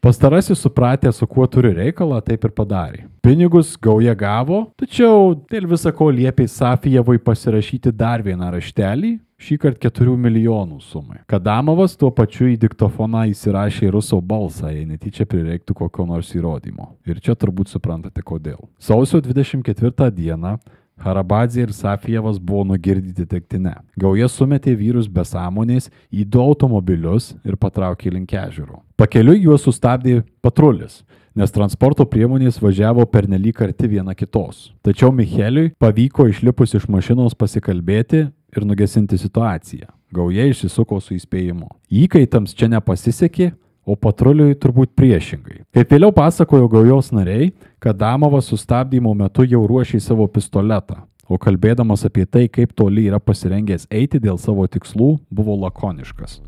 Pastarasis 0.03 0.61
supratė, 0.61 1.11
su 1.15 1.27
kuo 1.27 1.47
turi 1.51 1.73
reikalą, 1.75 2.21
taip 2.25 2.45
ir 2.45 2.55
padarė. 2.55 3.05
Pinigus 3.25 3.73
gauja 3.81 4.13
gavo, 4.17 4.65
tačiau 4.79 5.33
dėl 5.51 5.69
visako 5.71 6.11
liepė 6.13 6.47
Safijevui 6.51 7.17
pasirašyti 7.25 7.93
dar 7.95 8.23
vieną 8.25 8.51
raštelį, 8.53 9.15
šį 9.45 9.57
kartą 9.61 9.91
4 9.91 10.15
milijonų 10.25 10.79
sumai. 10.81 11.19
Kadamovas 11.29 11.97
tuo 11.99 12.09
pačiu 12.15 12.47
į 12.51 12.57
diktofoną 12.65 13.27
įsirašė 13.31 13.91
ruso 13.93 14.21
balsą, 14.21 14.71
jei 14.73 14.87
netyčia 14.89 15.27
prireiktų 15.29 15.75
kokio 15.83 16.07
nors 16.09 16.31
įrodymo. 16.35 16.95
Ir 17.05 17.21
čia 17.21 17.37
turbūt 17.37 17.69
suprantate 17.73 18.25
kodėl. 18.25 18.63
Sausio 18.81 19.21
24 19.21 20.09
dieną 20.15 20.57
Harabadzė 20.95 21.65
ir 21.65 21.73
Safijevas 21.75 22.37
buvo 22.39 22.63
nugirdyti 22.69 23.25
tektinę. 23.27 23.73
Gauja 23.99 24.29
sumetė 24.31 24.77
vyrus 24.79 25.09
be 25.11 25.25
sąmonės 25.27 25.89
į 26.07 26.23
du 26.23 26.39
automobilius 26.39 27.33
ir 27.43 27.57
patraukė 27.59 28.13
link 28.13 28.31
ežero. 28.31 28.79
Pakeliui 28.95 29.41
juos 29.43 29.65
sustabdė 29.67 30.21
patrulis, 30.45 31.01
nes 31.35 31.51
transporto 31.51 32.05
priemonės 32.07 32.61
važiavo 32.63 33.03
pernelyg 33.11 33.59
arti 33.67 33.91
viena 33.91 34.15
kitos. 34.15 34.71
Tačiau 34.87 35.11
Micheliui 35.11 35.73
pavyko 35.83 36.29
išlipus 36.31 36.77
iš 36.79 36.87
mašinos 36.87 37.35
pasikalbėti 37.35 38.29
ir 38.57 38.65
nugesinti 38.67 39.17
situaciją. 39.19 39.91
Gauja 40.15 40.45
išsisuko 40.49 40.99
su 41.03 41.15
įspėjimu. 41.17 41.67
Įkaitams 42.03 42.55
čia 42.55 42.69
nepasisekė, 42.71 43.51
o 43.85 43.95
patruliui 43.95 44.55
turbūt 44.57 44.95
priešingai. 44.97 45.61
Kaip 45.75 45.91
vėliau 45.93 46.13
pasakojo 46.15 46.69
gaujos 46.71 47.11
nariai, 47.13 47.51
kad 47.79 47.97
Damovas 47.99 48.49
sustabdymo 48.49 49.13
metu 49.17 49.45
jau 49.45 49.61
ruošė 49.69 50.01
savo 50.01 50.25
pistoletą, 50.31 51.03
o 51.29 51.37
kalbėdamas 51.41 52.05
apie 52.07 52.25
tai, 52.25 52.47
kaip 52.49 52.73
toli 52.77 53.05
yra 53.09 53.21
pasirengęs 53.21 53.87
eiti 53.93 54.21
dėl 54.21 54.41
savo 54.41 54.65
tikslų, 54.69 55.15
buvo 55.29 55.57
lakoniškas. 55.65 56.41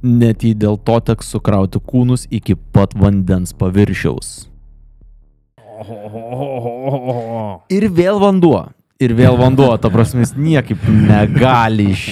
Net 0.00 0.44
jei 0.46 0.56
dėl 0.56 0.78
to 0.80 0.96
teks 1.04 1.28
sukrauti 1.34 1.80
kūnus 1.84 2.24
iki 2.32 2.56
pat 2.72 2.96
vandens 2.96 3.52
paviršiaus. 3.52 4.48
Ir 7.76 7.88
vėl 7.92 8.20
vanduo. 8.20 8.70
Ir 9.00 9.14
vėl 9.16 9.38
vanduo, 9.40 9.70
ta 9.80 9.88
prasme, 9.88 10.20
jis 10.20 10.34
niekaip 10.36 10.82
negali 10.84 11.86
iš 11.94 12.02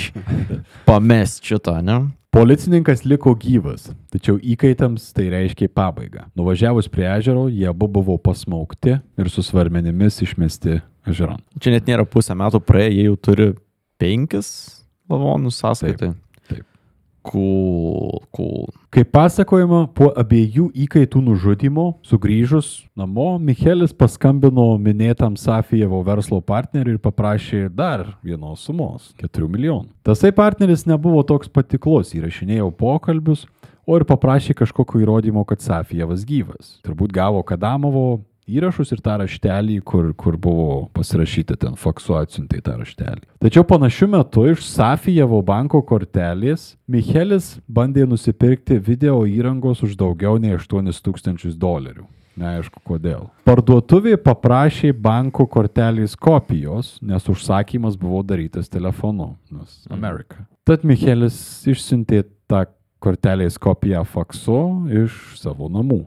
pamest 0.88 1.44
šito, 1.44 1.74
ne? 1.84 1.98
Policininkas 2.32 3.02
liko 3.08 3.34
gyvas, 3.36 3.90
tačiau 4.12 4.38
įkaitams 4.40 5.10
tai 5.16 5.26
reiškia 5.32 5.68
pabaigą. 5.72 6.26
Nuvažiavus 6.36 6.88
prie 6.92 7.06
ežero, 7.10 7.46
jie 7.52 7.68
abu 7.68 7.88
buvo 7.92 8.16
pasmaukti 8.20 8.98
ir 9.00 9.30
su 9.32 9.44
svarmenimis 9.44 10.20
išmesti 10.24 10.78
ežeran. 11.08 11.40
Čia 11.60 11.76
net 11.76 11.88
nėra 11.88 12.08
pusę 12.08 12.36
metų 12.36 12.60
praėję, 12.64 12.94
jie 12.96 13.06
jau 13.10 13.18
turi 13.28 13.50
penkis 14.00 14.48
lavonus 15.08 15.60
sąskaitai. 15.60 16.12
taip. 16.12 16.27
Cool, 17.22 18.22
cool. 18.32 18.68
Kaip 18.94 19.10
pasakojama, 19.12 19.82
po 19.92 20.08
abiejų 20.16 20.68
įkaitų 20.86 21.20
nužudimo, 21.26 21.98
sugrįžus 22.06 22.70
namo, 22.96 23.34
Michelis 23.42 23.92
paskambino 23.92 24.70
minėtam 24.80 25.36
Safijevo 25.36 26.00
verslo 26.06 26.38
partneriui 26.40 26.96
ir 26.96 27.02
paprašė 27.02 27.66
dar 27.74 28.14
vienos 28.24 28.64
sumos- 28.64 29.12
4 29.20 29.48
milijonų. 29.48 29.90
Tasai 30.04 30.32
partneris 30.32 30.86
nebuvo 30.86 31.26
toks 31.26 31.48
patiklus, 31.48 32.14
įrašinėjau 32.14 32.70
pokalbius, 32.72 33.46
o 33.86 33.96
ir 33.96 34.04
paprašė 34.04 34.54
kažkokio 34.54 35.02
įrodymo, 35.04 35.44
kad 35.46 35.60
Safijevas 35.60 36.24
gyvas. 36.24 36.78
Turbūt 36.84 37.12
gavo 37.12 37.42
Kadamovo 37.42 38.24
įrašus 38.48 38.92
ir 38.94 39.02
tą 39.04 39.18
raštelį, 39.22 39.78
kur, 39.86 40.10
kur 40.18 40.38
buvo 40.40 40.88
pasirašyta 40.96 41.58
ten 41.60 41.76
faksu 41.78 42.16
atsiuntė 42.18 42.62
tą 42.64 42.78
raštelį. 42.80 43.24
Tačiau 43.44 43.66
panašiu 43.68 44.08
metu 44.10 44.46
iš 44.50 44.64
Safijevo 44.66 45.40
banko 45.46 45.82
kortelės 45.86 46.72
Michelis 46.88 47.56
bandė 47.68 48.06
nusipirkti 48.08 48.80
video 48.82 49.20
įrangos 49.28 49.84
už 49.86 49.96
daugiau 50.00 50.40
nei 50.40 50.56
8000 50.56 51.58
dolerių. 51.58 52.06
Neaišku 52.38 52.78
kodėl. 52.86 53.24
Parduotuvė 53.48 54.14
paprašė 54.22 54.92
banko 54.94 55.48
kortelės 55.50 56.14
kopijos, 56.14 56.94
nes 57.02 57.24
užsakymas 57.26 57.96
buvo 57.98 58.22
darytas 58.22 58.70
telefonu, 58.70 59.32
nes 59.50 59.80
Amerika. 59.90 60.44
Tad 60.68 60.84
Michelis 60.86 61.38
išsiuntė 61.66 62.22
tą 62.46 62.62
kortelės 63.02 63.58
kopiją 63.58 64.04
faksu 64.06 64.60
iš 65.02 65.18
savo 65.40 65.70
namų. 65.72 66.04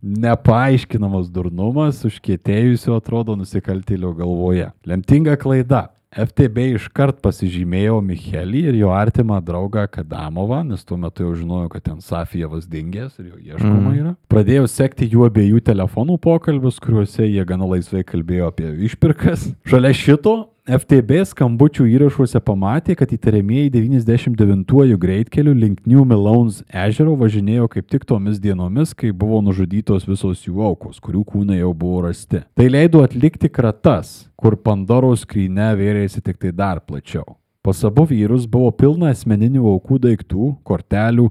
Nepaaiškinamas 0.00 1.28
durnumas 1.32 2.04
užkietėjusio 2.08 2.96
atrodo 2.96 3.36
nusikaltėlio 3.36 4.14
galvoje. 4.16 4.70
Lemtinga 4.88 5.36
klaida. 5.40 5.88
FTB 6.10 6.72
iškart 6.74 7.20
pasižymėjo 7.22 8.00
Michelį 8.02 8.64
ir 8.72 8.78
jo 8.80 8.88
artimą 8.90 9.36
draugą 9.46 9.84
Kadamovą, 9.92 10.64
nes 10.66 10.82
tuo 10.82 10.96
metu 10.98 11.22
jau 11.22 11.36
žinojo, 11.38 11.68
kad 11.70 11.84
ten 11.86 12.00
Safijevas 12.02 12.64
dingęs 12.66 13.20
ir 13.22 13.28
jo 13.28 13.38
ieškoma 13.52 13.92
yra. 13.94 14.14
Pradėjau 14.32 14.66
sekti 14.72 15.06
jų 15.12 15.28
abiejų 15.28 15.62
telefonų 15.68 16.18
pokalbius, 16.24 16.80
kuriuose 16.82 17.28
jie 17.28 17.44
gana 17.46 17.68
laisvai 17.70 18.02
kalbėjo 18.08 18.50
apie 18.50 18.72
išpirkas. 18.88 19.52
Šalia 19.70 19.94
šito 19.94 20.34
FTB 20.68 21.22
skambučių 21.24 21.86
įrašuose 21.88 22.40
pamatė, 22.44 22.92
kad 22.98 23.08
įtariamieji 23.14 23.70
99-ųjų 23.72 24.98
greitkeliu 25.00 25.54
link 25.56 25.86
New 25.88 26.04
Melones 26.04 26.60
ežero 26.68 27.14
važinėjo 27.16 27.68
kaip 27.72 27.88
tik 27.88 28.04
tomis 28.04 28.36
dienomis, 28.42 28.92
kai 28.92 29.08
buvo 29.16 29.40
nužudytos 29.46 30.04
visos 30.08 30.44
jų 30.44 30.60
aukos, 30.68 31.00
kurių 31.00 31.24
kūnai 31.24 31.62
jau 31.62 31.72
buvo 31.72 32.04
rasti. 32.10 32.42
Tai 32.52 32.68
leido 32.68 33.00
atlikti 33.00 33.48
kratas, 33.48 34.28
kur 34.36 34.58
Pandoros 34.60 35.24
skryne 35.24 35.72
vėrėsi 35.80 36.20
tik 36.20 36.36
tai 36.42 36.52
dar 36.52 36.84
plačiau. 36.84 37.38
Pas 37.64 37.80
abu 37.84 38.04
vyrus 38.08 38.44
buvo 38.48 38.68
pilna 38.72 39.14
asmeninių 39.14 39.64
aukų 39.74 39.96
daiktų, 40.04 40.54
kortelių, 40.64 41.30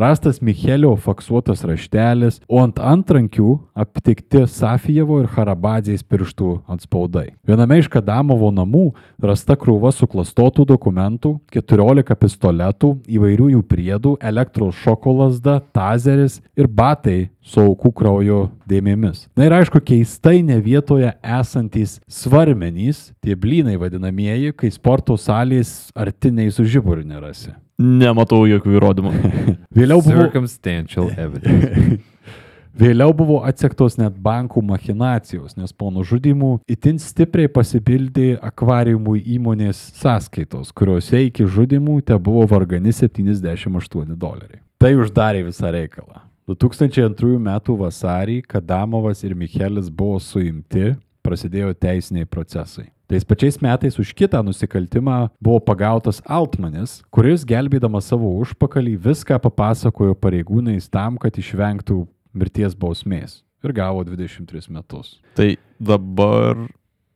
rastas 0.00 0.40
Michelio 0.40 0.94
faksuotas 0.96 1.64
raštelis, 1.68 2.40
o 2.48 2.60
ant 2.62 2.80
antrankių 2.80 3.56
aptikti 3.78 4.46
Safijevo 4.48 5.20
ir 5.22 5.28
Harabadzės 5.34 6.04
pirštų 6.06 6.52
atspaudai. 6.70 7.30
Viename 7.46 7.80
iš 7.80 7.90
Kadamovo 7.92 8.50
namų 8.54 8.86
rasta 9.22 9.56
krūva 9.60 9.92
suklastotų 9.94 10.66
dokumentų, 10.72 11.36
14 11.54 12.16
pistoletų, 12.20 12.94
įvairių 13.08 13.50
jų 13.56 13.62
priedų, 13.70 14.16
elektros 14.32 14.80
šokolasda, 14.84 15.60
tazeris 15.74 16.40
ir 16.58 16.68
batai 16.68 17.30
su 17.40 17.62
aukų 17.62 17.92
kraujo 17.96 18.42
dėmėmis. 18.68 19.26
Na 19.36 19.48
ir 19.48 19.56
aišku, 19.60 19.80
keistai 19.84 20.40
ne 20.46 20.60
vietoje 20.62 21.12
esantys 21.22 21.98
svarmenys, 22.10 23.10
tie 23.24 23.36
blynai 23.36 23.78
vadinamieji, 23.80 24.54
kai 24.56 24.70
sporto 24.74 25.16
salės 25.18 25.90
artiniai 25.98 26.52
su 26.54 26.66
žiburiu 26.68 27.06
nerasi. 27.06 27.54
Nematau 27.80 28.44
jokių 28.48 28.76
įrodymų. 28.76 29.12
Vėliau 29.78 30.02
buvo, 30.04 30.26
Circumstantial 30.26 31.10
evidence. 31.16 32.00
vėliau 32.80 33.14
buvo 33.16 33.40
atsektos 33.48 33.96
net 34.00 34.16
bankų 34.20 34.62
machinacijos, 34.68 35.56
nes 35.56 35.72
po 35.72 35.90
nužudimų 35.94 36.52
itin 36.70 37.00
stipriai 37.02 37.50
pasipildė 37.52 38.34
akvariumų 38.50 39.16
įmonės 39.36 39.80
sąskaitos, 40.00 40.74
kuriuose 40.76 41.24
iki 41.26 41.48
žudimų 41.48 42.00
te 42.06 42.18
buvo 42.20 42.46
vargani 42.50 42.92
78 42.94 44.16
doleriai. 44.16 44.60
Tai 44.80 44.94
uždarė 45.00 45.44
visą 45.48 45.72
reikalą. 45.74 46.24
2002 46.50 47.36
m. 47.38 47.50
vasarį 47.80 48.40
Kadamovas 48.48 49.22
ir 49.24 49.36
Michelis 49.38 49.90
buvo 49.90 50.18
suimti, 50.20 50.96
prasidėjo 51.22 51.74
teisiniai 51.78 52.26
procesai. 52.26 52.88
Tais 53.10 53.24
pačiais 53.26 53.56
metais 53.58 53.98
už 53.98 54.12
kitą 54.14 54.38
nusikaltimą 54.46 55.32
buvo 55.42 55.58
pagautas 55.58 56.20
Altmanis, 56.30 57.00
kuris 57.10 57.42
gelbėdamas 57.42 58.06
savo 58.06 58.28
užpakalį 58.38 58.92
viską 59.02 59.40
papasakojo 59.42 60.14
pareigūnais 60.14 60.86
tam, 60.86 61.16
kad 61.18 61.34
išvengtų 61.34 62.04
mirties 62.38 62.76
bausmės. 62.78 63.40
Ir 63.66 63.72
gavo 63.74 64.04
23 64.06 64.70
metus. 64.70 65.16
Tai 65.34 65.56
dabar 65.82 66.68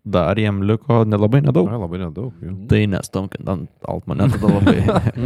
dar 0.03 0.34
jam 0.42 0.59
liko 0.66 1.05
nelabai 1.07 1.45
nedaug. 1.45 1.70
Na, 1.70 1.78
labai 1.78 2.01
nedaug. 2.03 2.32
Jau. 2.42 2.55
Tai 2.72 2.80
nestomkint 2.90 3.53
ant 3.55 3.86
altmane 3.86 4.26
tada 4.32 4.51
labai. 4.51 4.80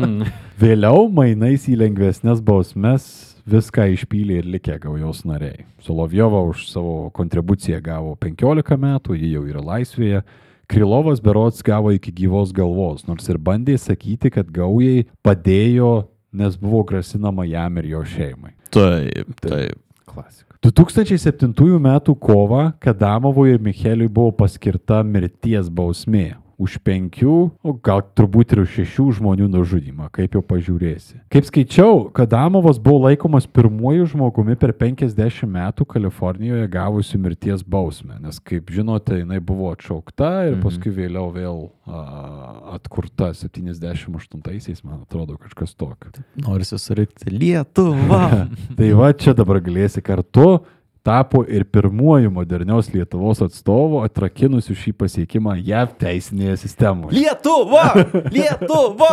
Vėliau 0.60 1.06
mainais 1.08 1.64
į 1.64 1.78
lengvesnės 1.80 2.42
bausmes 2.44 3.06
viską 3.48 3.86
išpylė 3.94 4.42
ir 4.42 4.50
likę 4.58 4.76
gaujos 4.84 5.24
nariai. 5.24 5.64
Solovjova 5.80 6.44
už 6.50 6.66
savo 6.68 7.08
kontribuciją 7.16 7.80
gavo 7.88 8.12
15 8.20 8.78
metų, 8.84 9.16
ji 9.16 9.32
jau 9.32 9.46
yra 9.48 9.64
laisvėje. 9.64 10.22
Krilovas 10.68 11.22
berots 11.24 11.62
gavo 11.64 11.92
iki 11.94 12.12
gyvos 12.12 12.52
galvos, 12.52 13.06
nors 13.08 13.28
ir 13.32 13.38
bandė 13.40 13.78
sakyti, 13.80 14.32
kad 14.34 14.50
gaujai 14.52 15.06
padėjo, 15.24 16.08
nes 16.36 16.58
buvo 16.60 16.82
grasinama 16.90 17.46
jam 17.48 17.80
ir 17.80 17.94
jo 17.94 18.02
šeimai. 18.04 18.52
taip, 18.74 19.32
taip. 19.40 19.80
Klasika. 20.08 20.58
2007 20.64 21.78
m. 21.78 21.88
kovą 22.18 22.72
Kadamovui 22.82 23.54
ir 23.54 23.62
Micheliui 23.62 24.10
buvo 24.10 24.32
paskirta 24.42 25.00
mirties 25.06 25.68
bausmė 25.70 26.34
už 26.59 26.78
penkių, 26.82 27.34
o 27.62 27.72
gal 27.86 28.00
turbūt 28.18 28.52
ir 28.56 28.62
už 28.64 28.72
šešių 28.80 29.04
žmonių 29.20 29.46
nužudymą, 29.52 30.09
kaip 30.11 30.34
jau 30.34 30.42
pažiūrėsi. 30.42 31.20
Kaip 31.30 31.46
skaičiau, 31.46 32.09
Kadamovas 32.12 32.80
buvo 32.82 33.04
laikomas 33.06 33.46
pirmuoju 33.46 34.09
žmogumi 34.11 34.56
per 34.59 34.72
50 34.74 35.46
metų 35.46 35.86
Kalifornijoje 35.86 36.66
gavusiu 36.72 37.20
mirties 37.22 37.62
bausmę, 37.62 38.18
nes 38.20 38.40
kaip 38.42 38.72
žinote, 38.74 39.20
jinai 39.22 39.38
buvo 39.40 39.70
atšaukta 39.76 40.32
ir 40.48 40.56
Mhm. 40.59 40.62
paskui 40.66 40.90
vėliau 40.98 41.30
vėl 41.32 41.70
a, 41.86 42.74
atkurta 42.76 43.30
78-aisiais, 43.32 44.82
man 44.84 45.02
atrodo, 45.06 45.38
kažkas 45.38 45.74
tokio. 45.78 46.11
Norisi 46.36 46.78
surikti 46.78 47.30
Lietuvą. 47.32 48.48
Tai 48.78 48.90
va 48.98 49.12
čia 49.12 49.34
dabar 49.36 49.61
galėsi 49.64 50.02
kartu 50.04 50.59
tapo 51.03 51.44
ir 51.49 51.64
pirmuoju 51.64 52.30
modernios 52.30 52.92
Lietuvos 52.94 53.42
atstovu 53.44 54.03
atrakinusiu 54.05 54.76
šį 54.76 54.94
pasiekimą 55.03 55.59
JAV 55.64 55.96
teisinėje 56.01 56.57
sistemoje. 56.64 57.16
Lietuva! 57.18 57.90
Lietuva! 58.36 59.12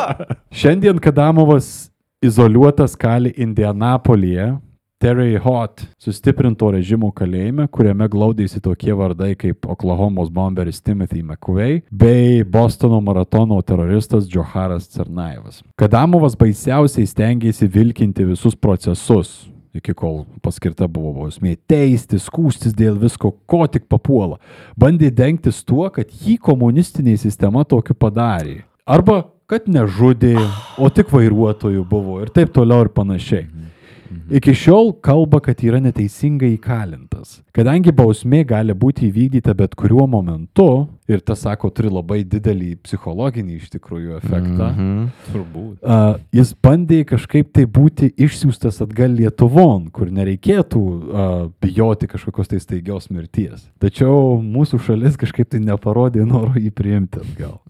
Šiandien 0.52 1.00
Kadamovas 1.04 1.90
izoliuotas 2.26 2.96
kali 2.96 3.34
Indianapolyje, 3.38 4.56
Terry 4.98 5.36
Hot 5.38 5.82
sustiprinto 6.00 6.70
režimo 6.72 7.10
kalėjime, 7.14 7.68
kuriame 7.68 8.08
glaudėsi 8.10 8.62
tokie 8.64 8.94
vardai 8.96 9.34
kaip 9.38 9.68
Oklahomos 9.70 10.30
bomberis 10.34 10.80
Timothy 10.82 11.20
McVeigh 11.22 11.84
bei 11.92 12.46
Bostono 12.48 13.02
maratono 13.04 13.60
teroristas 13.62 14.30
Džoharas 14.32 14.88
Cernaevas. 14.94 15.60
Kadamovas 15.78 16.38
baisiausiai 16.40 17.06
stengiasi 17.12 17.68
vilkinti 17.68 18.26
visus 18.26 18.56
procesus, 18.56 19.36
iki 19.76 19.94
kol 19.98 20.24
paskirta 20.46 20.88
buvo 20.92 21.14
bausmė 21.20 21.56
teisti, 21.68 22.20
skūstis 22.22 22.76
dėl 22.78 22.98
visko, 23.02 23.34
ko 23.46 23.66
tik 23.72 23.90
papuola. 23.92 24.40
Bandė 24.80 25.12
dengtis 25.14 25.64
tuo, 25.68 25.90
kad 25.94 26.12
jį 26.24 26.38
komunistinė 26.42 27.18
sistema 27.22 27.66
tokiu 27.68 27.98
padarė. 28.00 28.64
Arba 28.86 29.24
kad 29.50 29.68
nežudė, 29.70 30.36
o 30.82 30.90
tik 30.90 31.12
vairuotojų 31.14 31.86
buvo 31.90 32.22
ir 32.24 32.32
taip 32.34 32.54
toliau 32.56 32.86
ir 32.86 32.92
panašiai. 32.94 33.46
Iki 34.38 34.54
šiol 34.58 34.92
kalba, 35.04 35.40
kad 35.44 35.62
yra 35.66 35.80
neteisingai 35.84 36.52
įkalintas. 36.56 37.40
Kadangi 37.56 37.94
bausmė 37.96 38.44
gali 38.48 38.74
būti 38.78 39.08
įvykdyta 39.10 39.56
bet 39.58 39.76
kuriuo 39.78 40.06
momentu, 40.10 40.88
ir 41.10 41.22
tas, 41.26 41.42
sako, 41.46 41.70
turi 41.74 41.92
labai 41.94 42.22
didelį 42.28 42.72
psichologinį 42.86 43.58
iš 43.60 43.72
tikrųjų 43.76 44.18
efektą, 44.20 44.70
mm 44.72 44.78
-hmm. 44.78 45.10
Turbūt. 45.34 45.76
uh, 45.82 46.22
jis 46.32 46.54
bandė 46.64 47.04
kažkaip 47.06 47.52
tai 47.54 47.66
būti 47.66 48.12
išsiųstas 48.18 48.82
atgal 48.82 49.16
Lietuvon, 49.16 49.90
kur 49.92 50.12
nereikėtų 50.12 50.80
uh, 50.80 51.52
bijoti 51.62 52.08
kažkokios 52.08 52.48
tai 52.48 52.60
staigios 52.60 53.10
mirties. 53.10 53.70
Tačiau 53.80 54.42
mūsų 54.42 54.80
šalis 54.80 55.18
kažkaip 55.18 55.50
tai 55.50 55.60
neparodė 55.60 56.26
noro 56.26 56.54
jį 56.56 56.72
priimti 56.72 57.20
atgal. 57.20 57.62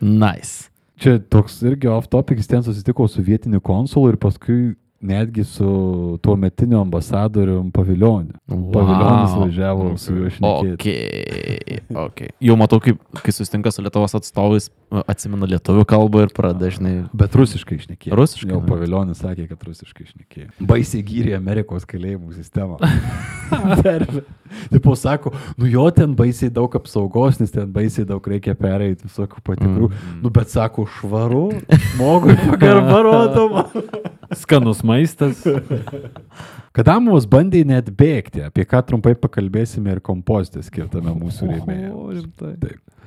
Nice. 0.00 0.70
Čia 0.98 1.18
toks 1.18 1.62
irgi 1.62 1.86
off 1.86 2.08
topic, 2.08 2.38
jis 2.38 2.46
ten 2.46 2.62
susitiko 2.62 3.06
su 3.08 3.22
vietiniu 3.22 3.60
konsulu 3.60 4.10
ir 4.10 4.16
paskui 4.16 4.74
netgi 5.00 5.44
su 5.44 6.18
tuo 6.22 6.36
metiniu 6.36 6.80
ambasadorium 6.80 7.70
Pavilioniu. 7.70 8.34
Paviljonis 8.48 9.36
važiavo 9.38 9.96
su 9.96 10.14
juo 10.16 10.30
šnekėti. 10.30 10.96
Ok, 11.86 11.96
ok. 12.06 12.22
Jau 12.40 12.56
matau, 12.58 12.80
kaip, 12.82 12.98
kai 13.22 13.34
susitinka 13.34 13.70
su 13.70 13.82
Lietuvos 13.82 14.16
atstovais, 14.18 14.70
atsimena 14.88 15.46
lietuvių 15.48 15.84
kalbą 15.88 16.24
ir 16.24 16.32
pradeda 16.34 16.66
dažnai. 16.66 16.92
Bet 17.16 17.34
rusiškai 17.36 17.78
išnekėjo. 17.78 18.16
Rusiškai, 18.16 18.50
Jau 18.52 18.60
ne? 18.62 18.68
paviljonis 18.70 19.20
sakė, 19.22 19.46
kad 19.50 19.64
rusiškai 19.68 20.06
išnekėjo. 20.06 20.48
Baisiai 20.70 21.04
gyrė 21.06 21.34
Amerikos 21.38 21.86
kalėjimų 21.88 22.34
sistemą. 22.38 22.78
Tipo 24.72 24.94
sako, 24.96 25.34
nu 25.60 25.68
jo 25.68 25.84
ten 25.92 26.14
baisiai 26.16 26.52
daug 26.52 26.72
apsaugos, 26.78 27.36
nes 27.40 27.52
ten 27.52 27.68
baisiai 27.72 28.08
daug 28.08 28.24
reikia 28.32 28.54
pereiti 28.58 29.08
visokių 29.08 29.44
patikrų. 29.44 29.90
Mm. 29.90 30.18
Nu 30.24 30.32
bet 30.32 30.52
sako, 30.52 30.86
švaru, 30.98 31.46
žmogui 31.92 32.36
pagarba 32.46 33.02
rodoma. 33.04 33.66
Skanus 34.42 34.80
maistas. 34.84 35.44
Kadamovas 36.76 37.28
bandė 37.28 37.64
net 37.68 37.88
bėgti, 37.96 38.44
apie 38.48 38.64
ką 38.68 38.82
trumpai 38.88 39.14
pakalbėsime 39.20 39.96
ir 39.96 40.04
kompostė 40.04 40.64
skirtame 40.64 41.12
mūsų 41.16 41.52
rimtai. 41.52 41.80
Taip. 42.60 42.97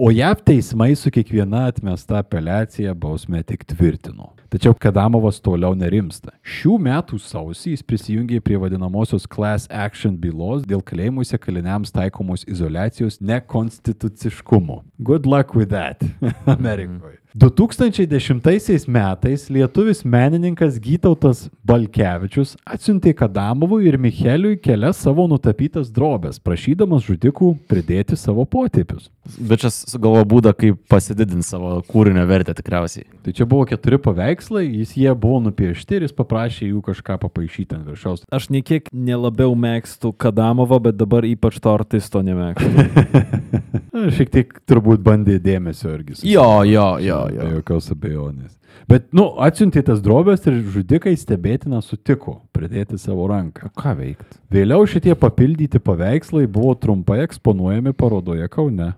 O 0.00 0.12
JAV 0.12 0.44
teismai 0.46 0.94
su 0.96 1.10
kiekviena 1.10 1.64
atmesta 1.66 2.18
apeliacija 2.18 2.92
bausmę 2.94 3.40
tik 3.42 3.64
tvirtino. 3.66 4.28
Tačiau 4.48 4.76
Kadamovas 4.78 5.40
toliau 5.42 5.74
nerimsta. 5.74 6.30
Šių 6.46 6.76
metų 6.84 7.18
sausį 7.18 7.72
jis 7.72 7.82
prisijungė 7.82 8.38
prie 8.46 8.60
vadinamosios 8.62 9.26
Class 9.26 9.66
Action 9.74 10.14
bylos 10.22 10.62
dėl 10.70 10.84
kalėjimuose 10.86 11.40
kaliniams 11.42 11.90
taikomos 11.90 12.46
izolacijos 12.46 13.18
nekonstituciškumo. 13.18 14.84
Good 15.02 15.26
luck 15.26 15.58
with 15.58 15.74
that 15.74 16.06
Amerikoje. 16.46 17.18
2010 17.34 18.88
metais 18.88 19.48
lietuvis 19.50 20.00
menininkas 20.04 20.78
Gytautas 20.80 21.42
Balkevičius 21.68 22.54
atsiuntė 22.64 23.12
Kadamovui 23.18 23.84
ir 23.90 23.98
Micheliui 24.00 24.56
kelias 24.64 25.02
savo 25.04 25.26
nutapytas 25.28 25.90
drobės, 25.92 26.40
prašydamas 26.40 27.04
žudikų 27.04 27.50
pridėti 27.68 28.16
savo 28.16 28.46
potėpius. 28.48 29.10
Bičias 29.36 29.82
sugalvo 29.90 30.24
būdą, 30.24 30.54
kaip 30.56 30.80
pasididinti 30.88 31.44
savo 31.44 31.74
kūrinio 31.90 32.24
vertę 32.30 32.54
tikriausiai. 32.56 33.04
Tai 33.26 33.36
čia 33.36 33.44
buvo 33.44 33.68
keturi 33.68 34.00
paveikslai, 34.00 34.64
jis 34.80 34.96
jie 34.96 35.12
buvo 35.12 35.42
nupiešti 35.50 35.98
ir 35.98 36.08
jis 36.08 36.16
paprašė 36.16 36.70
jų 36.70 36.80
kažką 36.88 37.18
papaišyti 37.26 37.76
ant 37.76 37.92
viršaus. 37.92 38.24
Aš 38.32 38.48
niekiek 38.54 38.88
nelabiau 38.88 39.52
mėgstu 39.52 40.14
Kadamovo, 40.16 40.80
bet 40.88 40.96
dabar 40.96 41.28
ypač 41.28 41.60
to 41.60 41.76
artisto 41.76 42.24
nemėgstu. 42.24 42.88
Šiek 44.16 44.30
tiek 44.32 44.52
turbūt 44.68 45.02
bandė 45.04 45.38
dėmesio 45.42 45.90
irgi. 45.92 46.16
susilaukti. 46.18 46.32
Jo, 46.32 46.48
jo, 46.68 46.88
jo, 47.26 47.40
Be 47.40 47.48
jo. 47.48 47.56
jokios 47.58 47.90
abejonės. 47.94 48.54
Bet, 48.88 49.08
nu, 49.16 49.26
atsiuntė 49.44 49.82
tas 49.84 50.00
drobės 50.04 50.46
ir 50.48 50.60
žudikai 50.72 51.12
stebėtina 51.18 51.80
sutiko 51.84 52.38
pridėti 52.56 52.96
savo 53.00 53.26
ranką. 53.28 53.72
Ką 53.76 53.92
veikti? 53.98 54.38
Vėliau 54.52 54.86
šitie 54.88 55.12
papildyti 55.18 55.80
paveikslai 55.82 56.46
buvo 56.46 56.72
trumpai 56.78 57.20
eksponuojami 57.26 57.92
parodoje 57.92 58.48
Kaune. 58.52 58.92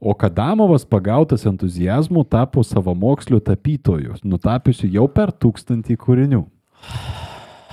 O 0.00 0.12
Kadamovas 0.12 0.84
pagautas 0.84 1.46
entuzijazmu 1.48 2.24
tapo 2.28 2.60
savamoksliu 2.62 3.40
tapytoju, 3.40 4.18
nutapiusiu 4.24 4.90
jau 4.92 5.06
per 5.08 5.32
tūkstantį 5.32 5.96
kūrinių. 6.02 6.42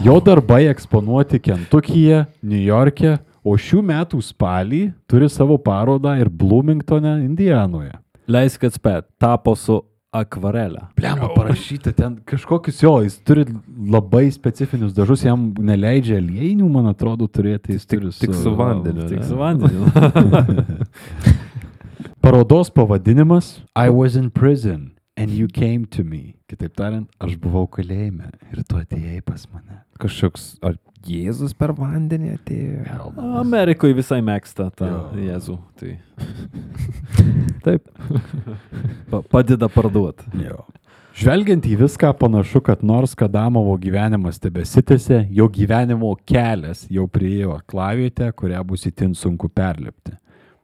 Jo 0.03 0.15
darbai 0.23 0.63
eksponuoti 0.71 1.41
Kentukyje, 1.43 2.23
New 2.41 2.63
York'e, 2.63 3.17
o 3.43 3.57
šių 3.59 3.83
metų 3.83 4.21
spalį 4.23 4.85
turi 5.11 5.27
savo 5.29 5.59
parodą 5.59 6.15
ir 6.19 6.31
Bloomingtone, 6.31 7.19
Indijanoje. 7.27 8.02
Leisk 8.27 8.63
atspėt, 8.63 9.05
tapo 9.19 9.55
su 9.59 9.81
akvarelė. 10.13 10.83
Lemba 11.01 11.27
parašyta 11.33 11.91
ten 11.97 12.19
kažkokius 12.29 12.83
jo, 12.83 13.01
jis 13.03 13.17
turi 13.25 13.43
labai 13.89 14.29
specifinius 14.31 14.93
dažus, 14.95 15.23
jam 15.25 15.53
neleidžia 15.57 16.17
aliejinių, 16.21 16.69
man 16.71 16.87
atrodo, 16.93 17.27
turėti. 17.27 17.73
Jis 17.75 17.85
turi 17.89 18.11
tik 18.21 18.33
su 18.37 18.53
vandeniu, 18.55 19.07
Tik 19.09 19.19
ne? 19.19 19.25
su 19.27 19.35
vandeniu. 19.39 19.83
Parodos 22.23 22.69
pavadinimas 22.71 23.59
I 23.75 23.89
was 23.89 24.15
in 24.15 24.29
prison 24.31 24.92
and 25.17 25.29
you 25.31 25.47
came 25.47 25.85
to 25.85 26.03
me. 26.03 26.35
Kitaip 26.49 26.75
tariant, 26.77 27.09
aš 27.21 27.35
buvau 27.41 27.67
kalėjime 27.69 28.31
ir 28.51 28.63
tu 28.67 28.79
atėjai 28.79 29.21
pas 29.25 29.45
mane. 29.53 29.81
Kažkoks, 30.01 30.55
ar 30.65 30.77
Jėzus 31.03 31.51
per 31.57 31.73
vandenį 31.75 32.37
atėjo? 32.37 33.09
Amerikoje 33.41 33.97
visai 33.97 34.21
mėgsta 34.23 34.69
tą 34.71 34.87
Jo. 34.87 35.01
Jėzų. 35.19 35.57
Tai. 35.79 35.95
Taip. 37.65 37.89
Pa, 39.11 39.19
padeda 39.27 39.67
parduoti. 39.71 40.29
Jo. 40.39 40.63
Žvelgiant 41.13 41.67
į 41.69 41.75
viską, 41.83 42.09
panašu, 42.17 42.63
kad 42.65 42.81
nors 42.81 43.11
Kadamovo 43.13 43.75
gyvenimas 43.77 44.39
tebesitėse, 44.41 45.27
jo 45.29 45.45
gyvenimo 45.51 46.15
kelias 46.25 46.87
jau 46.89 47.05
priejo 47.11 47.59
klavietę, 47.69 48.31
kurią 48.33 48.63
bus 48.65 48.87
itin 48.89 49.11
sunku 49.13 49.51
perlipti. 49.53 50.15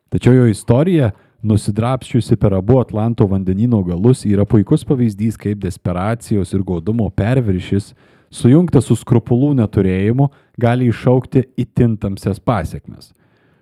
Tačiau 0.09 0.33
jo 0.39 0.47
istorija, 0.49 1.11
nusidrapščiusi 1.43 2.37
per 2.39 2.53
abu 2.57 2.79
Atlanto 2.79 3.27
vandenino 3.27 3.81
galus, 3.83 4.25
yra 4.27 4.45
puikus 4.45 4.83
pavyzdys, 4.87 5.37
kaip 5.39 5.61
desperacijos 5.63 6.51
ir 6.53 6.65
gaudumo 6.67 7.09
perviršis, 7.09 7.93
sujungtas 8.29 8.89
su 8.89 8.97
skrupulų 8.99 9.53
neturėjimu, 9.61 10.29
gali 10.59 10.89
iššaukti 10.91 11.47
itin 11.63 11.95
tamsias 11.97 12.39
pasiekmes. 12.39 13.13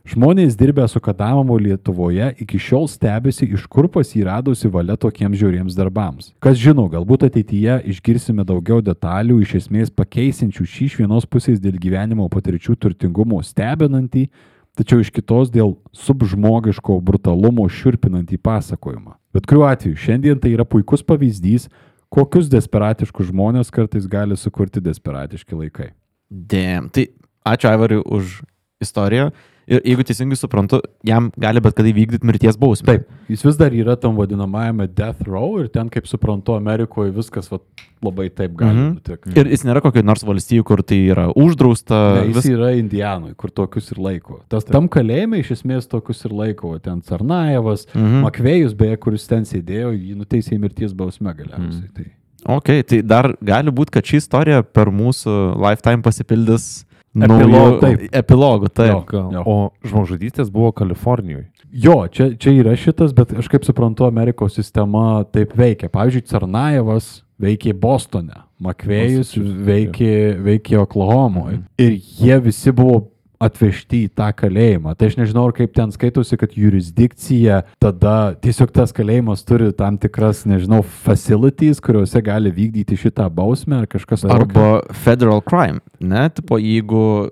Žmonės 0.07 0.55
dirbę 0.55 0.86
su 0.88 1.01
Kadamovu 1.03 1.57
Lietuvoje 1.59 2.30
iki 2.39 2.55
šiol 2.63 2.86
stebisi, 2.88 3.43
iš 3.51 3.65
kur 3.67 3.89
pasiradusi 3.91 4.69
valia 4.71 4.95
tokiems 4.95 5.36
žiauriems 5.36 5.75
darbams. 5.75 6.30
Kas 6.39 6.55
žino, 6.55 6.86
galbūt 6.88 7.25
ateityje 7.28 7.82
išgirsime 7.91 8.45
daugiau 8.47 8.80
detalių, 8.80 9.41
iš 9.43 9.57
esmės 9.59 9.91
pakeisinčių 9.91 10.63
šį 10.63 10.88
iš 10.88 10.95
vienos 11.01 11.28
pusės 11.28 11.59
dėl 11.59 11.75
gyvenimo 11.75 12.30
patirčių 12.32 12.78
turtingumo 12.80 13.41
stebinantį, 13.43 14.30
tačiau 14.78 15.01
iš 15.01 15.11
kitos 15.13 15.51
dėl 15.53 15.75
subžmogiško 15.97 16.99
brutalumo 17.03 17.65
širpinantį 17.71 18.39
pasakojimą. 18.43 19.17
Bet 19.36 19.47
kuriuo 19.49 19.67
atveju, 19.69 19.97
šiandien 19.99 20.39
tai 20.41 20.53
yra 20.55 20.65
puikus 20.67 21.03
pavyzdys, 21.05 21.67
kokius 22.13 22.49
desperatiškus 22.51 23.32
žmonės 23.32 23.73
kartais 23.73 24.07
gali 24.09 24.38
sukurti 24.39 24.84
desperatiški 24.84 25.57
laikai. 25.57 25.91
Dėm. 26.30 26.91
Tai 26.93 27.07
ačiū 27.47 27.71
Aivariui 27.71 28.03
už 28.03 28.39
istoriją. 28.84 29.32
Ir 29.68 29.82
jeigu 29.84 30.03
teisingai 30.07 30.38
suprantu, 30.39 30.78
jam 31.03 31.26
gali 31.36 31.59
bet 31.59 31.74
kada 31.76 31.89
įvykdyti 31.91 32.24
mirties 32.24 32.55
bausmę. 32.55 32.86
Taip, 32.88 33.07
jis 33.28 33.41
vis 33.43 33.57
dar 33.59 33.74
yra 33.76 33.97
tam 33.99 34.15
vadinamajame 34.15 34.88
death 34.95 35.26
row 35.28 35.57
ir 35.59 35.68
ten, 35.68 35.89
kaip 35.91 36.07
suprantu, 36.07 36.55
Amerikoje 36.55 37.11
viskas 37.11 37.49
va, 37.51 37.59
labai 38.01 38.30
taip 38.30 38.53
gali 38.55 38.78
Mhm. 38.78 38.93
nutikti. 38.95 39.36
Ir 39.36 39.45
jis 39.51 39.65
nėra 39.68 39.82
kokio 39.84 40.03
nors 40.07 40.24
valstybių, 40.24 40.63
kur 40.63 40.84
tai 40.84 41.01
yra 41.11 41.28
uždrausta. 41.36 42.22
Ne, 42.22 42.28
jis 42.32 42.36
vis... 42.38 42.45
yra 42.55 42.72
Indijanui, 42.80 43.36
kur 43.36 43.49
tokius 43.51 43.91
ir 43.91 43.97
laiko. 43.99 44.39
Tas 44.47 44.63
tam 44.63 44.88
kalėjime 44.88 45.39
iš 45.43 45.51
esmės 45.57 45.88
tokius 45.91 46.24
ir 46.26 46.32
laiko. 46.32 46.80
Ten 46.80 47.01
Sarnajevas, 47.01 47.88
Mhm. 47.93 48.05
mhm. 48.05 48.24
Makvėjus, 48.24 48.74
beje, 48.78 48.97
kuris 49.03 49.28
ten 49.28 49.43
sėdėjo, 49.43 49.91
jį 49.99 50.15
nuteisė 50.15 50.55
į 50.55 50.59
mirties 50.63 50.93
bausmę 50.93 51.36
galiausiai. 51.36 51.89
Mhm. 51.89 51.93
Tai. 51.93 52.05
Ok, 52.47 52.70
tai 52.88 53.01
dar 53.01 53.34
gali 53.43 53.72
būti, 53.72 53.91
kad 53.91 54.03
ši 54.05 54.22
istorija 54.22 54.63
per 54.63 54.86
mūsų 54.86 55.57
lifetime 55.59 56.01
pasipildys 56.01 56.86
Epilogu, 57.26 57.51
naujų- 57.53 57.80
taip. 57.82 58.01
Epilogų, 58.22 58.70
taip. 58.70 59.11
Jo. 59.13 59.24
Jo. 59.34 59.43
O 59.45 59.55
žmogžudystės 59.86 60.51
buvo 60.53 60.72
Kalifornijoje. 60.72 61.47
Jo, 61.74 62.07
čia, 62.07 62.30
čia 62.38 62.51
yra 62.61 62.76
šitas, 62.80 63.13
bet 63.13 63.34
aš 63.34 63.47
kaip 63.51 63.65
suprantu, 63.65 64.05
Amerikos 64.07 64.55
sistema 64.55 65.24
taip 65.32 65.51
veikia. 65.57 65.89
Pavyzdžiui, 65.89 66.28
Sarnajevas 66.28 67.24
veikė 67.41 67.74
Bostone, 67.80 68.34
Makvėjus 68.63 69.36
veikė, 69.68 70.13
veikė 70.41 70.80
Oklahomoje. 70.82 71.59
Ir 71.78 71.97
jie 71.99 72.39
visi 72.41 72.72
buvo 72.72 73.07
atvežti 73.39 74.03
į 74.07 74.11
tą 74.17 74.29
kalėjimą. 74.33 74.95
Tai 74.97 75.09
aš 75.11 75.17
nežinau, 75.19 75.45
kaip 75.55 75.73
ten 75.77 75.91
skaitosi, 75.93 76.38
kad 76.41 76.55
jurisdikcija 76.57 77.61
tada 77.83 78.33
tiesiog 78.41 78.71
tas 78.73 78.93
kalėjimas 78.97 79.43
turi 79.47 79.69
tam 79.77 79.99
tikras, 80.01 80.43
nežinau, 80.49 80.81
facilities, 81.05 81.81
kuriuose 81.83 82.21
gali 82.25 82.51
vykdyti 82.53 82.97
šitą 82.97 83.27
bausmę 83.33 83.83
ar 83.83 83.89
kažkas. 83.91 84.25
Arba 84.25 84.81
federal 85.05 85.43
crime, 85.45 85.83
ne? 86.01 86.27
Tipo, 86.33 86.57
jeigu, 86.61 87.29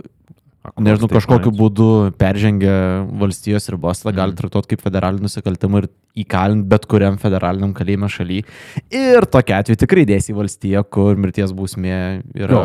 nežinau, 0.78 1.10
tai 1.10 1.20
kažkokiu 1.20 1.54
būdu 1.56 1.90
peržengia 2.22 3.06
valstijos 3.20 3.70
ribas, 3.74 4.02
tada 4.04 4.14
Mhm. 4.14 4.20
gali 4.22 4.40
traktuoti 4.40 4.76
kaip 4.76 4.82
federalinį 4.86 5.26
nusikaltimą 5.28 5.84
ir 5.84 5.90
įkalinti 6.16 6.68
bet 6.72 6.86
kuriam 6.90 7.18
federaliniam 7.22 7.74
kalėjime 7.76 8.10
šaly. 8.12 8.42
Ir 8.94 9.28
tokia 9.32 9.60
atveju 9.62 9.82
tikrai 9.84 10.06
dėsi 10.08 10.32
į 10.34 10.38
valstiją, 10.40 10.84
kur 10.88 11.20
mirties 11.20 11.54
bausmė 11.56 11.98
yra 12.32 12.62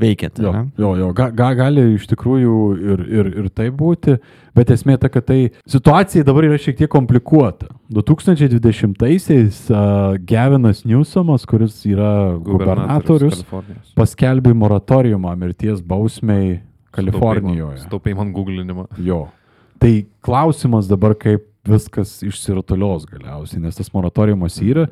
veikianti. 0.00 0.42
Jo, 0.44 0.64
jo, 0.80 0.92
jo 1.02 1.10
ga, 1.16 1.30
ga, 1.34 1.52
gali 1.58 1.84
iš 1.94 2.08
tikrųjų 2.10 2.58
ir, 2.76 3.04
ir, 3.20 3.32
ir 3.42 3.48
tai 3.54 3.68
būti, 3.74 4.18
bet 4.58 4.72
esmė 4.74 4.98
ta, 5.00 5.10
kad 5.12 5.28
tai 5.28 5.40
situacija 5.70 6.26
dabar 6.26 6.48
yra 6.48 6.58
šiek 6.60 6.78
tiek 6.80 6.90
komplikuota. 6.92 7.70
2020-aisiais 7.94 9.64
uh, 9.72 10.18
Gevinas 10.28 10.84
Newsomas, 10.88 11.46
kuris 11.48 11.80
yra 11.88 12.12
gubernatorius, 12.44 13.44
Kalifornijos. 13.44 13.92
paskelbė 13.98 14.54
moratoriumą 14.58 15.36
mirties 15.38 15.84
bausmiai 15.86 16.58
Kalifornijoje. 16.98 17.84
Staupai 17.86 18.16
man 18.18 18.32
googlinimą. 18.34 18.88
Jo. 19.04 19.28
Tai 19.78 19.92
klausimas 20.24 20.88
dabar, 20.90 21.14
kaip 21.14 21.46
viskas 21.68 22.18
išsirutulios 22.26 23.06
galiausiai, 23.08 23.62
nes 23.62 23.78
tas 23.78 23.92
moratoriumas 23.94 24.58
yra. 24.64 24.88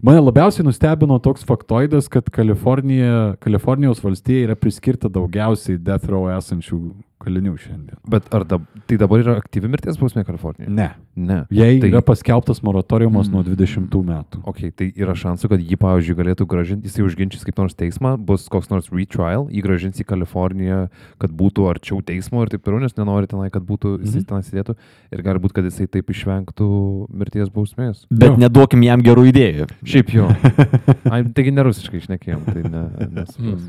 Mane 0.00 0.22
labiausiai 0.22 0.64
nustebino 0.64 1.18
toks 1.20 1.44
faktoidas, 1.44 2.08
kad 2.08 2.30
Kalifornija, 2.32 3.36
Kalifornijos 3.44 4.00
valstija 4.00 4.46
yra 4.48 4.56
priskirta 4.56 5.10
daugiausiai 5.12 5.76
death 5.76 6.08
row 6.08 6.30
esančių 6.32 6.80
kalinių 7.20 7.52
šiandien. 7.60 7.98
Bet 8.10 8.26
ar 8.34 8.44
dab, 8.48 8.64
tai 8.88 8.96
dabar 9.00 9.20
yra 9.22 9.34
aktyvi 9.40 9.68
mirties 9.70 9.98
bausmė 10.00 10.24
Kalifornijoje? 10.26 10.72
Ne. 10.72 10.90
Ne. 11.20 11.42
Jei 11.52 11.78
Tai- 11.82 11.90
yra 11.92 12.00
paskelbtas 12.06 12.62
moratoriumas 12.64 13.28
mm. 13.28 13.34
nuo 13.34 13.42
20 13.44 13.92
metų. 14.08 14.40
Ok, 14.48 14.62
tai 14.76 14.88
yra 14.96 15.12
šansų, 15.18 15.50
kad 15.52 15.60
jį, 15.60 15.76
pavyzdžiui, 15.82 16.16
galėtų 16.16 16.46
gražinti, 16.48 16.88
jisai 16.88 17.04
užginčys 17.04 17.44
kaip 17.44 17.58
nors 17.60 17.76
teismą, 17.76 18.14
bus 18.16 18.46
koks 18.52 18.70
nors 18.72 18.88
retrial, 18.94 19.48
jį 19.52 19.62
gražins 19.66 20.00
į 20.00 20.06
Kaliforniją, 20.08 20.80
kad 21.20 21.30
būtų 21.36 21.66
arčiau 21.74 22.00
teismo 22.02 22.40
ir 22.46 22.48
taip 22.54 22.64
toliau, 22.64 22.80
nes 22.86 22.96
nenori 22.96 23.28
tenai, 23.30 23.50
kad 23.52 23.62
būtų, 23.68 23.98
jisai 24.00 24.22
Mhm. 24.22 24.28
tenai 24.30 24.42
sėdėtų 24.48 24.76
ir 25.12 25.22
gali 25.26 25.38
būti, 25.44 25.56
kad 25.60 25.64
jisai 25.68 25.86
taip 25.90 26.08
išvengtų 26.08 26.70
mirties 27.12 27.50
bausmės. 27.52 28.06
Bet 28.10 28.30
Jo. 28.32 28.36
neduokim 28.46 28.82
jam 28.82 29.02
gerų 29.04 29.28
idėjų. 29.32 29.68
Šiaip 29.84 30.14
jo. 30.16 30.28
Ai, 31.12 31.22
taigi 31.36 31.52
nerusiškai 31.52 32.00
išnekėjom, 32.00 32.44
tai 32.48 32.62
ne, 32.64 32.82
nesupras. 33.20 33.68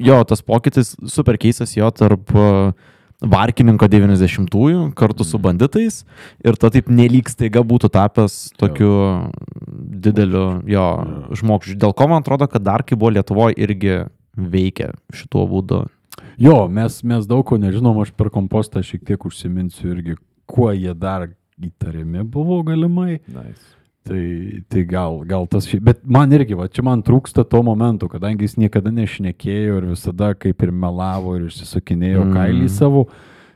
Jo, 0.00 0.22
tas 0.26 0.42
pokytis 0.42 0.96
super 1.06 1.38
keistas 1.38 1.76
jo 1.76 1.86
tarp 1.94 2.32
uh, 2.34 2.72
Varkininko 3.20 3.84
90-ųjų 3.92 4.84
kartu 4.96 5.26
su 5.28 5.38
banditais 5.42 6.00
ir 6.40 6.56
ta 6.56 6.70
taip 6.72 6.88
nelyg 6.88 7.28
staiga 7.28 7.60
būtų 7.60 7.90
tapęs 7.92 8.38
tokiu 8.60 8.92
dideliu 9.68 10.62
jo 10.70 10.86
žmogžiu. 11.36 11.76
Dėl 11.80 11.92
ko 11.96 12.08
man 12.08 12.24
atrodo, 12.24 12.48
kad 12.48 12.64
dar 12.64 12.84
kai 12.86 12.96
buvo 12.96 13.12
Lietuvoje 13.12 13.58
irgi 13.60 13.98
veikia 14.34 14.94
šituo 15.12 15.44
būdu. 15.50 15.84
Jo, 16.40 16.64
mes, 16.72 17.02
mes 17.04 17.28
daug 17.28 17.44
ko 17.46 17.60
nežinom, 17.60 18.00
aš 18.00 18.14
per 18.16 18.32
kompostą 18.32 18.80
šiek 18.84 19.04
tiek 19.04 19.28
užsiminsiu 19.28 19.92
irgi, 19.92 20.16
kuo 20.48 20.70
jie 20.72 20.96
dar 20.96 21.28
įtariami 21.60 22.24
buvo 22.24 22.62
galimai. 22.64 23.20
Nice. 23.28 23.79
Tai, 24.08 24.62
tai 24.72 24.82
gal, 24.88 25.18
gal 25.28 25.44
tas 25.46 25.66
bet 25.84 26.00
man 26.08 26.32
irgi, 26.32 26.56
va, 26.56 26.70
čia 26.72 26.82
man 26.86 27.02
trūksta 27.04 27.44
to 27.44 27.60
momento, 27.62 28.08
kadangi 28.08 28.46
jis 28.46 28.56
niekada 28.56 28.88
nešnekėjo 28.96 29.76
ir 29.76 29.88
visada 29.90 30.30
kaip 30.40 30.64
ir 30.64 30.72
melavo 30.72 31.34
ir 31.36 31.50
išsisukinėjo 31.50 32.22
Mm. 32.24 32.30
mm. 32.30 32.38
kailį 32.38 32.70
savo, 32.72 33.02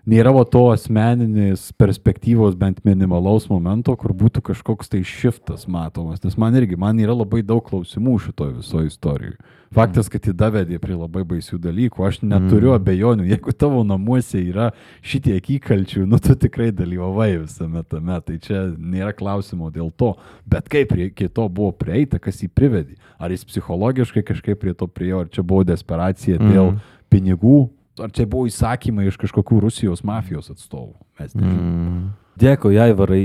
nėra 0.06 0.32
va 0.34 0.44
to 0.44 0.66
asmeninės 0.74 1.72
perspektyvos 1.80 2.54
bent 2.60 2.82
minimalaus 2.84 3.48
momento, 3.48 3.94
kur 3.96 4.12
būtų 4.12 4.42
kažkoks 4.50 4.88
tai 4.92 5.00
šiftas 5.06 5.66
matomas, 5.68 6.22
nes 6.24 6.36
man 6.36 6.54
irgi, 6.54 6.76
man 6.76 6.98
yra 7.00 7.14
labai 7.16 7.42
daug 7.42 7.64
klausimų 7.64 8.18
šitoje 8.26 8.56
visoje 8.60 8.90
istorijoje. 8.92 9.36
Faktas, 9.74 10.06
kad 10.08 10.22
jį 10.22 10.32
davedė 10.38 10.78
prie 10.78 10.94
labai 10.94 11.24
baisių 11.26 11.58
dalykų, 11.58 12.04
aš 12.06 12.20
neturiu 12.22 12.70
Mm. 12.70 12.76
abejonių, 12.78 13.24
jeigu 13.26 13.52
tavo 13.58 13.82
namuose 13.82 14.38
yra 14.38 14.68
šitiek 15.02 15.42
įkalčių, 15.58 16.06
nu 16.06 16.18
tu 16.22 16.36
tikrai 16.36 16.70
dalyvavai 16.70 17.40
visame 17.42 17.82
tame, 17.82 18.20
tai 18.22 18.38
čia 18.38 18.68
nėra 18.78 19.12
klausimo 19.12 19.72
dėl 19.74 19.90
to, 19.96 20.14
bet 20.46 20.68
kaip 20.68 20.88
prie 20.92 21.08
iki 21.10 21.26
to 21.28 21.48
buvo 21.48 21.72
prieita, 21.72 22.20
kas 22.20 22.38
jį 22.38 22.48
privedė, 22.54 22.94
ar 23.18 23.30
jis 23.34 23.44
psichologiškai 23.44 24.22
kažkaip 24.22 24.60
prie 24.60 24.74
to 24.74 24.86
priejo, 24.86 25.20
ar 25.24 25.28
čia 25.28 25.42
buvo 25.42 25.64
desperacija 25.64 26.38
dėl 26.38 26.70
Mhm. 26.76 26.80
pinigų, 27.10 27.68
ar 28.00 28.12
čia 28.14 28.26
buvo 28.30 28.48
įsakymai 28.50 29.08
iš 29.08 29.18
kažkokių 29.20 29.60
Rusijos 29.64 30.04
mafijos 30.06 30.50
atstovų, 30.52 30.94
mes 31.20 31.34
nežinome. 31.34 31.64
Mm. 31.64 32.04
Dėkui, 32.40 32.78
Aivarai. 32.82 33.24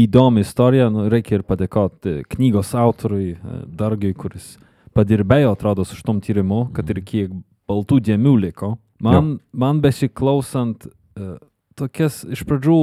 Įdomi 0.00 0.44
istorija, 0.44 0.86
nu, 0.92 1.08
reikia 1.10 1.40
ir 1.40 1.42
padėkoti 1.42 2.20
knygos 2.30 2.68
autoriui, 2.78 3.32
e, 3.34 3.54
Dargiui, 3.74 4.12
kuris 4.14 4.52
padirbėjo, 4.94 5.56
atrodo, 5.56 5.82
su 5.82 5.98
šitom 5.98 6.20
tyrimu, 6.22 6.68
kad 6.76 6.86
ir 6.94 7.00
kiek 7.02 7.32
baltų 7.70 7.98
dėmių 8.06 8.36
liko. 8.44 8.76
Man, 9.02 9.38
man 9.50 9.80
besiklausant, 9.82 10.86
e, 11.18 11.32
tokias 11.74 12.20
iš 12.22 12.44
pradžių 12.46 12.78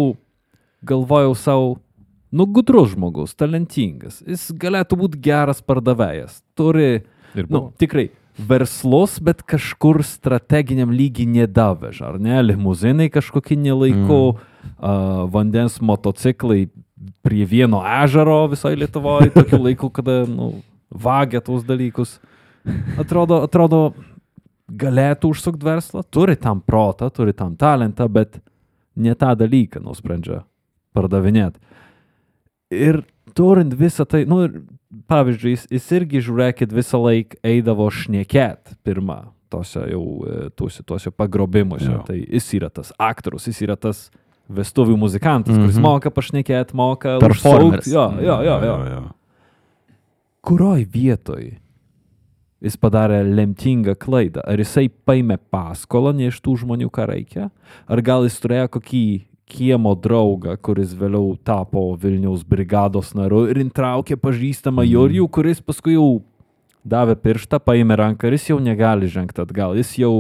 galvojau 0.87 1.37
savo, 1.39 1.69
nu, 2.35 2.47
gudrus 2.51 2.91
žmogus, 2.97 3.37
talentingas. 3.39 4.19
Jis 4.27 4.49
galėtų 4.59 4.99
būti 4.99 5.21
geras 5.29 5.63
pardavėjas. 5.63 6.41
Turi, 6.59 7.05
Ir 7.37 7.47
nu, 7.51 7.67
tikrai, 7.77 8.07
verslus, 8.37 9.17
bet 9.23 9.41
kažkur 9.49 10.03
strateginiam 10.05 10.91
lygiai 10.93 11.27
nedavež, 11.29 12.01
ar 12.05 12.19
ne? 12.21 12.37
Limuzinai 12.45 13.09
kažkokie 13.13 13.57
nelaiko, 13.59 14.37
mm. 14.37 14.73
uh, 14.77 15.23
vandens 15.33 15.79
motociklai 15.81 16.67
prie 17.25 17.45
vieno 17.45 17.81
ežero 18.03 18.43
visoje 18.51 18.77
Lietuvoje, 18.77 19.31
tokiu 19.33 19.59
laiku, 19.63 19.89
kada 19.93 20.23
nu, 20.29 20.57
vagia 20.89 21.41
tuos 21.41 21.65
dalykus. 21.67 22.17
Atrodo, 22.99 23.41
atrodo, 23.47 23.81
galėtų 24.67 25.31
užsukti 25.31 25.65
verslą, 25.65 26.03
turi 26.11 26.35
tam 26.39 26.59
protą, 26.61 27.09
turi 27.13 27.33
tam 27.33 27.55
talentą, 27.55 28.07
bet 28.11 28.41
ne 28.97 29.13
tą 29.15 29.31
dalyką 29.39 29.81
nusprendžia 29.83 30.41
pardavinėti. 30.97 31.61
Ir 32.73 33.01
turint 33.37 33.75
visą 33.77 34.03
tai, 34.09 34.25
nu, 34.27 34.43
pavyzdžiui, 35.07 35.51
jis, 35.55 35.65
jis 35.71 35.89
irgi 35.99 36.21
žiūrėkit 36.23 36.71
visą 36.75 36.99
laiką 37.01 37.41
eidavo 37.43 37.89
šnekėt 37.91 38.77
pirmą 38.87 39.27
tose 39.49 39.79
jau, 39.91 40.03
e, 40.27 40.49
tuose, 40.55 40.83
tuose 40.83 41.11
pagrobimuose. 41.11 41.91
Jo. 41.91 42.01
Tai 42.07 42.17
jis 42.19 42.49
yra 42.57 42.69
tas 42.69 42.91
aktorius, 42.99 43.47
jis 43.47 43.61
yra 43.63 43.75
tas 43.79 44.09
vestuvių 44.47 44.97
muzikantas, 44.97 45.53
mm 45.53 45.59
-hmm. 45.59 45.63
kuris 45.67 45.77
Mhm. 45.77 45.83
moka 45.83 46.09
pašnekėti, 46.09 46.73
moka 46.73 47.19
Performeris. 47.19 47.87
užšaukt. 47.87 47.87
Jo, 47.87 48.11
jo, 48.21 48.41
jo, 48.43 48.59
jo. 48.65 48.85
jo. 48.91 49.03
Kurioj 50.41 50.85
vietoj 50.93 51.57
jis 52.61 52.77
padarė 52.77 53.21
lemtingą 53.35 53.95
klaidą? 53.95 54.41
Ar 54.47 54.57
jisai 54.57 54.89
paėmė 54.89 55.37
paskolą 55.51 56.13
ne 56.15 56.27
iš 56.27 56.41
tų 56.41 56.57
žmonių, 56.63 56.89
ką 56.89 57.07
reikia? 57.07 57.49
Ar 57.87 58.01
gal 58.01 58.23
jis 58.23 58.39
turėjo 58.39 58.67
kokį 58.67 59.26
kiemo 59.47 59.93
draugą, 59.95 60.57
kuris 60.59 60.93
vėliau 60.97 61.35
tapo 61.47 61.89
Vilniaus 61.99 62.43
brigados 62.47 63.13
naru 63.15 63.45
ir 63.51 63.61
intraukė 63.61 64.17
pažįstamą 64.19 64.83
Jorijų, 64.87 65.27
kuris 65.31 65.61
paskui 65.63 65.95
jau 65.95 66.19
davė 66.87 67.15
pirštą, 67.19 67.59
paėmė 67.63 67.97
ranką 67.99 68.27
ir 68.27 68.37
jis 68.37 68.49
jau 68.51 68.59
negali 68.63 69.09
žengti 69.11 69.43
atgal. 69.43 69.75
Jis 69.79 69.93
jau, 70.01 70.13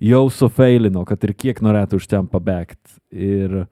jau 0.00 0.24
sufeilino, 0.32 1.04
kad 1.08 1.24
ir 1.24 1.34
kiek 1.36 1.62
norėtų 1.64 2.00
iš 2.00 2.08
ten 2.10 2.28
pabėgti. 2.28 2.98
Ir 3.12 3.64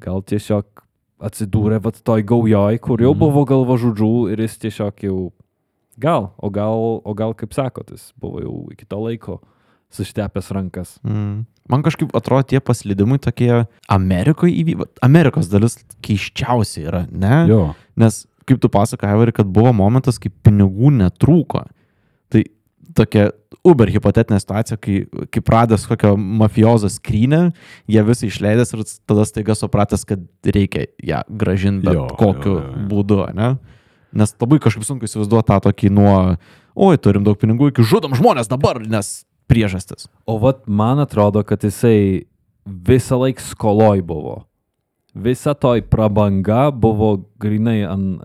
gal 0.00 0.24
tiesiog 0.24 0.84
atsidūrė 1.24 1.80
vat 1.84 2.00
toj 2.04 2.24
gaujoj, 2.28 2.78
kur 2.84 3.00
jau 3.00 3.14
buvo 3.16 3.46
galva 3.48 3.78
žudžių 3.80 4.12
ir 4.34 4.44
jis 4.44 4.58
tiesiog 4.66 5.04
jau 5.06 5.18
gal, 6.00 6.32
o 6.36 6.50
gal, 6.52 7.00
o 7.00 7.16
gal 7.16 7.34
kaip 7.38 7.54
sakot, 7.56 7.92
jis 7.94 8.10
buvo 8.20 8.42
jau 8.44 8.56
iki 8.74 8.88
to 8.88 9.00
laiko 9.00 9.40
suštepęs 9.94 10.50
rankas. 10.52 10.96
Mm. 11.06 11.44
Man 11.70 11.84
kažkaip 11.84 12.12
atrodo 12.16 12.44
tie 12.50 12.60
paslydimai 12.60 13.16
tokie 13.24 13.64
Amerikoje 13.88 14.52
įvyko. 14.60 14.88
Amerikos 15.04 15.48
dalis 15.48 15.78
keiščiausia 16.04 16.82
yra, 16.90 17.04
ne? 17.08 17.38
Jo. 17.48 17.62
Nes, 18.00 18.24
kaip 18.44 18.60
tu 18.60 18.68
pasakai, 18.72 19.14
Aivari, 19.14 19.32
kad 19.32 19.48
buvo 19.48 19.72
momentas, 19.76 20.20
kai 20.20 20.28
pinigų 20.44 20.92
netrūko. 20.98 21.62
Tai 22.34 22.42
tokia 22.98 23.30
uber 23.64 23.88
hipotetinė 23.88 24.42
situacija, 24.42 24.76
kai, 24.76 24.98
kai 25.32 25.42
pradės 25.44 25.86
kokią 25.88 26.12
mafiozą 26.42 26.90
skrynę, 26.92 27.46
jie 27.90 28.04
visą 28.04 28.28
išleidęs 28.28 28.74
ir 28.76 28.84
tada 29.08 29.24
staiga 29.28 29.56
supratęs, 29.56 30.04
kad 30.08 30.24
reikia 30.44 30.90
ją 31.00 31.22
gražinti 31.32 31.88
bet 31.88 31.96
Jo, 31.96 32.08
kokiu 32.20 32.58
jo, 32.58 32.60
jo. 32.60 32.88
būdu, 32.92 33.22
ne? 33.38 33.54
Nes 34.14 34.36
labai 34.38 34.60
kažkaip 34.62 34.84
sunku 34.86 35.08
įsivaizduoti 35.08 35.48
tą 35.48 35.62
tokį 35.64 35.90
nuo, 35.96 36.16
oi, 36.76 36.98
turim 37.02 37.24
daug 37.26 37.40
pinigų, 37.40 37.72
iki 37.72 37.86
žudom 37.88 38.12
žmonės 38.14 38.52
dabar, 38.52 38.78
nes 38.84 39.22
priežastis. 39.50 40.08
O 40.26 40.38
vat 40.38 40.64
man 40.66 41.02
atrodo, 41.02 41.42
kad 41.42 41.64
jisai 41.64 42.26
visą 42.64 43.20
laiką 43.20 43.44
skoloj 43.44 44.02
buvo. 44.02 44.44
Visa 45.14 45.54
toj 45.54 45.84
prabanga 45.86 46.70
buvo 46.70 47.16
grinai 47.38 47.84
ant 47.86 48.22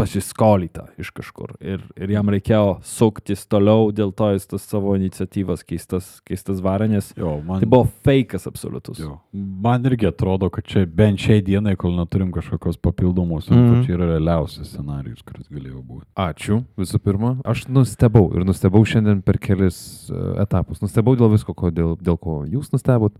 pasiskolyta 0.00 0.86
iš 1.00 1.12
kažkur. 1.14 1.54
Ir, 1.60 1.82
ir 2.00 2.14
jam 2.14 2.30
reikėjo 2.32 2.78
suktis 2.86 3.44
toliau, 3.50 3.90
dėl 3.94 4.12
to 4.16 4.30
jis 4.34 4.48
tas 4.50 4.66
savo 4.70 4.94
iniciatyvas 4.98 5.64
keistas, 5.66 6.10
keistas 6.26 6.62
varė, 6.64 6.88
nes 6.90 7.12
Jo, 7.18 7.36
man, 7.46 7.62
tai 7.62 7.68
buvo 7.70 7.88
fejkas 8.06 8.48
absoliutus. 8.50 9.00
jo. 9.02 9.18
man 9.32 9.84
irgi 9.88 10.08
atrodo, 10.10 10.50
kad 10.52 10.66
čia 10.66 10.86
bent 10.86 11.20
šiai 11.22 11.44
dienai, 11.44 11.76
kol 11.80 11.94
neturim 11.98 12.32
kažkokios 12.34 12.80
papildomos, 12.82 13.50
mm. 13.50 13.84
čia 13.86 13.96
yra 13.98 14.12
realiausias 14.14 14.72
scenarius, 14.72 15.24
kuris 15.26 15.48
galėjo 15.50 15.82
būti. 15.84 16.06
Ačiū 16.20 16.62
visų 16.80 17.02
pirma. 17.04 17.34
Aš 17.48 17.66
nustebau 17.68 18.28
ir 18.36 18.46
nustebau 18.48 18.82
šiandien 18.86 19.22
per 19.26 19.40
kelis 19.42 20.08
e, 20.10 20.20
etapus. 20.42 20.80
Nustebau 20.84 21.16
dėl 21.18 21.32
visko, 21.34 21.54
ko, 21.56 21.72
dėl, 21.74 21.96
dėl 22.00 22.18
ko 22.20 22.42
jūs 22.48 22.72
nustebot. 22.74 23.16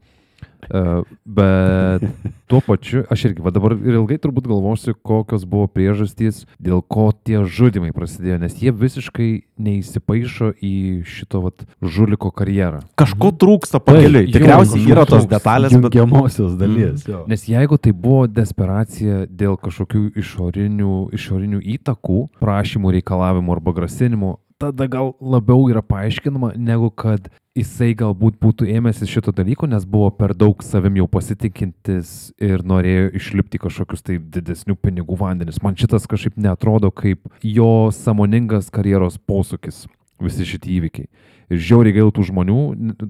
Uh, 0.70 1.02
bet 1.24 2.04
tuo 2.46 2.60
pačiu, 2.62 3.00
aš 3.10 3.24
irgi, 3.30 3.42
va 3.42 3.50
dabar 3.50 3.72
ir 3.74 3.96
ilgai 3.98 4.20
turbūt 4.22 4.46
galvosiu, 4.46 4.92
kokios 4.94 5.42
buvo 5.48 5.66
priežastys, 5.66 6.44
dėl 6.62 6.78
ko 6.86 7.08
tie 7.10 7.40
žudimai 7.42 7.90
prasidėjo, 7.96 8.36
nes 8.38 8.54
jie 8.60 8.70
visiškai 8.70 9.30
neįsipaišo 9.58 10.52
į 10.62 10.74
šito 11.10 11.40
vat, 11.46 11.64
žuliko 11.82 12.30
karjerą. 12.30 12.84
Kažko 13.00 13.32
trūksta 13.40 13.80
pakeliui. 13.82 14.28
Tikriausiai 14.30 14.84
yra 14.92 15.06
tos 15.10 15.26
detalės, 15.30 15.74
bet 15.74 15.96
Jungiamosios 15.98 16.54
dalies. 16.60 17.02
jo. 17.08 17.24
Nes 17.30 17.48
jeigu 17.50 17.80
tai 17.80 17.90
buvo 17.96 18.28
desperacija 18.30 19.24
dėl 19.26 19.58
kažkokių 19.58 20.04
išorinių, 20.22 20.94
išorinių 21.18 21.64
įtakų, 21.80 22.20
prašymų, 22.38 22.94
reikalavimų 23.00 23.58
arba 23.58 23.74
grasinimų, 23.80 24.36
tada 24.60 24.86
gal 24.90 25.14
labiau 25.20 25.68
yra 25.72 25.82
paaiškinama, 25.82 26.52
negu 26.60 26.90
kad 26.92 27.30
jisai 27.56 27.94
galbūt 27.98 28.36
būtų 28.42 28.68
ėmęsis 28.76 29.10
šito 29.10 29.32
dalyko, 29.34 29.68
nes 29.70 29.86
buvo 29.88 30.10
per 30.14 30.34
daug 30.38 30.62
savim 30.64 31.00
jau 31.00 31.06
pasitikintis 31.10 32.32
ir 32.40 32.64
norėjo 32.66 33.08
išlipti 33.18 33.60
kažkokius 33.62 34.04
tai 34.06 34.18
didesnių 34.20 34.76
pinigų 34.78 35.18
vandenis. 35.20 35.62
Man 35.64 35.78
šitas 35.80 36.06
kažkaip 36.10 36.38
netrodo 36.40 36.92
kaip 36.94 37.24
jo 37.42 37.88
samoningas 37.94 38.70
karjeros 38.74 39.18
posūkis, 39.26 39.86
visi 40.24 40.46
šitie 40.48 40.76
įvykiai. 40.78 41.08
Ir 41.50 41.58
žiauriai 41.66 41.96
gaila 41.96 42.12
tų 42.14 42.28
žmonių, 42.28 42.56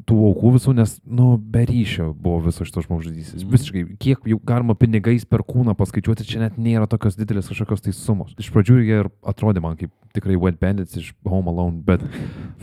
tų 0.09 0.17
aukų 0.31 0.55
visų, 0.55 0.73
nes, 0.79 0.95
nu, 1.05 1.35
be 1.37 1.67
ryšio 1.69 2.07
buvo 2.17 2.39
viso 2.47 2.65
šito 2.65 2.81
žmogžudystės. 2.87 3.45
Visiškai, 3.45 3.83
kiek 4.01 4.25
jau 4.33 4.39
galima 4.49 4.73
pinigais 4.81 5.27
per 5.29 5.45
kūną 5.45 5.75
paskaičiuoti, 5.77 6.25
čia 6.25 6.41
net 6.47 6.57
nėra 6.57 6.89
tokios 6.89 7.19
didelės 7.21 7.51
kažkokios 7.53 7.85
tai 7.85 7.93
sumos. 7.97 8.33
Iš 8.41 8.49
pradžių 8.55 8.79
jie 8.81 9.03
ir 9.03 9.11
atrodė 9.29 9.61
man 9.61 9.77
kaip 9.77 9.93
tikrai 10.17 10.41
Wet 10.41 10.57
Bandits 10.63 10.97
iš 10.97 11.13
Home 11.29 11.53
Alone, 11.53 11.83
bet 11.85 12.07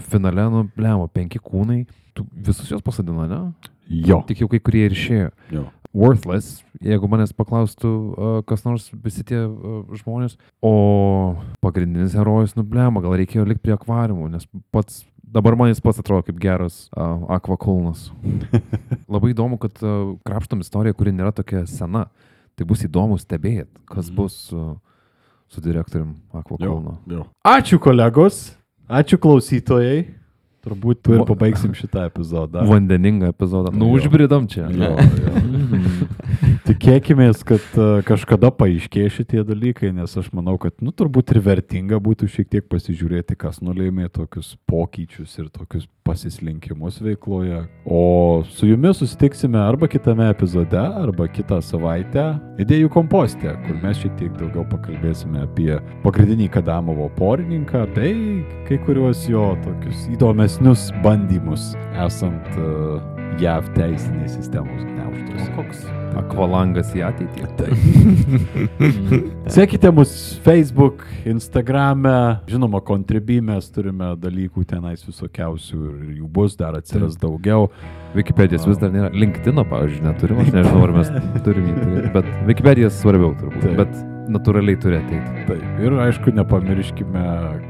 finale, 0.10 0.50
nu, 0.50 0.66
blemo, 0.74 1.06
penki 1.14 1.38
kūnai, 1.43 1.84
tu 2.18 2.26
visus 2.34 2.74
juos 2.74 2.82
pasadino, 2.82 3.30
ne? 3.30 3.43
Jo. 3.88 4.20
Tik 4.28 4.41
jau 4.43 4.50
kai 4.52 4.60
kurie 4.60 4.88
ir 4.89 4.98
išėjo. 4.98 5.30
jo. 5.54 5.68
Worthless, 5.96 6.62
jeigu 6.84 7.10
manęs 7.10 7.34
paklaustų 7.36 7.92
uh, 7.92 8.40
kas 8.48 8.66
nors 8.68 8.90
visi 9.04 9.24
tie 9.28 9.40
uh, 9.46 9.84
žmonės, 9.98 10.38
o 10.62 11.36
pagrindinis 11.64 12.16
herojus 12.18 12.58
nublema, 12.58 13.02
gal 13.04 13.16
reikėjo 13.18 13.48
likti 13.48 13.68
prie 13.68 13.76
akvariumų, 13.78 14.28
nes 14.34 14.48
pats, 14.74 15.06
dabar 15.22 15.58
man 15.60 15.72
jis 15.72 15.82
pats 15.84 16.02
atrodo 16.04 16.28
kaip 16.28 16.42
geras 16.44 16.86
uh, 16.92 17.24
akvakulnas. 17.38 18.10
Labai 19.14 19.34
įdomu, 19.34 19.60
kad 19.62 19.80
uh, 19.86 20.18
krapštom 20.28 20.62
istoriją, 20.66 20.98
kuri 20.98 21.16
nėra 21.16 21.34
tokia 21.36 21.64
sena, 21.70 22.08
tai 22.58 22.68
bus 22.68 22.84
įdomu 22.86 23.18
stebėti, 23.22 23.72
kas 23.90 24.12
bus 24.14 24.46
uh, 24.56 24.76
su 25.48 25.64
direktorium 25.64 26.16
akvakulno. 26.36 27.00
Ačiū 27.48 27.80
kolegos, 27.82 28.52
ačiū 28.88 29.20
klausytojai. 29.22 30.06
Turbūt 30.68 31.00
tu 31.06 31.14
ir 31.16 31.22
pabaigsim 31.24 31.72
šitą 31.78 32.08
epizodą. 32.10 32.66
Vandeningą 32.68 33.30
epizodą. 33.32 33.72
Nu, 33.72 33.88
užbridom 33.96 34.50
čia. 34.52 34.66
Jo, 34.68 34.90
jo. 34.98 35.44
Tikėkime, 36.68 37.30
kad 37.47 37.76
uh, 37.80 38.01
kažkada 38.03 38.49
paaiškės 38.51 39.13
šitie 39.15 39.39
dalykai, 39.47 39.93
nes 39.95 40.11
aš 40.20 40.28
manau, 40.36 40.57
kad, 40.59 40.74
nu, 40.84 40.91
turbūt 40.91 41.32
ir 41.32 41.39
vertinga 41.45 41.99
būtų 42.03 42.28
šiek 42.34 42.49
tiek 42.51 42.68
pasižiūrėti, 42.68 43.38
kas 43.39 43.61
nulėmė 43.63 44.09
tokius 44.11 44.57
pokyčius 44.68 45.38
ir 45.39 45.47
tokius 45.53 45.88
pasislinkimus 46.07 46.99
veikloje. 47.03 47.63
O 47.88 48.43
su 48.51 48.68
jumis 48.68 48.99
susitiksime 48.99 49.59
arba 49.63 49.88
kitame 49.91 50.28
epizode, 50.34 50.80
arba 50.80 51.30
kitą 51.32 51.61
savaitę 51.63 52.30
idėjų 52.59 52.91
kompostė, 52.97 53.55
kur 53.63 53.80
mes 53.84 54.03
šiek 54.03 54.18
tiek 54.20 54.36
daugiau 54.36 54.68
pakalbėsime 54.68 55.45
apie 55.47 55.72
pagrindinį 56.03 56.51
Kadamovo 56.51 57.07
porininką, 57.15 57.88
bei 57.95 58.41
kai 58.68 58.82
kuriuos 58.84 59.24
jo 59.32 59.53
tokius 59.63 60.09
įdomesnius 60.18 60.89
bandymus 61.05 61.72
esant 61.95 62.59
uh, 62.59 63.16
JAV 63.41 63.71
teisinės 63.78 64.38
sistemos 64.39 64.84
gniaužtus. 64.84 65.47
Koks 65.57 65.88
akvalangas 66.17 66.91
į 66.97 67.03
ateitį. 67.07 67.45
Sekite 69.57 69.91
mus 69.93 70.11
Facebook, 70.45 71.05
Instagram, 71.30 72.07
žinoma, 72.49 72.82
kontribį 72.86 73.39
mes 73.51 73.69
turime 73.73 74.13
dalykų 74.21 74.65
tenais 74.69 75.05
visokiausių 75.07 75.80
ir 75.91 76.17
jų 76.21 76.32
bus, 76.34 76.57
dar 76.59 76.78
atsiras 76.80 77.17
daugiau. 77.21 77.69
Wikipedijos 78.17 78.67
vis 78.69 78.82
dar 78.82 78.93
nėra. 78.93 79.13
LinkedIn, 79.13 79.63
pavyzdžiui, 79.69 80.05
neturim, 80.07 80.43
aš 80.43 80.53
nežinau, 80.55 80.84
ar 80.88 80.95
mes 80.95 81.11
turim 81.45 81.71
jį 81.71 81.80
turėti, 81.82 82.13
bet 82.17 82.32
Wikipedijas 82.49 83.01
svarbiau 83.01 83.36
turbūt. 83.38 83.67
Taip. 83.67 83.82
Bet 83.84 84.16
natūraliai 84.32 84.80
turi 84.82 84.97
ateiti. 84.99 85.43
Taip. 85.47 85.63
Ir 85.84 85.95
aišku, 86.03 86.34
nepamirškime, 86.38 87.25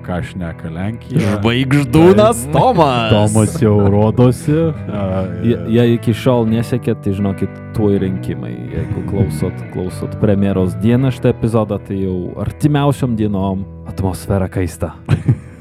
ką 0.06 0.20
šneka 0.30 0.72
Lenkija. 0.74 1.22
žvaigždūnas 1.38 2.44
Tomas. 2.54 3.14
Tomas 3.14 3.58
jau 3.62 3.76
rodosi. 3.92 4.58
Jei 5.78 5.96
iki 5.96 6.16
šiol 6.18 6.48
nesekėt, 6.52 7.04
tai 7.06 7.16
žinokit, 7.18 7.60
tuoj 7.78 8.00
rinkimai. 8.06 8.54
Jeigu 8.74 9.06
klausot, 9.10 9.66
klausot 9.74 10.18
premjeros 10.22 10.78
dieną 10.84 11.14
šitą 11.16 11.34
epizodą, 11.36 11.82
tai 11.84 12.02
jau 12.04 12.18
artimiausiom 12.44 13.18
dienom 13.20 13.66
atmosfera 13.92 14.50
kaista. 14.52 14.96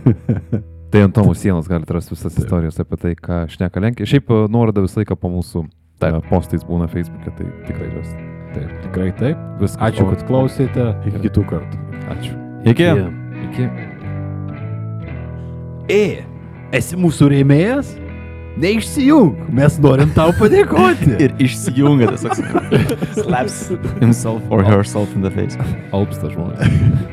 Tai 0.96 1.02
ant 1.02 1.16
Tomų 1.16 1.34
sienos 1.36 1.66
galite 1.68 1.96
rasti 1.96 2.14
visas 2.14 2.38
istorijas 2.38 2.78
apie 2.80 2.98
tai, 3.02 3.12
ką 3.18 3.42
šneka 3.52 3.82
Lenkija. 3.82 4.08
Šiaip 4.14 4.30
e, 4.30 4.38
nuoroda 4.54 4.84
visą 4.86 5.02
laiką 5.02 5.18
po 5.18 5.32
mūsų 5.34 5.66
e, 5.66 6.14
postais 6.30 6.64
būna 6.64 6.86
Facebook'e, 6.92 7.34
tai 7.36 7.50
tikrai 7.66 7.90
rasti. 7.98 8.35
Taip, 8.56 8.72
tikrai 8.86 9.10
taip. 9.18 9.44
Viskas. 9.60 9.76
Ačiū, 9.90 10.08
kad 10.08 10.24
klausėte. 10.28 10.88
Iki 11.10 11.22
kitų 11.28 11.44
kartų. 11.50 11.84
Ačiū. 12.14 12.32
Iki. 12.72 12.88
Iki. 13.50 13.68
E, 15.92 16.02
esi 16.74 16.96
mūsų 16.98 17.28
rėmėjas? 17.34 17.92
Neišsijung, 18.56 19.50
mes 19.52 19.74
norim 19.84 20.08
tau 20.16 20.32
padėkoti. 20.38 21.10
Ir 21.26 21.34
išsijungia 21.44 22.08
tiesiog. 22.14 22.40
Slaps 23.18 23.58
himself 24.00 24.40
or 24.48 24.64
herself 24.64 25.12
in 25.12 25.20
the 25.20 25.30
face. 25.30 25.60
Alpsta 25.92 26.32
žmonės. 26.32 26.64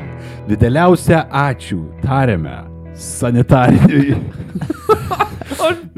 Dideliausia 0.48 1.26
ačiū 1.28 1.82
tariame 2.00 2.62
sanitariniui. 2.96 4.16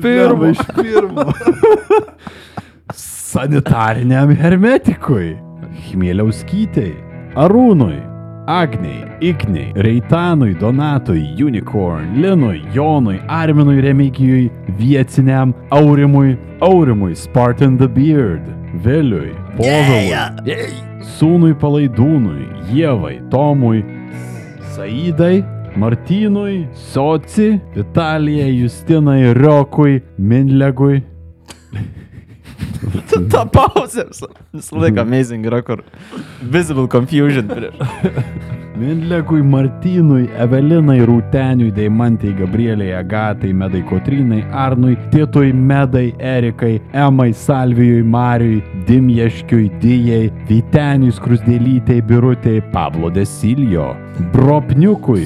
pirmo. 0.03 0.51
iš 0.51 0.67
pirmo. 0.75 1.31
Sanitariniam 3.37 4.31
hermetikui. 4.33 5.37
Chmieliauskytei. 5.87 6.95
Arūnui. 7.37 7.99
Agniai, 8.49 9.19
Igniai, 9.21 9.75
Reitanui, 9.75 10.55
Donatui, 10.55 11.35
Unicorn, 11.45 12.23
Linui, 12.23 12.63
Jonui, 12.73 13.19
Arminui, 13.29 13.83
Remigijui, 13.83 14.51
Vietiniam, 14.79 15.53
Aurimui, 15.71 16.39
Aurimui, 16.61 17.15
Spartan 17.15 17.77
the 17.77 17.89
Beard, 17.89 18.41
Viliui, 18.85 19.35
Povilui, 19.59 20.71
Sūnui 21.19 21.53
Palaidūnui, 21.61 22.47
Jėvai, 22.73 23.19
Tomui, 23.29 23.83
Saidai, 24.77 25.43
Martynui, 25.77 26.69
Soci, 26.73 27.61
Vitalijai, 27.75 28.63
Justinai, 28.63 29.35
Riokui, 29.35 30.01
Minlegui. 30.19 31.03
Ta 33.33 33.45
pauzė 33.51 34.07
visą, 34.11 34.29
laiką 34.77 35.03
amazing 35.07 35.47
yra, 35.49 35.63
kur 35.67 35.83
visible 36.43 36.87
confusion 36.93 37.49
prieš. 37.51 37.81
Minlegui, 38.77 39.41
Martynui, 39.41 40.27
Evelinai, 40.37 40.99
Rūteniui, 41.09 41.71
Deimantai, 41.73 42.35
Gabrieliai, 42.37 42.93
Agatai, 42.99 43.55
Medai, 43.57 43.81
Kotrinai, 43.89 44.43
Arnui, 44.53 44.99
Titui, 45.15 45.53
Medai, 45.57 46.11
Erikai, 46.21 46.75
Emai, 46.93 47.33
Salvijui, 47.33 48.03
Mariui, 48.05 48.61
Dimješkiui, 48.85 49.71
Dijai, 49.81 50.29
Vyteniui, 50.51 51.15
Skrusdėlytei, 51.17 52.03
Birutei, 52.05 52.61
Pablo 52.75 53.09
Desilio, 53.09 53.95
Bropniukui. 54.35 55.25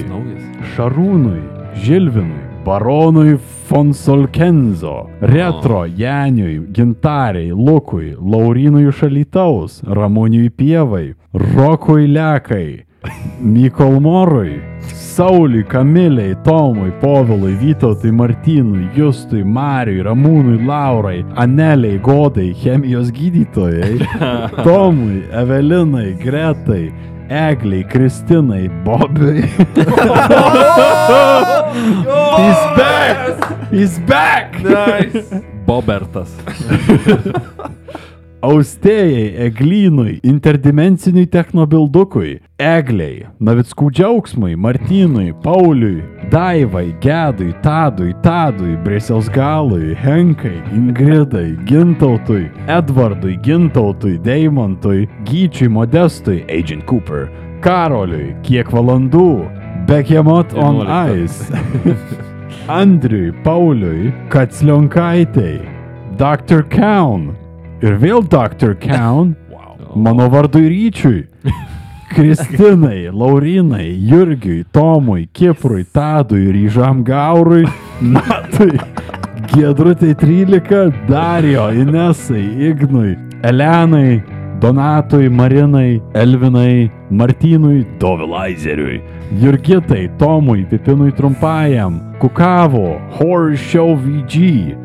Šarūnui, 0.71 1.41
Žilvinui, 1.83 2.50
Baronui 2.63 3.37
Fonsolkenzo, 3.37 5.09
Retro, 5.19 5.85
Janiui, 5.85 6.67
Gintariai, 6.71 7.49
Lukui, 7.49 8.15
Laurinui 8.19 8.91
Šalytaus, 8.91 9.81
Ramoniui 9.83 10.49
Pievai, 10.49 11.15
Rokui 11.33 12.07
Lekai, 12.07 12.85
Mykolmorui, 13.41 14.61
Sauliui, 14.93 15.63
Kamiliai, 15.63 16.35
Tomui, 16.43 16.91
Povilui, 17.01 17.55
Vytautui, 17.55 18.11
Martynui, 18.11 18.89
Justui, 18.95 19.43
Mariui, 19.43 20.03
Ramūnui, 20.03 20.65
Laurai, 20.65 21.25
Aneliai, 21.35 21.97
Godai, 21.99 22.53
chemijos 22.53 23.09
gydytojai, 23.11 23.97
Tomui, 24.65 25.23
Evelinai, 25.33 26.13
Gretai, 26.13 26.93
Egliai, 27.31 27.85
Kristinai, 27.85 28.67
Bobiui. 28.83 29.47
He's 32.41 32.61
back! 32.75 33.71
He's 33.71 33.99
back! 34.05 34.51
Bobertas. 35.65 36.27
Austėjai, 38.41 39.35
Eglynui, 39.45 40.15
interdimensiniui 40.25 41.27
technobildukui, 41.29 42.39
Egliai, 42.57 43.27
Navickų 43.37 43.91
džiaugsmui, 43.93 44.55
Martynui, 44.57 45.27
Pauliui, 45.43 45.99
Daivai, 46.33 46.87
Gedui, 47.03 47.51
Tadui, 47.61 48.15
Tadui, 48.23 48.73
Bresels 48.81 49.29
galui, 49.29 49.93
Henkai, 49.93 50.55
Ingridai, 50.73 51.51
Gintautui, 51.69 52.47
Edvardui, 52.65 53.35
Gintautui, 53.45 54.15
Deimantui, 54.25 55.05
Gyčiui, 55.29 55.69
Modestui, 55.69 56.41
Agent 56.49 56.87
Cooper, 56.89 57.29
Karoliui, 57.61 58.31
kiek 58.41 58.73
valandų, 58.73 59.27
Behemoth 59.85 60.57
on 60.57 60.81
11. 60.87 61.27
Ice, 61.27 61.93
Andriui, 62.81 63.29
Pauliui, 63.45 64.09
Kaclionkaitei, 64.33 65.61
Dr. 66.17 66.65
Kaun 66.73 67.35
ir 67.81 67.97
vėl 68.01 68.21
Dr. 68.23 68.75
Kaun, 68.79 69.35
mano 69.95 70.29
vardui 70.29 70.69
Ryčiui, 70.69 71.25
Kristinai, 72.13 73.09
Laurinai, 73.11 73.95
Jurgiui, 74.07 74.65
Tomui, 74.71 75.27
Kiprui, 75.33 75.85
Tadui, 75.85 76.51
Ryžam 76.51 77.03
Gaurui, 77.03 77.65
Natui, 78.01 78.77
Giedrutai 79.53 80.13
13, 80.15 81.07
Dario, 81.07 81.69
Inesai, 81.71 82.43
Ignui, 82.69 83.17
Elenai, 83.41 84.21
Donatui, 84.59 85.29
Marinai, 85.29 86.01
Elvinai, 86.13 86.91
Martynui, 87.09 87.85
Dovilaizeriui, 87.97 89.01
Jurgitai, 89.39 90.07
Tomui, 90.19 90.65
Pipinui 90.69 91.11
Trumpajam, 91.11 92.17
Kukavo, 92.19 92.99
Horror 93.17 93.57
Show 93.57 93.95
VG, 93.95 94.77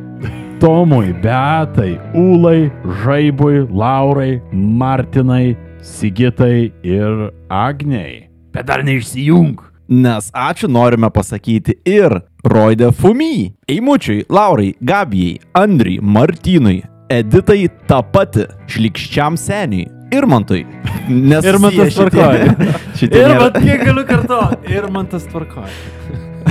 Tomui, 0.61 1.13
Beatai, 1.23 1.99
Ulai, 2.15 2.71
Žaibui, 3.05 3.67
Laurai, 3.71 4.41
Martinai, 4.53 5.57
Sigitai 5.83 6.73
ir 6.83 7.31
Agniai. 7.51 8.29
Bet 8.53 8.67
dar 8.67 8.83
neišsijung. 8.85 9.61
Nes 9.89 10.31
ačiū 10.35 10.67
norime 10.73 11.11
pasakyti 11.15 11.77
ir 11.87 12.17
Roide 12.45 12.89
Fumy, 12.93 13.53
Eimučiui, 13.69 14.25
Laurai, 14.31 14.73
Gabijai, 14.81 15.39
Andriui, 15.55 16.01
Martynui, 16.03 16.81
Editai 17.13 17.69
tą 17.87 18.01
patį, 18.13 18.49
šlikščiam 18.67 19.37
seniui, 19.39 19.87
Irmantui. 20.17 20.65
Nes 21.31 21.45
Ir 21.47 21.59
man 21.63 21.71
tas 21.77 21.93
susiję 21.93 22.09
šitie- 22.09 22.11
tvarkoja. 22.11 22.73
šitie 22.99 23.21
Ir 23.21 23.29
nėra- 23.29 23.45
man 23.45 23.63
kiek 23.63 23.85
galiu 23.87 24.07
kartu. 24.09 24.41
Ir 24.73 24.89
man 24.91 25.07
tas 25.13 25.29
tvarkoja. 25.31 25.71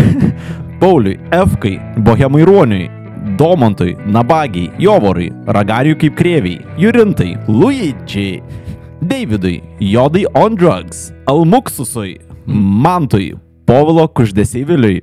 Pauliui, 0.80 1.18
Efkai, 1.36 1.76
Bohemai 2.04 2.44
Ruoniui, 2.48 2.88
Domantui, 3.38 3.96
Nabagiai, 4.06 4.72
Jovorui, 4.80 5.32
Ragariui 5.48 5.98
kaip 6.00 6.16
krėviai, 6.20 6.62
Jurintai, 6.80 7.36
Luidžiai, 7.48 8.42
Davidui, 9.02 9.62
Jodai 9.80 10.26
on 10.34 10.56
drugs, 10.56 11.12
Almuksusui, 11.28 12.20
Mantui, 12.48 13.34
Povilo 13.66 14.08
Kuždesiviliui. 14.08 15.02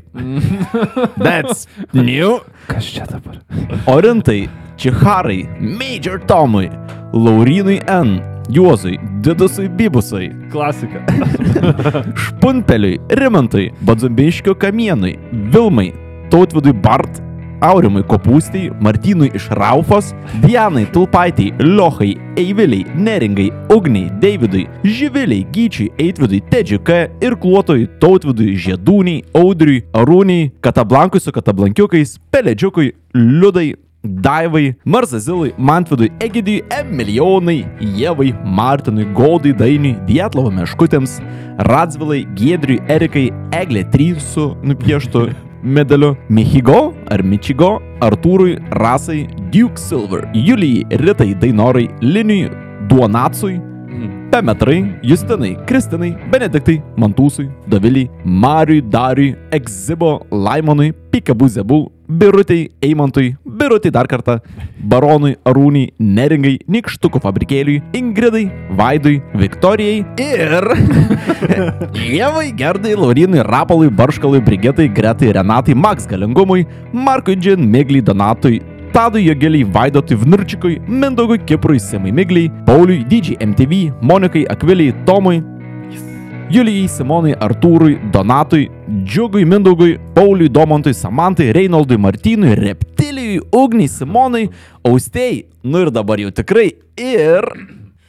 That's 1.19 1.67
new. 1.93 2.41
Kas 2.67 2.85
čia 2.85 3.07
dabar? 3.07 3.41
Orintai, 3.87 4.49
Čiharai, 4.77 5.47
Major 5.61 6.19
Tomui, 6.19 6.71
Laurinui 7.13 7.81
N, 7.87 8.23
Juozui, 8.49 8.99
Didusui 9.21 9.69
Bibusui, 9.69 10.31
Klasika. 10.51 11.03
Špunpeliui, 12.23 13.01
Rimantui, 13.19 13.73
Badzumbiškio 13.81 14.55
kamienui, 14.55 15.19
Vilmai, 15.33 15.93
Tautvidui 16.31 16.73
Bart, 16.73 17.23
Aurimui 17.63 18.03
Kopūstiai, 18.11 18.73
Martynui 18.83 19.31
iš 19.39 19.47
Raufos, 19.55 20.11
Dianai 20.43 20.85
Tulpaitiai, 20.93 21.53
Liochai, 21.63 22.17
Eiviliai, 22.37 22.87
Neringai, 22.99 23.51
Ugniai, 23.71 24.11
Davidui, 24.23 24.67
Živiliai, 24.83 25.47
Gyčiui, 25.55 25.93
Eitvidui, 26.03 26.43
Tedžiukai 26.51 27.05
ir 27.23 27.37
Kluotojui, 27.39 27.87
Tautvidui, 28.03 28.57
Žiedūniai, 28.65 29.23
Audriui, 29.39 29.85
Arūniai, 29.95 30.51
Katablankui 30.65 31.23
su 31.23 31.33
Katablankiukais, 31.35 32.19
Peledžiukui, 32.35 32.93
Liudai, 33.15 33.73
Daivai, 34.03 34.75
Marzazilui, 34.85 35.55
Mantvidui, 35.57 36.11
Egidijui, 36.21 36.65
Emilijonai, 36.75 37.61
Jevai, 37.81 38.33
Martinui, 38.45 39.07
Godui, 39.15 39.55
Dainiui, 39.55 39.95
Dietlovo 40.09 40.51
Meškutėms, 40.51 41.21
Radzvilai, 41.71 42.25
Giedriui, 42.35 42.83
Erikai, 42.91 43.29
Eglė 43.55 43.87
3 43.95 44.27
su 44.33 44.51
nupieštu 44.67 45.29
medaliu, 45.63 46.17
Michigo 46.29 46.95
ar 47.11 47.23
Michigo, 47.23 47.81
Artūrui, 48.01 48.59
Rasai, 48.71 49.29
Duke 49.51 49.79
Silver, 49.79 50.29
Julijai, 50.35 50.87
Ritai, 50.91 51.35
Dainorai, 51.35 51.89
Liniui, 52.01 52.51
Duonacui, 52.89 53.61
Pemetrai, 54.31 54.99
Justinai, 55.03 55.57
Kristinai, 55.67 56.17
Benediktai, 56.31 56.83
Mantūsui, 56.97 57.51
Daviliai, 57.69 58.11
Mariui, 58.25 58.81
Dariui, 58.81 59.37
Egzibo, 59.51 60.27
Laimonui, 60.31 60.93
Pikabu 61.11 61.49
Zebu, 61.49 61.93
Birutei, 62.13 62.71
Eimantui, 62.83 63.37
Birutei 63.43 63.91
dar 63.91 64.07
kartą, 64.07 64.39
Baronui, 64.77 65.37
Arūnai, 65.49 65.87
Neringai, 65.97 66.59
Nikštukų 66.69 67.23
fabrikėliui, 67.25 67.79
Ingridai, 67.97 68.43
Vaidui, 68.77 69.23
Viktorijai 69.41 70.03
ir 70.21 70.67
Jevai, 72.13 72.51
Gerdai, 72.59 72.93
Laurinui, 72.99 73.41
Rapalui, 73.49 73.89
Barškalui, 73.89 74.43
Brigitai, 74.45 74.91
Gretai, 74.93 75.33
Renatai, 75.39 75.75
Max 75.75 76.07
Galingumui, 76.11 76.67
Markui 76.93 77.39
Džin, 77.41 77.65
Migliai, 77.65 78.05
Donatui, 78.05 78.61
Tadui 78.93 79.25
Jogeliai, 79.31 79.65
Vaidotui 79.65 80.21
Vnurčikui, 80.21 80.83
Mindaugui 80.87 81.41
Kiprui, 81.47 81.81
Simai 81.81 82.13
Migliai, 82.13 82.53
Pauliui, 82.67 83.07
Didžiai 83.09 83.41
MTV, 83.47 83.87
Monikai 84.03 84.45
Akviliai, 84.53 84.93
Tomui, 85.09 85.41
Julijai, 86.51 86.89
Simonai, 86.89 87.35
Artūrui, 87.40 87.98
Donatui, 88.12 88.70
Džiugui, 89.05 89.44
Mindaugui, 89.44 89.98
Pauliui, 90.14 90.48
Domantui, 90.48 90.94
Samantai, 90.94 91.52
Reinaldui, 91.52 91.97
Martynui, 91.97 92.55
Reptilijui, 92.55 93.40
Ugniai, 93.52 93.89
Simonai, 93.89 94.48
Austėjai, 94.85 95.47
nu 95.62 95.85
ir 95.86 95.93
dabar 95.94 96.20
jau 96.20 96.32
tikrai 96.35 96.73
ir... 96.98 97.48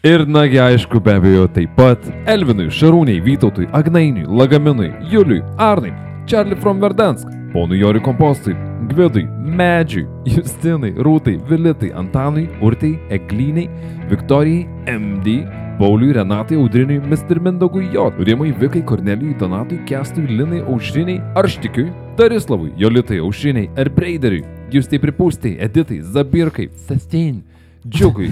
Ir 0.04 0.26
nagi 0.28 0.60
aišku, 0.60 1.00
be 1.00 1.14
abejo, 1.16 1.46
taip 1.56 1.78
pat 1.78 2.04
Elvinui, 2.28 2.68
Šarūniai, 2.68 3.22
Vytautui, 3.24 3.70
Agnainiui, 3.72 4.28
Lagaminui, 4.28 4.90
Juliui, 5.08 5.40
Arnai, 5.56 5.94
Charlie 6.28 6.60
from 6.60 6.84
Verdansk, 6.84 7.30
ponui 7.54 7.80
Jori 7.80 8.04
Kompostui, 8.04 8.58
Gvidui, 8.92 9.24
Medžiui, 9.40 10.04
Justinai, 10.28 10.92
Rūtai, 11.00 11.38
Vilitai, 11.48 11.94
Antanui, 11.96 12.50
Urtai, 12.60 12.98
Eglynai, 13.16 13.70
Viktorijai, 14.12 14.68
MD, 14.92 15.40
Pauliui, 15.78 16.14
Renatai, 16.14 16.58
Audriniui, 16.58 17.00
Mr. 17.00 17.40
Mindogui 17.40 17.90
J, 17.92 18.14
Rimai, 18.20 18.52
Vikai, 18.52 18.84
Kornelijui, 18.84 19.34
Donatui, 19.34 19.84
Kestui, 19.86 20.28
Linai, 20.28 20.62
Aušriniai, 20.62 21.22
Arštikiui, 21.36 21.92
Tarislavui, 22.16 22.74
Jolitai, 22.78 23.20
Aušriniai, 23.20 23.70
Erbreideriui, 23.76 24.46
Justai 24.72 25.00
Pripūstai, 25.00 25.58
Editai, 25.66 26.02
Zabirkai, 26.02 26.70
Sastin, 26.88 27.44
Džiugui, 27.90 28.30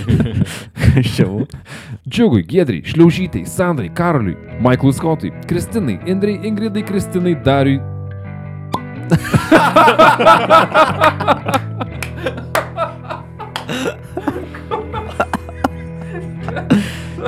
Šiau. 1.12 1.46
Džiugui, 2.08 2.42
Gedriai, 2.48 2.82
Šliaužytai, 2.88 3.44
Sandrai, 3.46 3.90
Karoliui, 3.94 4.36
Maiklui 4.64 4.96
Skotui, 4.96 5.32
Kristinai, 5.46 6.00
Indrai, 6.06 6.40
Ingridai, 6.42 6.82
Kristinai, 6.82 7.34
Dariui. 7.44 7.80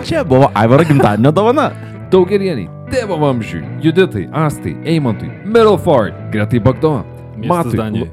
Čia 0.01 0.25
buvo 0.25 0.51
Aivaro 0.55 0.85
gimtadienio 0.85 1.33
dovana. 1.33 1.71
Daugelieniai, 2.13 2.69
Tėvo 2.93 3.17
Vamžiui, 3.21 3.63
Juditai, 3.85 4.27
Astai, 4.37 4.73
Eimantui, 4.89 5.29
Middleford, 5.45 6.17
Gretai 6.33 6.61
Bagdo. 6.61 7.03
Matui. 7.49 7.77
Danijai. 7.77 8.11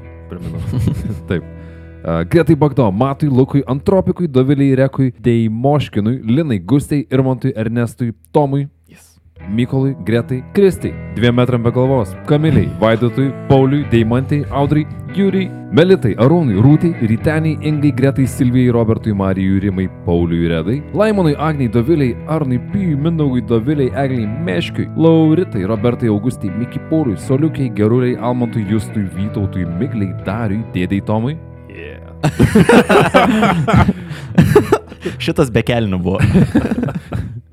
Taip. 1.28 1.44
Uh, 2.00 2.22
Gretai 2.28 2.56
Bagdo, 2.56 2.90
Matui, 2.92 3.28
Lukui, 3.28 3.62
Antropikui, 3.68 4.28
Doviliai 4.28 4.74
Rekui, 4.76 5.12
Deimoškinui, 5.20 6.20
Linai 6.24 6.58
Gustai, 6.58 7.06
Irmantui, 7.12 7.52
Ernestui, 7.56 8.14
Tomui, 8.32 8.68
Mykolui, 9.48 9.96
Gretai, 10.04 10.44
Kristai, 10.54 10.94
dviem 11.14 11.34
metram 11.34 11.62
be 11.62 11.70
galvos, 11.70 12.16
Kamiliai, 12.26 12.68
Vaidotui, 12.80 13.32
Pauliui, 13.48 13.84
Deimantai, 13.90 14.44
Audrai, 14.50 14.86
Jūriai, 15.16 15.48
Melitai, 15.74 16.12
Arūnui, 16.22 16.60
Rūtai, 16.62 16.92
Ryteniai, 17.10 17.58
Ingai, 17.66 17.90
Gretai, 17.96 18.26
Silvijai, 18.30 18.70
Robertui, 18.74 19.14
Marijui, 19.14 19.60
Rimai, 19.64 19.88
Pauliui, 20.06 20.48
Redai, 20.52 20.82
Laimonui, 20.94 21.34
Agniai, 21.38 21.72
Doviliai, 21.72 22.16
Arnui, 22.28 22.58
Pijui, 22.70 22.94
Mindaugui, 22.94 23.42
Doviliai, 23.42 23.90
Egliai, 24.04 24.26
Meškiui, 24.46 24.88
Lauritai, 24.96 25.64
Robertai, 25.66 26.08
Augustai, 26.08 26.50
Miki 26.50 26.78
Pūrui, 26.90 27.18
Soliukiai, 27.26 27.74
Geruliai, 27.74 28.16
Almantui, 28.20 28.64
Justui, 28.70 29.04
Vytautui, 29.16 29.64
Migliai, 29.80 30.14
Dariui, 30.26 30.64
Dėdei 30.74 31.02
Tomui. 31.02 31.38
Šitas 35.24 35.50
be 35.50 35.62
kelnių 35.64 35.98
buvo. 36.04 36.20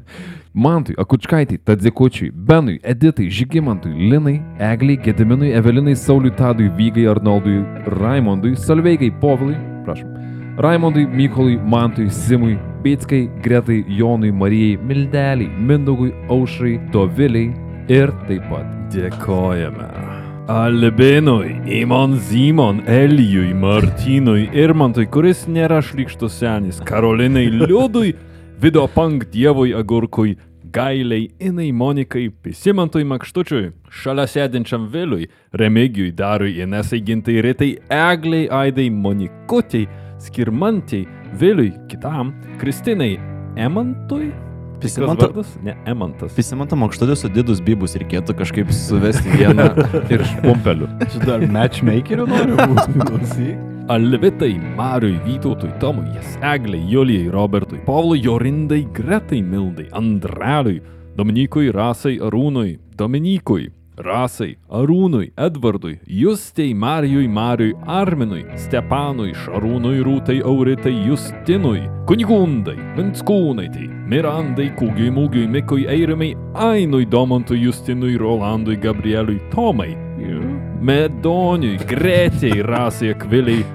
Mantui, 0.58 0.96
Akučkaitai, 0.98 1.58
Tadzikučiui, 1.58 2.32
Benui, 2.34 2.80
Editai, 2.84 3.30
Žygimantui, 3.30 3.92
Linai, 4.10 4.42
Egliai, 4.58 4.98
Gediminui, 5.04 5.52
Evelinai, 5.54 5.96
Sauliui, 5.96 6.32
Tadui, 6.32 6.70
Vygai, 6.70 7.06
Arnoldui, 7.12 7.60
Raimondui, 7.86 8.56
Salveigai, 8.58 9.12
Povilui, 9.22 9.54
prašom, 9.86 10.10
Raimondui, 10.58 11.06
Mykolui, 11.06 11.60
Mantui, 11.62 12.10
Simui, 12.10 12.58
Bėtskai, 12.82 13.28
Gretai, 13.46 13.84
Jonui, 14.00 14.32
Marijai, 14.34 14.80
Mildeliai, 14.82 15.52
Mindaugui, 15.70 16.10
Aušrai, 16.28 16.80
Doviliai 16.90 17.54
ir 17.94 18.10
taip 18.26 18.50
pat 18.50 18.66
dėkojame. 18.96 19.92
Albinui, 20.50 21.54
Imon 21.84 22.18
Zimon, 22.18 22.82
Elijui, 22.90 23.54
Martynui, 23.54 24.50
Irmantui, 24.58 25.06
kuris 25.06 25.46
nėra 25.46 25.84
šlikštus 25.86 26.42
senis, 26.42 26.82
Karolinai, 26.82 27.46
Liudui, 27.62 28.16
Videopunk 28.58 29.28
Dievui 29.30 29.70
Agurkui, 29.78 30.32
Gailiai, 30.72 31.30
Inai 31.40 31.72
Monikai, 31.72 32.30
Pisimantui 32.30 33.06
Makštučiui, 33.08 33.72
šalia 33.90 34.26
sėdinčiam 34.30 34.88
Viliui, 34.92 35.30
Remigijui, 35.58 36.14
Darui, 36.16 36.58
Inesai 36.64 37.02
Gintai, 37.06 37.40
Ritai, 37.46 37.72
Egliai, 37.90 38.48
Aidai, 38.64 38.90
Monikutei, 38.90 39.88
Skirmantiai, 40.24 41.08
Viliui, 41.38 41.72
kitam, 41.92 42.36
Kristinai, 42.62 43.16
Emantui. 43.58 44.47
Vardas? 44.82 45.54
Ne, 45.66 45.74
Emantas. 45.90 46.34
prisimanta 46.38 46.78
makštudės 46.78 47.24
su 47.24 47.30
didus 47.34 47.62
bybus, 47.66 47.96
reikėtų 47.98 48.36
kažkaip 48.38 48.70
suvesti 48.76 49.32
vieną. 49.40 49.72
Ir 50.14 50.24
špumpeliu. 50.34 50.90
Čia 51.14 51.24
dar 51.26 51.46
matchmakerių 51.52 52.28
noriu 52.30 52.60
būti. 52.62 53.56
Alvitai, 53.88 54.52
Mariui, 54.76 55.16
Vytautui, 55.24 55.72
Tomui, 55.80 56.10
Jas 56.18 56.36
Egliai, 56.44 56.84
Julijai, 56.92 57.30
Robertui, 57.32 57.80
Paului, 57.86 58.20
Jorindai, 58.20 58.82
Gretai, 58.94 59.40
Mildai, 59.42 59.88
Andraliui, 59.96 60.82
Dominikui, 61.16 61.72
Rasai, 61.72 62.18
Arūnui, 62.20 62.76
Dominikui, 63.00 63.70
Rasai, 63.98 64.58
Arūnui, 64.70 65.32
Edvardui, 65.36 66.00
Justei, 66.06 66.74
Marijui, 66.74 67.28
Mariui, 67.28 67.74
Arminui, 67.88 68.44
Stepanui, 68.56 69.32
Šarūnui, 69.34 70.04
Rūtai, 70.06 70.38
Auritai, 70.46 70.94
Justinui, 71.08 71.82
Kunigundai, 72.06 72.78
Vinskūnaitai, 72.94 73.88
Mirandai, 74.12 74.68
Kūgiui, 74.78 75.10
Mūgiui, 75.16 75.48
Mikui, 75.50 75.88
Eirimai, 75.90 76.36
Ainui, 76.54 77.08
Domantui, 77.10 77.58
Justinui, 77.64 78.20
Rolandui, 78.22 78.78
Gabrieliui, 78.78 79.40
Tomai, 79.50 79.96
Medoniui, 80.78 81.80
Gretei, 81.90 82.62
Rasai, 82.62 83.16
Akviliai, 83.16 83.66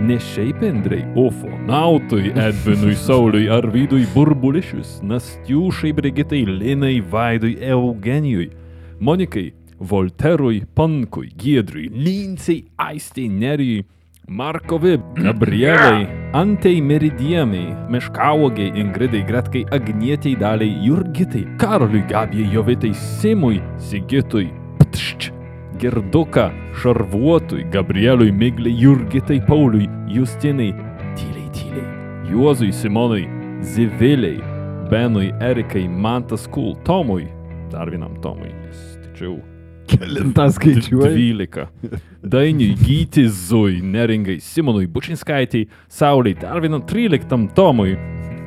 Ne 0.00 0.16
šiaip 0.20 0.62
Indrei, 0.64 1.02
Ufonautui, 1.16 2.30
Edvinui, 2.36 2.94
Sauliui, 2.96 3.48
Arvidui, 3.52 4.04
Burbulišius, 4.12 5.00
Nastiušai, 5.04 5.92
Brigitai, 5.96 6.44
Linai, 6.44 7.00
Vaidui, 7.00 7.56
Eugenijui, 7.60 8.50
Monikai, 9.00 9.50
Volterui, 9.80 10.66
Pankui, 10.74 11.32
Giedriui, 11.34 11.88
Lincei, 11.88 12.66
Aistei, 12.76 13.28
Nerijui, 13.28 13.84
Markovi, 14.28 15.00
Gabrielai, 15.14 16.06
Antei, 16.32 16.80
Meridiemai, 16.80 17.74
Meškauogiai, 17.88 18.78
Ingridai, 18.78 19.24
Gretkai, 19.24 19.64
Agnietiai, 19.70 20.36
Daliai, 20.36 20.84
Jurgitai, 20.84 21.56
Karoliui, 21.56 22.04
Gabijai, 22.06 22.52
Jovitai, 22.52 22.94
Simui, 22.94 23.62
Sigitui, 23.78 24.52
Ptšč, 24.78 25.32
Gerduka, 25.78 26.52
Šarvuotui, 26.74 27.64
Gabrieliui, 27.72 28.30
Migliai, 28.30 28.76
Jurgitai, 28.76 29.40
Pauliui, 29.48 29.88
Justinai, 30.06 30.74
tyliai, 31.16 31.50
tyliai, 31.50 32.30
Juozui, 32.30 32.72
Simonui, 32.72 33.26
Ziviliai, 33.62 34.38
Benui, 34.90 35.32
Erikai, 35.40 35.88
Mantas 35.88 36.46
Kul, 36.46 36.76
Tomui, 36.84 37.26
dar 37.72 37.90
vienam 37.90 38.14
Tomui, 38.22 38.52
nes 38.52 39.00
tačiau 39.02 39.40
Kelintas 39.90 40.54
skaičiuoji. 40.54 41.32
12. 41.34 41.66
Dainiui, 42.22 42.74
Gyti, 42.78 43.26
Zui, 43.28 43.80
Neringai, 43.82 44.38
Simonui, 44.40 44.86
Bučinskaitijai, 44.86 45.68
Sauliai, 45.88 46.36
dar 46.40 46.60
vienam 46.62 46.82
13 46.86 47.54
Tomui, 47.54 47.96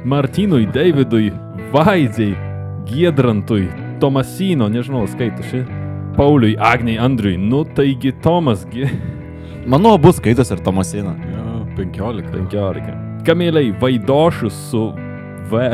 Martynui, 0.05 0.65
Davidui, 0.71 1.31
Vaidžiai, 1.73 2.35
Giedrantui, 2.87 3.67
Tomasino, 3.99 4.67
nežinau, 4.69 5.05
skaito 5.07 5.43
ši, 5.47 5.63
Pauliui, 6.17 6.55
Agniai, 6.59 6.99
Andriui, 7.01 7.37
nu 7.37 7.63
taigi 7.65 8.11
Tomasgi. 8.23 8.89
Mano 9.71 9.97
bus 9.97 10.19
skaitas 10.19 10.51
ir 10.51 10.61
Tomasina. 10.63 11.15
Jo, 11.31 11.63
15. 11.77 12.29
15. 12.51 12.95
Kamėliai, 13.27 13.71
Vaidošus 13.79 14.57
su 14.69 14.89
V. 15.49 15.69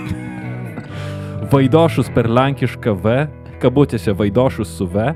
Vaidošus 1.50 2.10
per 2.14 2.28
lenkišką 2.30 2.94
V, 3.02 3.16
kabutėse 3.60 4.14
Vaidošus 4.16 4.72
su 4.78 4.88
V, 4.90 5.10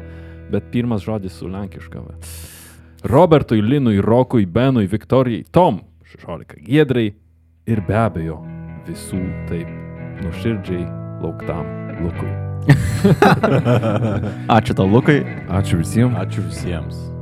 bet 0.53 0.71
pirmas 0.73 1.05
žodis 1.07 1.39
su 1.41 1.49
lenkiška 1.51 2.03
V. 2.05 2.17
Robertui, 3.11 3.61
Linui, 3.61 4.01
Rokui, 4.01 4.47
Benui, 4.47 4.87
Viktorijai, 4.89 5.45
Tom, 5.53 5.83
16 6.15 6.61
Giedrai 6.65 7.11
ir 7.67 7.85
be 7.85 7.97
abejo 8.01 8.41
visų 8.89 9.21
taip 9.49 9.69
nuoširdžiai 10.23 10.85
lauktam 11.25 11.69
Lukui. 12.05 12.33
Ačiū 14.57 14.77
tau, 14.77 14.89
Lukai. 14.89 15.21
Ačiū 15.49 15.83
visiems. 15.83 16.17
Ačiū 16.17 16.47
visiems. 16.49 17.14